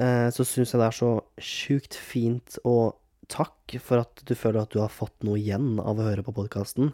uh, 0.00 0.28
så 0.34 0.46
syns 0.46 0.72
jeg 0.72 0.80
det 0.80 0.88
er 0.88 0.96
så 0.96 1.12
sjukt 1.36 1.96
fint 1.98 2.58
og 2.64 2.96
takk 3.30 3.76
for 3.84 4.02
at 4.02 4.22
du 4.26 4.34
føler 4.34 4.64
at 4.64 4.72
du 4.74 4.80
har 4.82 4.92
fått 4.92 5.14
noe 5.26 5.38
igjen 5.38 5.78
av 5.78 6.00
å 6.00 6.08
høre 6.08 6.24
på 6.26 6.34
podkasten, 6.34 6.90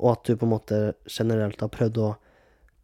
og 0.00 0.12
at 0.12 0.28
du 0.28 0.36
på 0.36 0.46
en 0.48 0.54
måte 0.54 0.80
generelt 1.08 1.60
har 1.60 1.72
prøvd 1.72 2.00
å 2.04 2.14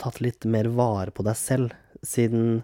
tatt 0.03 0.21
litt 0.25 0.45
mer 0.49 0.69
vare 0.75 1.15
på 1.15 1.25
deg 1.27 1.39
selv, 1.39 1.75
siden 2.03 2.63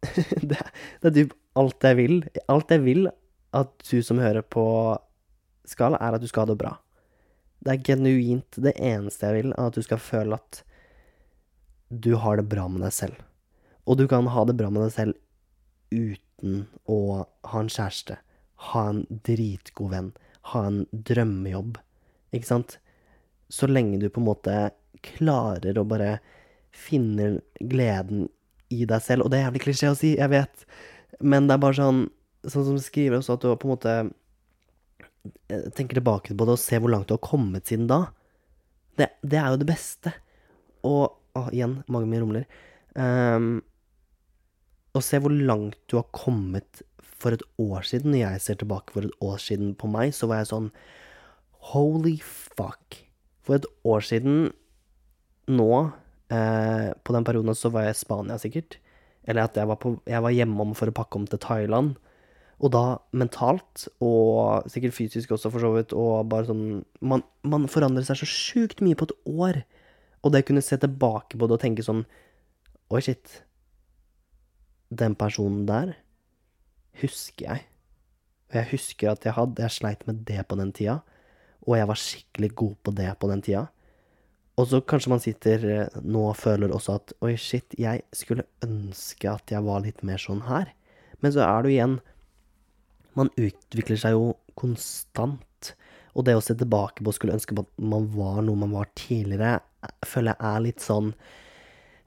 det, 0.50 0.58
det 1.00 1.10
er 1.10 1.16
typ 1.16 1.34
alt 1.60 1.84
jeg 1.84 1.98
vil. 1.98 2.16
Alt 2.50 2.72
jeg 2.72 2.84
vil 2.84 3.08
at 3.56 3.72
du 3.90 4.00
som 4.06 4.20
hører 4.22 4.42
på 4.46 4.64
skal, 5.68 5.96
er 5.98 6.16
at 6.16 6.22
du 6.22 6.28
skal 6.30 6.46
ha 6.46 6.52
det 6.52 6.60
bra. 6.60 6.74
Det 7.60 7.74
er 7.74 7.84
genuint 7.90 8.58
det 8.62 8.74
eneste 8.78 9.28
jeg 9.28 9.42
vil, 9.42 9.54
at 9.60 9.76
du 9.76 9.84
skal 9.84 10.00
føle 10.02 10.38
at 10.38 10.62
du 11.90 12.14
har 12.22 12.38
det 12.38 12.48
bra 12.50 12.66
med 12.70 12.84
deg 12.86 12.94
selv. 12.94 13.20
Og 13.84 13.98
du 13.98 14.06
kan 14.08 14.30
ha 14.30 14.46
det 14.46 14.56
bra 14.58 14.70
med 14.70 14.86
deg 14.86 14.94
selv 14.94 15.18
uten 15.90 16.66
å 16.86 16.98
ha 17.50 17.60
en 17.60 17.70
kjæreste 17.70 18.20
ha 18.60 18.82
en 18.90 19.04
dritgod 19.26 19.92
venn, 19.94 20.10
ha 20.52 20.64
en 20.68 20.84
drømmejobb, 20.92 21.78
ikke 22.36 22.48
sant? 22.48 22.76
Så 23.50 23.68
lenge 23.70 23.98
du 24.00 24.08
på 24.12 24.20
en 24.22 24.28
måte 24.28 24.56
klarer 25.06 25.78
å 25.80 25.86
bare 25.88 26.18
finne 26.76 27.40
gleden 27.58 28.28
i 28.70 28.84
deg 28.86 29.02
selv. 29.02 29.24
Og 29.24 29.32
det 29.32 29.40
er 29.40 29.48
jævlig 29.48 29.64
klisjé 29.64 29.90
å 29.90 29.98
si, 29.98 30.14
jeg 30.18 30.32
vet, 30.32 30.66
men 31.20 31.48
det 31.48 31.56
er 31.56 31.68
bare 31.68 31.80
sånn 31.82 32.08
Sånn 32.40 32.64
som 32.64 32.76
skriver 32.80 33.18
også, 33.18 33.34
at 33.36 33.42
du 33.44 33.50
på 33.52 33.66
en 33.66 33.70
måte 33.74 33.94
eh, 35.52 35.66
tenker 35.76 35.98
tilbake 35.98 36.32
på 36.32 36.46
det 36.48 36.54
og 36.54 36.62
ser 36.62 36.80
hvor 36.80 36.88
langt 36.88 37.10
du 37.10 37.12
har 37.12 37.20
kommet 37.20 37.68
siden 37.68 37.84
da. 37.90 37.98
Det, 38.96 39.10
det 39.20 39.36
er 39.36 39.50
jo 39.52 39.58
det 39.60 39.66
beste. 39.68 40.14
Og 40.88 41.19
å, 41.38 41.48
igjen, 41.50 41.80
magen 41.90 42.10
min 42.12 42.24
rumler. 42.24 42.46
Um, 42.94 43.60
og 44.96 45.04
se 45.06 45.20
hvor 45.22 45.32
langt 45.32 45.78
du 45.90 45.96
har 46.00 46.08
kommet 46.16 46.82
for 47.20 47.36
et 47.36 47.44
år 47.60 47.84
siden, 47.86 48.14
når 48.14 48.22
jeg 48.22 48.44
ser 48.46 48.60
tilbake 48.62 48.94
for 48.94 49.06
et 49.06 49.24
år 49.24 49.38
siden 49.42 49.74
på 49.78 49.90
meg, 49.92 50.14
så 50.16 50.28
var 50.30 50.42
jeg 50.42 50.50
sånn 50.50 50.70
Holy 51.70 52.16
fuck. 52.24 52.96
For 53.44 53.58
et 53.58 53.66
år 53.86 54.04
siden 54.06 54.46
nå, 55.50 55.72
eh, 56.32 56.90
på 57.04 57.14
den 57.14 57.26
perioden, 57.26 57.54
så 57.54 57.70
var 57.72 57.84
jeg 57.86 57.98
i 57.98 58.00
Spania, 58.00 58.38
sikkert. 58.40 58.78
Eller 59.28 59.44
at 59.44 59.58
jeg 59.58 59.68
var, 59.68 59.76
på, 59.76 59.98
jeg 60.08 60.22
var 60.24 60.32
hjemom 60.32 60.72
for 60.78 60.88
å 60.88 60.96
pakke 60.96 61.20
om 61.20 61.26
til 61.28 61.42
Thailand. 61.42 61.98
Og 62.60 62.72
da 62.72 63.00
mentalt, 63.16 63.86
og 64.04 64.68
sikkert 64.68 64.96
fysisk 64.96 65.32
også, 65.36 65.52
for 65.52 65.64
så 65.64 65.72
vidt, 65.76 65.94
og 65.96 66.28
bare 66.28 66.48
sånn 66.48 66.84
Man, 67.00 67.22
man 67.42 67.68
forandrer 67.72 68.04
seg 68.04 68.20
så 68.20 68.28
sjukt 68.28 68.82
mye 68.84 68.96
på 68.96 69.08
et 69.08 69.16
år. 69.28 69.62
Og 70.20 70.34
det 70.34 70.44
kunne 70.48 70.64
se 70.64 70.76
tilbake 70.80 71.38
på 71.38 71.48
det 71.48 71.56
og 71.56 71.62
tenke 71.62 71.84
sånn 71.86 72.04
Oi, 72.90 73.00
shit. 73.04 73.40
Den 74.90 75.14
personen 75.18 75.66
der 75.68 75.94
husker 77.00 77.46
jeg 77.46 77.66
Og 78.50 78.56
jeg 78.58 78.70
husker 78.72 79.12
at 79.12 79.26
jeg 79.26 79.36
hadde 79.36 79.62
Jeg 79.62 79.76
sleit 79.76 80.06
med 80.08 80.24
det 80.28 80.42
på 80.50 80.58
den 80.58 80.72
tida, 80.74 81.00
og 81.62 81.76
jeg 81.78 81.86
var 81.86 82.00
skikkelig 82.02 82.50
god 82.56 82.74
på 82.82 82.92
det 82.98 83.10
på 83.20 83.28
den 83.30 83.42
tida. 83.46 83.68
Og 84.58 84.66
så 84.68 84.80
kanskje 84.80 85.12
man 85.12 85.22
sitter 85.22 85.66
eh, 85.70 85.98
nå 86.02 86.24
og 86.32 86.38
føler 86.40 86.72
også 86.74 86.96
at 86.98 87.12
oi, 87.24 87.34
shit, 87.38 87.76
jeg 87.78 88.02
skulle 88.16 88.48
ønske 88.64 89.30
at 89.30 89.52
jeg 89.52 89.62
var 89.64 89.84
litt 89.84 90.02
mer 90.06 90.20
sånn 90.20 90.42
her. 90.48 90.72
Men 91.20 91.34
så 91.36 91.44
er 91.46 91.62
det 91.62 91.70
jo 91.70 91.76
igjen 91.76 92.00
Man 93.18 93.30
utvikler 93.36 93.98
seg 93.98 94.14
jo 94.14 94.34
konstant. 94.58 95.72
Og 96.14 96.26
det 96.26 96.36
å 96.38 96.42
se 96.42 96.54
tilbake 96.58 97.02
på 97.02 97.10
og 97.10 97.16
skulle 97.16 97.36
ønske 97.36 97.56
at 97.58 97.70
man 97.78 98.08
var 98.14 98.40
noe 98.46 98.58
man 98.58 98.74
var 98.74 98.90
tidligere, 98.98 99.60
føler 100.06 100.34
jeg 100.34 100.48
er 100.50 100.64
litt 100.64 100.84
sånn 100.84 101.12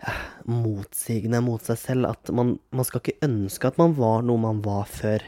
eh, 0.06 0.26
motsigende 0.50 1.42
mot 1.46 1.64
seg 1.66 1.80
selv. 1.82 2.10
At 2.14 2.34
man, 2.36 2.58
man 2.76 2.88
skal 2.88 3.04
ikke 3.04 3.30
ønske 3.30 3.70
at 3.70 3.80
man 3.82 3.96
var 4.00 4.26
noe 4.26 4.42
man 4.42 4.62
var 4.66 4.90
før. 4.90 5.26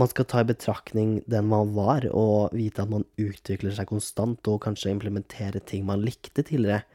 Man 0.00 0.08
skal 0.08 0.26
ta 0.30 0.40
i 0.40 0.48
betraktning 0.48 1.18
den 1.28 1.50
man 1.50 1.74
var, 1.76 2.06
og 2.16 2.54
vite 2.56 2.86
at 2.86 2.92
man 2.92 3.04
utvikler 3.20 3.74
seg 3.76 3.90
konstant, 3.90 4.40
og 4.48 4.62
kanskje 4.64 4.94
implementere 4.94 5.60
ting 5.60 5.84
man 5.88 6.00
likte 6.06 6.44
tidligere. 6.46 6.86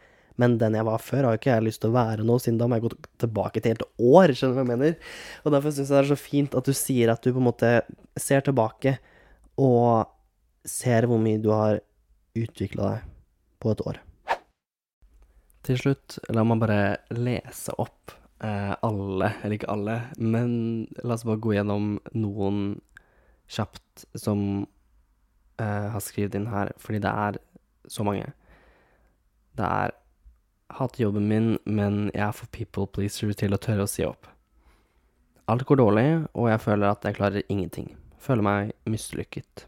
Men 0.41 0.57
den 0.59 0.75
jeg 0.75 0.87
var 0.87 0.99
før, 0.99 1.27
har 1.27 1.35
jo 1.35 1.39
ikke 1.39 1.51
jeg 1.53 1.65
lyst 1.67 1.81
til 1.83 1.93
å 1.93 1.95
være 1.95 2.25
nå, 2.27 2.37
siden 2.41 2.57
da 2.59 2.67
må 2.67 2.79
jeg 2.79 2.87
gå 2.87 2.91
tilbake 3.23 3.61
til 3.61 3.75
helt 3.75 3.85
år, 4.01 4.33
skjønner 4.35 4.55
du 4.55 4.57
hva 4.57 4.65
jeg 4.65 4.71
mener? 4.73 5.13
Og 5.45 5.53
derfor 5.55 5.75
syns 5.75 5.91
jeg 5.91 5.95
det 5.95 6.01
er 6.01 6.09
så 6.09 6.19
fint 6.19 6.57
at 6.59 6.67
du 6.67 6.75
sier 6.75 7.11
at 7.13 7.21
du 7.23 7.29
på 7.29 7.39
en 7.39 7.47
måte 7.47 7.71
ser 8.19 8.43
tilbake, 8.43 8.97
og 9.61 10.09
ser 10.67 11.07
hvor 11.07 11.21
mye 11.21 11.39
du 11.39 11.51
har 11.53 11.79
utvikla 12.35 12.89
deg 12.89 13.07
på 13.63 13.71
et 13.71 13.85
år. 13.85 14.01
Til 15.65 15.79
slutt, 15.81 16.19
la 16.29 16.43
meg 16.45 16.61
bare 16.61 16.79
lese 17.17 17.73
opp 17.81 18.13
eh, 18.43 18.73
alle, 18.85 19.31
eller 19.41 19.55
ikke 19.57 19.71
alle, 19.73 19.95
men 20.21 20.51
la 21.01 21.17
oss 21.17 21.25
bare 21.25 21.41
gå 21.41 21.55
gjennom 21.55 21.95
noen 22.13 22.59
kjapt 23.49 24.05
som 24.19 24.65
eh, 25.61 25.87
har 25.89 26.03
skrevet 26.03 26.37
inn 26.37 26.51
her, 26.51 26.73
fordi 26.81 27.01
det 27.01 27.13
er 27.25 27.39
så 27.89 28.05
mange. 28.05 28.29
Det 29.57 29.65
er 29.65 29.95
hater 30.75 31.05
jobben 31.05 31.27
min, 31.29 31.51
men 31.65 32.09
jeg 32.13 32.27
er 32.27 32.37
for 32.37 32.51
people 32.53 32.85
pleaser 32.85 33.33
til 33.37 33.55
å 33.55 33.61
tørre 33.61 33.85
å 33.85 33.89
si 33.89 34.05
opp. 34.05 34.29
Alt 35.49 35.65
går 35.69 35.81
dårlig, 35.81 36.07
og 36.33 36.49
jeg 36.49 36.61
føler 36.61 36.89
at 36.89 37.05
jeg 37.05 37.17
klarer 37.17 37.45
ingenting. 37.53 37.91
Føler 38.21 38.45
meg 38.45 38.73
mislykket. 38.89 39.67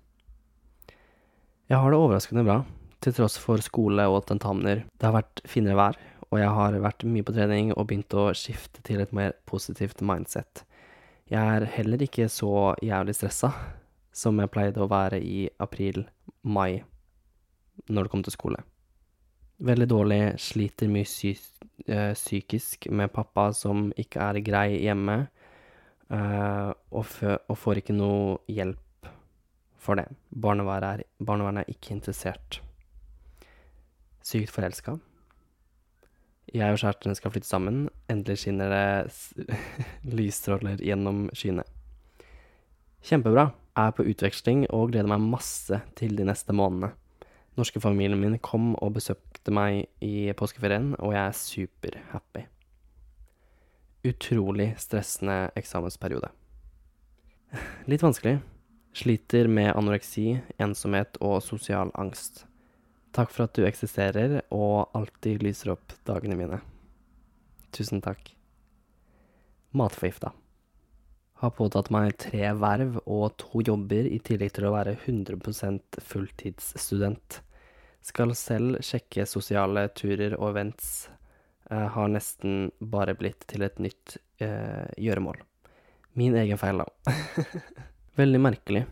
Jeg 1.67 1.77
har 1.81 1.91
det 1.93 1.99
overraskende 1.99 2.45
bra, 2.47 2.61
til 3.03 3.15
tross 3.17 3.37
for 3.41 3.61
skole 3.63 4.05
og 4.09 4.25
tentamener. 4.29 4.85
Det 4.97 5.09
har 5.09 5.15
vært 5.19 5.41
finere 5.47 5.77
vær, 5.77 5.99
og 6.31 6.39
jeg 6.41 6.53
har 6.59 6.79
vært 6.83 7.05
mye 7.07 7.25
på 7.25 7.35
trening 7.35 7.73
og 7.75 7.87
begynt 7.89 8.15
å 8.17 8.29
skifte 8.35 8.83
til 8.87 9.03
et 9.03 9.13
mer 9.15 9.35
positivt 9.49 10.01
mindset. 10.05 10.63
Jeg 11.27 11.43
er 11.57 11.67
heller 11.75 12.03
ikke 12.03 12.29
så 12.31 12.73
jævlig 12.83 13.17
stressa 13.17 13.51
som 14.15 14.39
jeg 14.41 14.51
pleide 14.51 14.81
å 14.81 14.89
være 14.89 15.19
i 15.21 15.45
april-mai 15.61 16.81
når 17.87 18.07
det 18.07 18.11
kom 18.11 18.23
til 18.25 18.35
skole. 18.35 18.61
Veldig 19.67 19.87
dårlig, 19.89 20.21
sliter 20.41 20.89
mye 20.91 21.05
øh, 21.07 22.13
psykisk 22.13 22.89
med 22.93 23.13
pappa 23.13 23.49
som 23.57 23.87
ikke 23.97 24.21
er 24.21 24.41
grei 24.45 24.67
hjemme, 24.83 25.17
øh, 26.13 26.69
og, 26.91 27.15
og, 27.47 27.57
får 27.57 27.81
ikke 27.81 27.97
noe 27.97 28.37
hjelp 28.53 29.09
for 29.81 29.97
det. 29.97 30.07
Barnevernet 30.29 31.01
er, 31.01 31.09
barnevernet 31.17 31.65
er 31.65 31.73
ikke 31.73 31.95
interessert. 31.97 32.61
Sykt 34.27 34.51
forelska. 34.51 34.97
Jeg 36.51 36.73
og 36.73 36.79
kjæresten 36.81 37.15
skal 37.15 37.31
flytte 37.31 37.47
sammen. 37.47 37.85
Endelig 38.11 38.41
skinner 38.41 38.71
det 38.71 39.57
lysstråler 40.17 40.81
gjennom 40.83 41.27
skyene. 41.35 41.63
Kjempebra. 43.07 43.51
Jeg 43.77 43.91
er 43.91 43.93
på 43.93 44.07
utveksling 44.09 44.63
og 44.73 44.89
gleder 44.91 45.07
meg 45.11 45.21
masse 45.23 45.79
til 45.99 46.15
de 46.17 46.25
neste 46.27 46.55
månedene. 46.55 46.89
Norske 47.57 47.81
familien 47.81 48.19
min 48.19 48.39
kom 48.43 48.73
og 48.75 48.95
besøkte 48.97 49.53
meg 49.53 49.85
i 50.03 50.33
påskeferien, 50.37 50.91
og 50.99 51.13
jeg 51.13 51.21
er 51.23 51.37
superhappy. 51.37 52.43
Utrolig 54.07 54.71
stressende 54.81 55.53
eksamensperiode. 55.57 56.33
Litt 57.87 58.03
vanskelig. 58.03 58.39
Sliter 58.97 59.47
med 59.47 59.71
anoreksi, 59.75 60.39
ensomhet 60.59 61.21
og 61.21 61.39
sosial 61.45 61.93
angst. 61.95 62.46
Takk 63.17 63.31
for 63.33 63.47
at 63.47 63.55
du 63.57 63.63
eksisterer 63.65 64.43
og 64.53 64.91
alltid 64.97 65.41
lyser 65.41 65.71
opp 65.73 65.95
dagene 66.05 66.35
mine. 66.37 66.59
Tusen 67.73 68.03
takk. 68.05 68.29
Matforgifta. 69.73 70.35
Har 71.41 71.53
påtatt 71.57 71.89
meg 71.93 72.13
tre 72.21 72.51
verv 72.57 72.99
og 73.05 73.39
to 73.41 73.63
jobber 73.65 74.05
i 74.05 74.19
tillegg 74.21 74.53
til 74.53 74.67
å 74.69 74.73
være 74.75 74.93
100% 74.99 75.97
fulltidsstudent. 76.11 77.39
Skal 78.05 78.35
selv 78.37 78.83
sjekke 78.85 79.25
sosiale 79.25 79.87
turer 79.97 80.37
og 80.37 80.51
events. 80.51 81.07
Jeg 81.71 81.89
har 81.97 82.13
nesten 82.13 82.69
bare 82.79 83.17
blitt 83.17 83.49
til 83.49 83.65
et 83.65 83.81
nytt 83.81 84.19
eh, 84.41 84.85
gjøremål. 84.93 85.41
Min 86.21 86.37
egen 86.37 86.61
feil, 86.61 86.85
da. 86.85 87.17
Veldig 88.21 88.43
merkelig. 88.45 88.85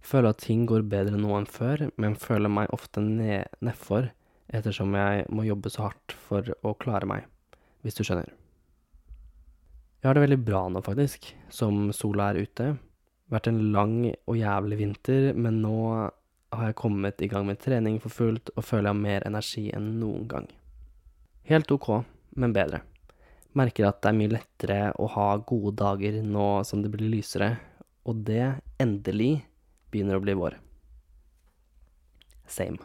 Føler 0.00 0.32
at 0.32 0.42
ting 0.42 0.64
går 0.68 0.86
bedre 0.88 1.18
nå 1.20 1.34
enn 1.36 1.48
før, 1.48 1.88
men 2.00 2.16
føler 2.18 2.52
meg 2.52 2.72
ofte 2.74 3.02
nedfor 3.04 4.10
ettersom 4.50 4.94
jeg 4.98 5.26
må 5.30 5.44
jobbe 5.46 5.70
så 5.70 5.88
hardt 5.88 6.14
for 6.26 6.46
å 6.66 6.74
klare 6.80 7.08
meg, 7.08 7.26
hvis 7.84 7.98
du 7.98 8.02
skjønner. 8.04 8.30
Jeg 10.00 10.08
har 10.08 10.16
det 10.16 10.24
veldig 10.24 10.40
bra 10.42 10.62
nå, 10.72 10.80
faktisk, 10.82 11.28
som 11.52 11.90
sola 11.92 12.30
er 12.32 12.46
ute. 12.46 12.70
Vært 13.30 13.50
en 13.50 13.60
lang 13.74 13.98
og 14.08 14.38
jævlig 14.38 14.80
vinter, 14.80 15.26
men 15.36 15.60
nå 15.62 15.76
har 16.50 16.70
jeg 16.70 16.78
kommet 16.80 17.20
i 17.22 17.28
gang 17.30 17.44
med 17.46 17.60
trening 17.62 18.00
for 18.02 18.10
fullt 18.10 18.50
og 18.56 18.64
føler 18.66 18.88
jeg 18.88 18.96
har 18.96 19.02
mer 19.04 19.26
energi 19.28 19.66
enn 19.76 19.92
noen 20.00 20.24
gang. 20.30 20.48
Helt 21.46 21.70
ok, 21.70 21.90
men 22.40 22.56
bedre. 22.56 22.80
Merker 23.58 23.90
at 23.90 24.00
det 24.02 24.10
er 24.10 24.18
mye 24.18 24.32
lettere 24.32 24.80
å 24.98 25.06
ha 25.14 25.28
gode 25.46 25.76
dager 25.78 26.18
nå 26.24 26.48
som 26.66 26.82
det 26.82 26.90
blir 26.90 27.10
lysere, 27.12 27.52
og 28.08 28.24
det, 28.26 28.56
endelig, 28.80 29.44
begynner 29.90 30.18
å 30.18 30.24
bli 30.24 30.36
vår. 30.38 30.56
Same. 32.50 32.78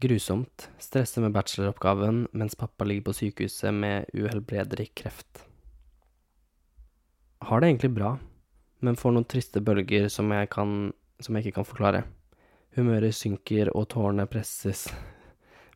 Grusomt. 0.00 0.68
Stresser 0.78 1.24
med 1.24 1.32
bacheloroppgaven 1.32 2.28
mens 2.32 2.54
pappa 2.54 2.84
ligger 2.84 3.08
på 3.08 3.16
sykehuset 3.18 3.74
med 3.74 4.06
uhelbredelig 4.14 4.92
kreft. 4.94 5.44
Har 7.40 7.60
det 7.60 7.70
egentlig 7.70 7.90
bra, 7.96 8.12
men 8.78 8.98
får 8.98 9.14
noen 9.14 9.26
triste 9.26 9.62
bølger 9.64 10.06
som 10.12 10.30
jeg, 10.30 10.50
kan, 10.54 10.92
som 11.18 11.34
jeg 11.34 11.48
ikke 11.48 11.58
kan 11.60 11.66
forklare. 11.66 12.04
Humøret 12.78 13.16
synker 13.16 13.72
og 13.74 13.88
tårene 13.90 14.28
presses, 14.30 14.86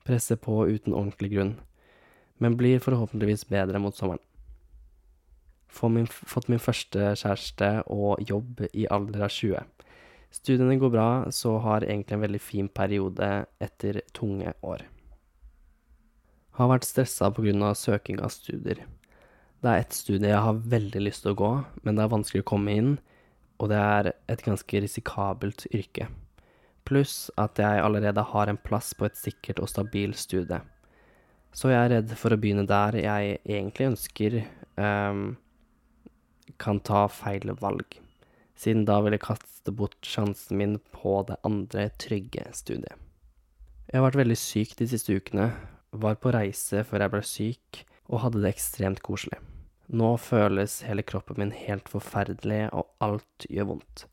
presser 0.06 0.38
på 0.38 0.60
uten 0.68 0.94
ordentlig 0.94 1.32
grunn, 1.34 1.56
men 2.38 2.58
blir 2.58 2.82
forhåpentligvis 2.82 3.48
bedre 3.50 3.82
mot 3.82 3.96
sommeren. 3.96 4.22
Min, 5.90 6.06
fått 6.06 6.50
min 6.52 6.60
første 6.62 7.14
kjæreste 7.16 7.70
og 7.90 8.20
jobb 8.28 8.66
i 8.70 8.86
alder 8.92 9.24
av 9.26 9.32
20. 9.32 9.62
Studiene 10.32 10.78
går 10.80 10.90
bra, 10.90 11.08
så 11.30 11.58
har 11.60 11.84
egentlig 11.84 12.16
en 12.16 12.24
veldig 12.24 12.40
fin 12.40 12.68
periode 12.72 13.26
etter 13.60 14.00
tunge 14.16 14.54
år. 14.64 14.86
Har 16.56 16.70
vært 16.70 16.88
stressa 16.88 17.28
pga. 17.30 17.74
søking 17.74 18.20
av 18.20 18.32
studier. 18.32 18.80
Det 19.60 19.68
er 19.68 19.78
ett 19.78 19.92
studie 19.92 20.28
jeg 20.32 20.40
har 20.40 20.62
veldig 20.72 21.02
lyst 21.04 21.22
til 21.22 21.32
å 21.32 21.38
gå, 21.38 21.50
men 21.82 21.96
det 21.96 22.04
er 22.04 22.14
vanskelig 22.14 22.42
å 22.42 22.48
komme 22.48 22.72
inn, 22.72 22.94
og 23.60 23.68
det 23.68 23.78
er 23.78 24.12
et 24.28 24.42
ganske 24.42 24.80
risikabelt 24.80 25.66
yrke. 25.70 26.08
Pluss 26.84 27.30
at 27.36 27.60
jeg 27.60 27.82
allerede 27.84 28.24
har 28.32 28.48
en 28.48 28.56
plass 28.58 28.94
på 28.94 29.04
et 29.06 29.16
sikkert 29.16 29.60
og 29.60 29.68
stabilt 29.68 30.18
studie. 30.18 30.62
Så 31.52 31.68
jeg 31.68 31.78
er 31.78 31.92
redd 31.98 32.16
for 32.16 32.32
å 32.32 32.40
begynne 32.40 32.64
der 32.66 32.96
jeg 32.96 33.36
egentlig 33.44 33.90
ønsker, 33.92 34.40
um, 34.80 35.36
kan 36.58 36.80
ta 36.80 37.04
feil 37.12 37.52
valg 37.60 38.01
siden 38.58 38.84
da 38.88 38.98
ville 39.02 39.18
jeg 39.18 39.26
kaste 39.26 39.74
bort 39.74 39.98
sjansen 40.06 40.58
min 40.60 40.76
på 40.94 41.20
det 41.28 41.38
andre 41.46 41.88
trygge 42.00 42.44
studiet. 42.56 42.98
Jeg 43.88 43.98
har 43.98 44.06
vært 44.06 44.20
veldig 44.22 44.38
syk 44.38 44.76
de 44.78 44.88
siste 44.88 45.16
ukene, 45.16 45.50
var 45.92 46.16
på 46.20 46.32
reise 46.32 46.84
før 46.88 47.04
jeg 47.04 47.12
ble 47.12 47.22
syk, 47.28 47.82
og 48.08 48.22
hadde 48.24 48.42
det 48.42 48.52
ekstremt 48.52 49.02
koselig. 49.04 49.40
Nå 49.92 50.14
føles 50.22 50.78
hele 50.86 51.04
kroppen 51.04 51.40
min 51.40 51.52
helt 51.52 51.90
forferdelig, 51.92 52.64
og 52.72 52.88
alt 53.04 53.46
gjør 53.52 53.72
vondt. 53.74 54.06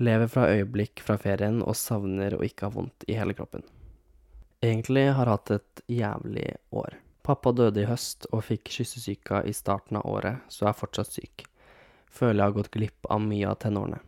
Lever 0.00 0.28
fra 0.32 0.48
øyeblikk 0.52 1.02
fra 1.04 1.16
ferien 1.20 1.60
og 1.62 1.76
savner 1.76 2.36
å 2.36 2.44
ikke 2.44 2.68
ha 2.68 2.74
vondt 2.74 3.06
i 3.08 3.16
hele 3.16 3.36
kroppen. 3.36 3.64
Egentlig 4.64 5.06
har 5.08 5.28
jeg 5.28 5.36
hatt 5.36 5.54
et 5.56 5.82
jævlig 5.88 6.48
år. 6.76 6.98
Pappa 7.24 7.52
døde 7.56 7.82
i 7.82 7.88
høst 7.88 8.26
og 8.32 8.44
fikk 8.48 8.68
kyssesyka 8.76 9.44
i 9.48 9.54
starten 9.56 10.00
av 10.00 10.08
året, 10.08 10.44
så 10.48 10.66
jeg 10.66 10.72
er 10.72 10.80
fortsatt 10.82 11.16
syk 11.16 11.49
føler 12.10 12.42
jeg 12.42 12.48
har 12.48 12.58
gått 12.58 12.72
glipp 12.74 13.10
av 13.10 13.22
mye 13.24 13.48
av 13.48 13.58
tenårene. 13.62 14.00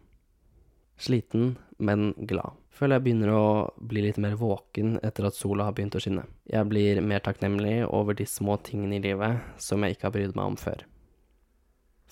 Sliten, 1.03 1.57
men 1.82 2.12
glad. 2.28 2.59
Føler 2.72 2.96
jeg 2.96 3.05
begynner 3.05 3.32
å 3.34 3.46
bli 3.76 4.05
litt 4.05 4.18
mer 4.22 4.36
våken 4.40 4.96
etter 5.05 5.26
at 5.28 5.36
sola 5.36 5.66
har 5.68 5.74
begynt 5.76 5.96
å 5.98 6.03
skinne. 6.03 6.24
Jeg 6.48 6.68
blir 6.70 7.03
mer 7.05 7.22
takknemlig 7.24 7.82
over 7.88 8.16
de 8.16 8.26
små 8.28 8.57
tingene 8.64 8.96
i 8.96 9.05
livet 9.05 9.61
som 9.61 9.82
jeg 9.84 9.96
ikke 9.96 10.09
har 10.09 10.14
brydd 10.16 10.38
meg 10.38 10.55
om 10.55 10.59
før. 10.61 10.84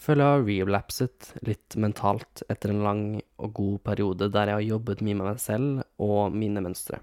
Føler 0.00 0.24
jeg 0.24 0.32
har 0.60 0.66
relapset 0.68 1.30
litt 1.44 1.76
mentalt 1.76 2.42
etter 2.48 2.72
en 2.72 2.84
lang 2.84 3.04
og 3.36 3.54
god 3.56 3.80
periode 3.90 4.30
der 4.32 4.48
jeg 4.48 4.58
har 4.58 4.68
jobbet 4.68 5.02
mye 5.04 5.18
med 5.18 5.28
meg 5.28 5.40
selv 5.42 5.82
og 6.00 6.36
mine 6.36 6.62
mønstre. 6.64 7.02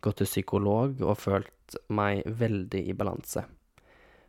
Gått 0.00 0.22
til 0.22 0.30
psykolog 0.30 1.02
og 1.04 1.18
følt 1.20 1.76
meg 1.92 2.24
veldig 2.24 2.80
i 2.88 2.96
balanse. 2.96 3.44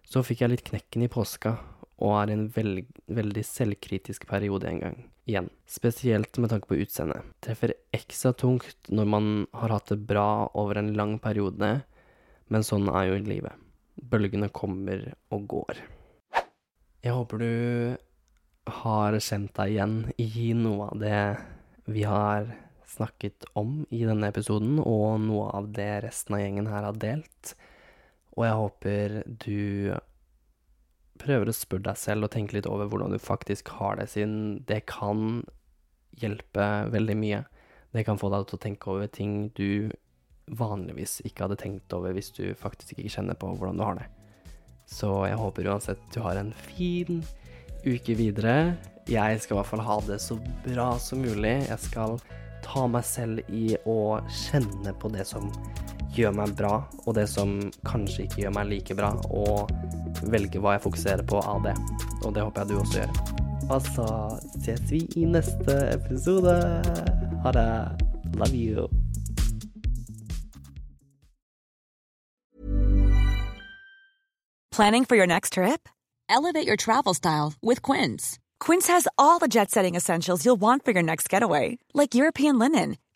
Så 0.03 0.23
fikk 0.27 0.43
jeg 0.43 0.51
litt 0.51 0.65
knekken 0.67 1.05
i 1.05 1.11
påska 1.11 1.55
og 2.01 2.15
er 2.17 2.31
i 2.31 2.35
en 2.37 2.47
veld, 2.55 2.83
veldig 3.13 3.43
selvkritisk 3.45 4.25
periode 4.29 4.69
en 4.69 4.81
gang 4.81 4.99
igjen. 5.29 5.49
Spesielt 5.69 6.37
med 6.41 6.51
tanke 6.51 6.71
på 6.71 6.79
utseendet. 6.81 7.27
Treffer 7.45 7.75
ekstra 7.93 8.33
tungt 8.33 8.89
når 8.89 9.09
man 9.13 9.31
har 9.53 9.75
hatt 9.77 9.93
det 9.93 10.01
bra 10.09 10.49
over 10.57 10.81
en 10.81 10.93
lang 10.97 11.17
periode, 11.21 11.73
men 12.51 12.67
sånn 12.67 12.89
er 12.89 13.11
jo 13.11 13.19
livet. 13.27 13.67
Bølgene 14.01 14.49
kommer 14.49 15.11
og 15.31 15.45
går. 15.51 15.81
Jeg 17.01 17.17
håper 17.17 17.41
du 17.41 17.53
har 18.81 19.17
kjent 19.21 19.53
deg 19.57 19.73
igjen 19.73 19.95
i 20.21 20.51
noe 20.57 20.91
av 20.91 20.99
det 21.01 21.21
vi 21.91 22.03
har 22.05 22.49
snakket 22.91 23.47
om 23.57 23.81
i 23.89 24.03
denne 24.05 24.29
episoden, 24.29 24.79
og 24.79 25.21
noe 25.23 25.49
av 25.55 25.69
det 25.73 25.91
resten 26.05 26.35
av 26.37 26.43
gjengen 26.43 26.69
her 26.69 26.87
har 26.89 26.99
delt. 27.01 27.53
Og 28.35 28.45
jeg 28.45 28.59
håper 28.59 29.15
du 29.25 29.91
prøver 31.21 31.51
å 31.51 31.55
spørre 31.55 31.85
deg 31.91 31.99
selv 31.99 32.27
og 32.27 32.33
tenke 32.33 32.57
litt 32.57 32.69
over 32.69 32.89
hvordan 32.89 33.13
du 33.13 33.19
faktisk 33.21 33.69
har 33.77 33.99
det, 33.99 34.09
siden 34.11 34.61
det 34.69 34.83
kan 34.89 35.41
hjelpe 36.21 36.67
veldig 36.91 37.17
mye. 37.17 37.43
Det 37.91 38.05
kan 38.07 38.19
få 38.19 38.31
deg 38.31 38.47
til 38.47 38.57
å 38.57 38.63
tenke 38.65 38.91
over 38.93 39.11
ting 39.11 39.51
du 39.57 39.91
vanligvis 40.51 41.19
ikke 41.27 41.45
hadde 41.45 41.59
tenkt 41.61 41.93
over 41.95 42.15
hvis 42.15 42.31
du 42.35 42.51
faktisk 42.59 42.97
ikke 42.97 43.13
kjenner 43.13 43.37
på 43.39 43.51
hvordan 43.55 43.79
du 43.79 43.85
har 43.85 43.99
det. 43.99 44.07
Så 44.91 45.09
jeg 45.29 45.39
håper 45.39 45.69
uansett 45.71 46.01
du 46.11 46.19
har 46.25 46.39
en 46.39 46.51
fin 46.73 47.21
uke 47.85 48.15
videre. 48.17 48.75
Jeg 49.09 49.41
skal 49.41 49.55
i 49.55 49.59
hvert 49.59 49.71
fall 49.71 49.85
ha 49.85 49.97
det 50.07 50.19
så 50.23 50.37
bra 50.65 50.93
som 51.01 51.23
mulig. 51.23 51.61
Jeg 51.69 51.79
skal 51.85 52.19
ta 52.65 52.85
meg 52.91 53.05
selv 53.07 53.41
i 53.49 53.73
å 53.89 54.19
kjenne 54.43 54.93
på 55.01 55.11
det 55.13 55.25
som 55.29 55.47
gjør 56.19 56.33
meg 56.35 56.55
bra, 56.59 56.73
og 57.05 57.15
det 57.15 57.27
som 57.31 57.57
kanskje 57.87 58.25
ikke 58.25 58.43
gjør 58.43 58.55
meg 58.57 58.71
like 58.71 58.97
bra, 58.97 59.13
og 59.31 59.71
velge 60.27 60.59
hva 60.61 60.75
jeg 60.75 60.85
fokuserer 60.85 61.23
på 61.27 61.39
av 61.39 61.63
det. 61.67 61.75
Og 62.25 62.35
det 62.35 62.43
håper 62.43 62.63
jeg 62.63 62.71
du 62.71 62.79
også 62.81 63.03
gjør. 63.03 63.39
Og 63.71 63.85
så 63.87 64.07
ses 64.65 64.81
vi 64.91 65.05
i 65.15 65.25
neste 65.29 65.77
episode. 65.93 66.57
Ha 67.45 67.53
det. 67.55 67.69
Love 68.35 68.55
you. 68.55 68.89
Planning 74.71 75.05
for 75.05 75.15
your 75.15 75.27
next 75.27 75.53
trip? 75.53 75.89
Elevate 76.29 76.65
your 76.65 76.77
travel 76.77 77.13
style 77.13 77.53
with 77.61 77.81
Quince. 77.81 78.39
Quince 78.59 78.87
has 78.87 79.07
all 79.17 79.37
the 79.37 79.49
jet 79.49 79.69
setting 79.69 79.95
essentials 79.95 80.45
you'll 80.45 80.61
want 80.61 80.85
for 80.85 80.91
your 80.91 81.03
next 81.03 81.29
getaway, 81.29 81.77
like 81.93 82.15
European 82.15 82.57
linen, 82.57 82.95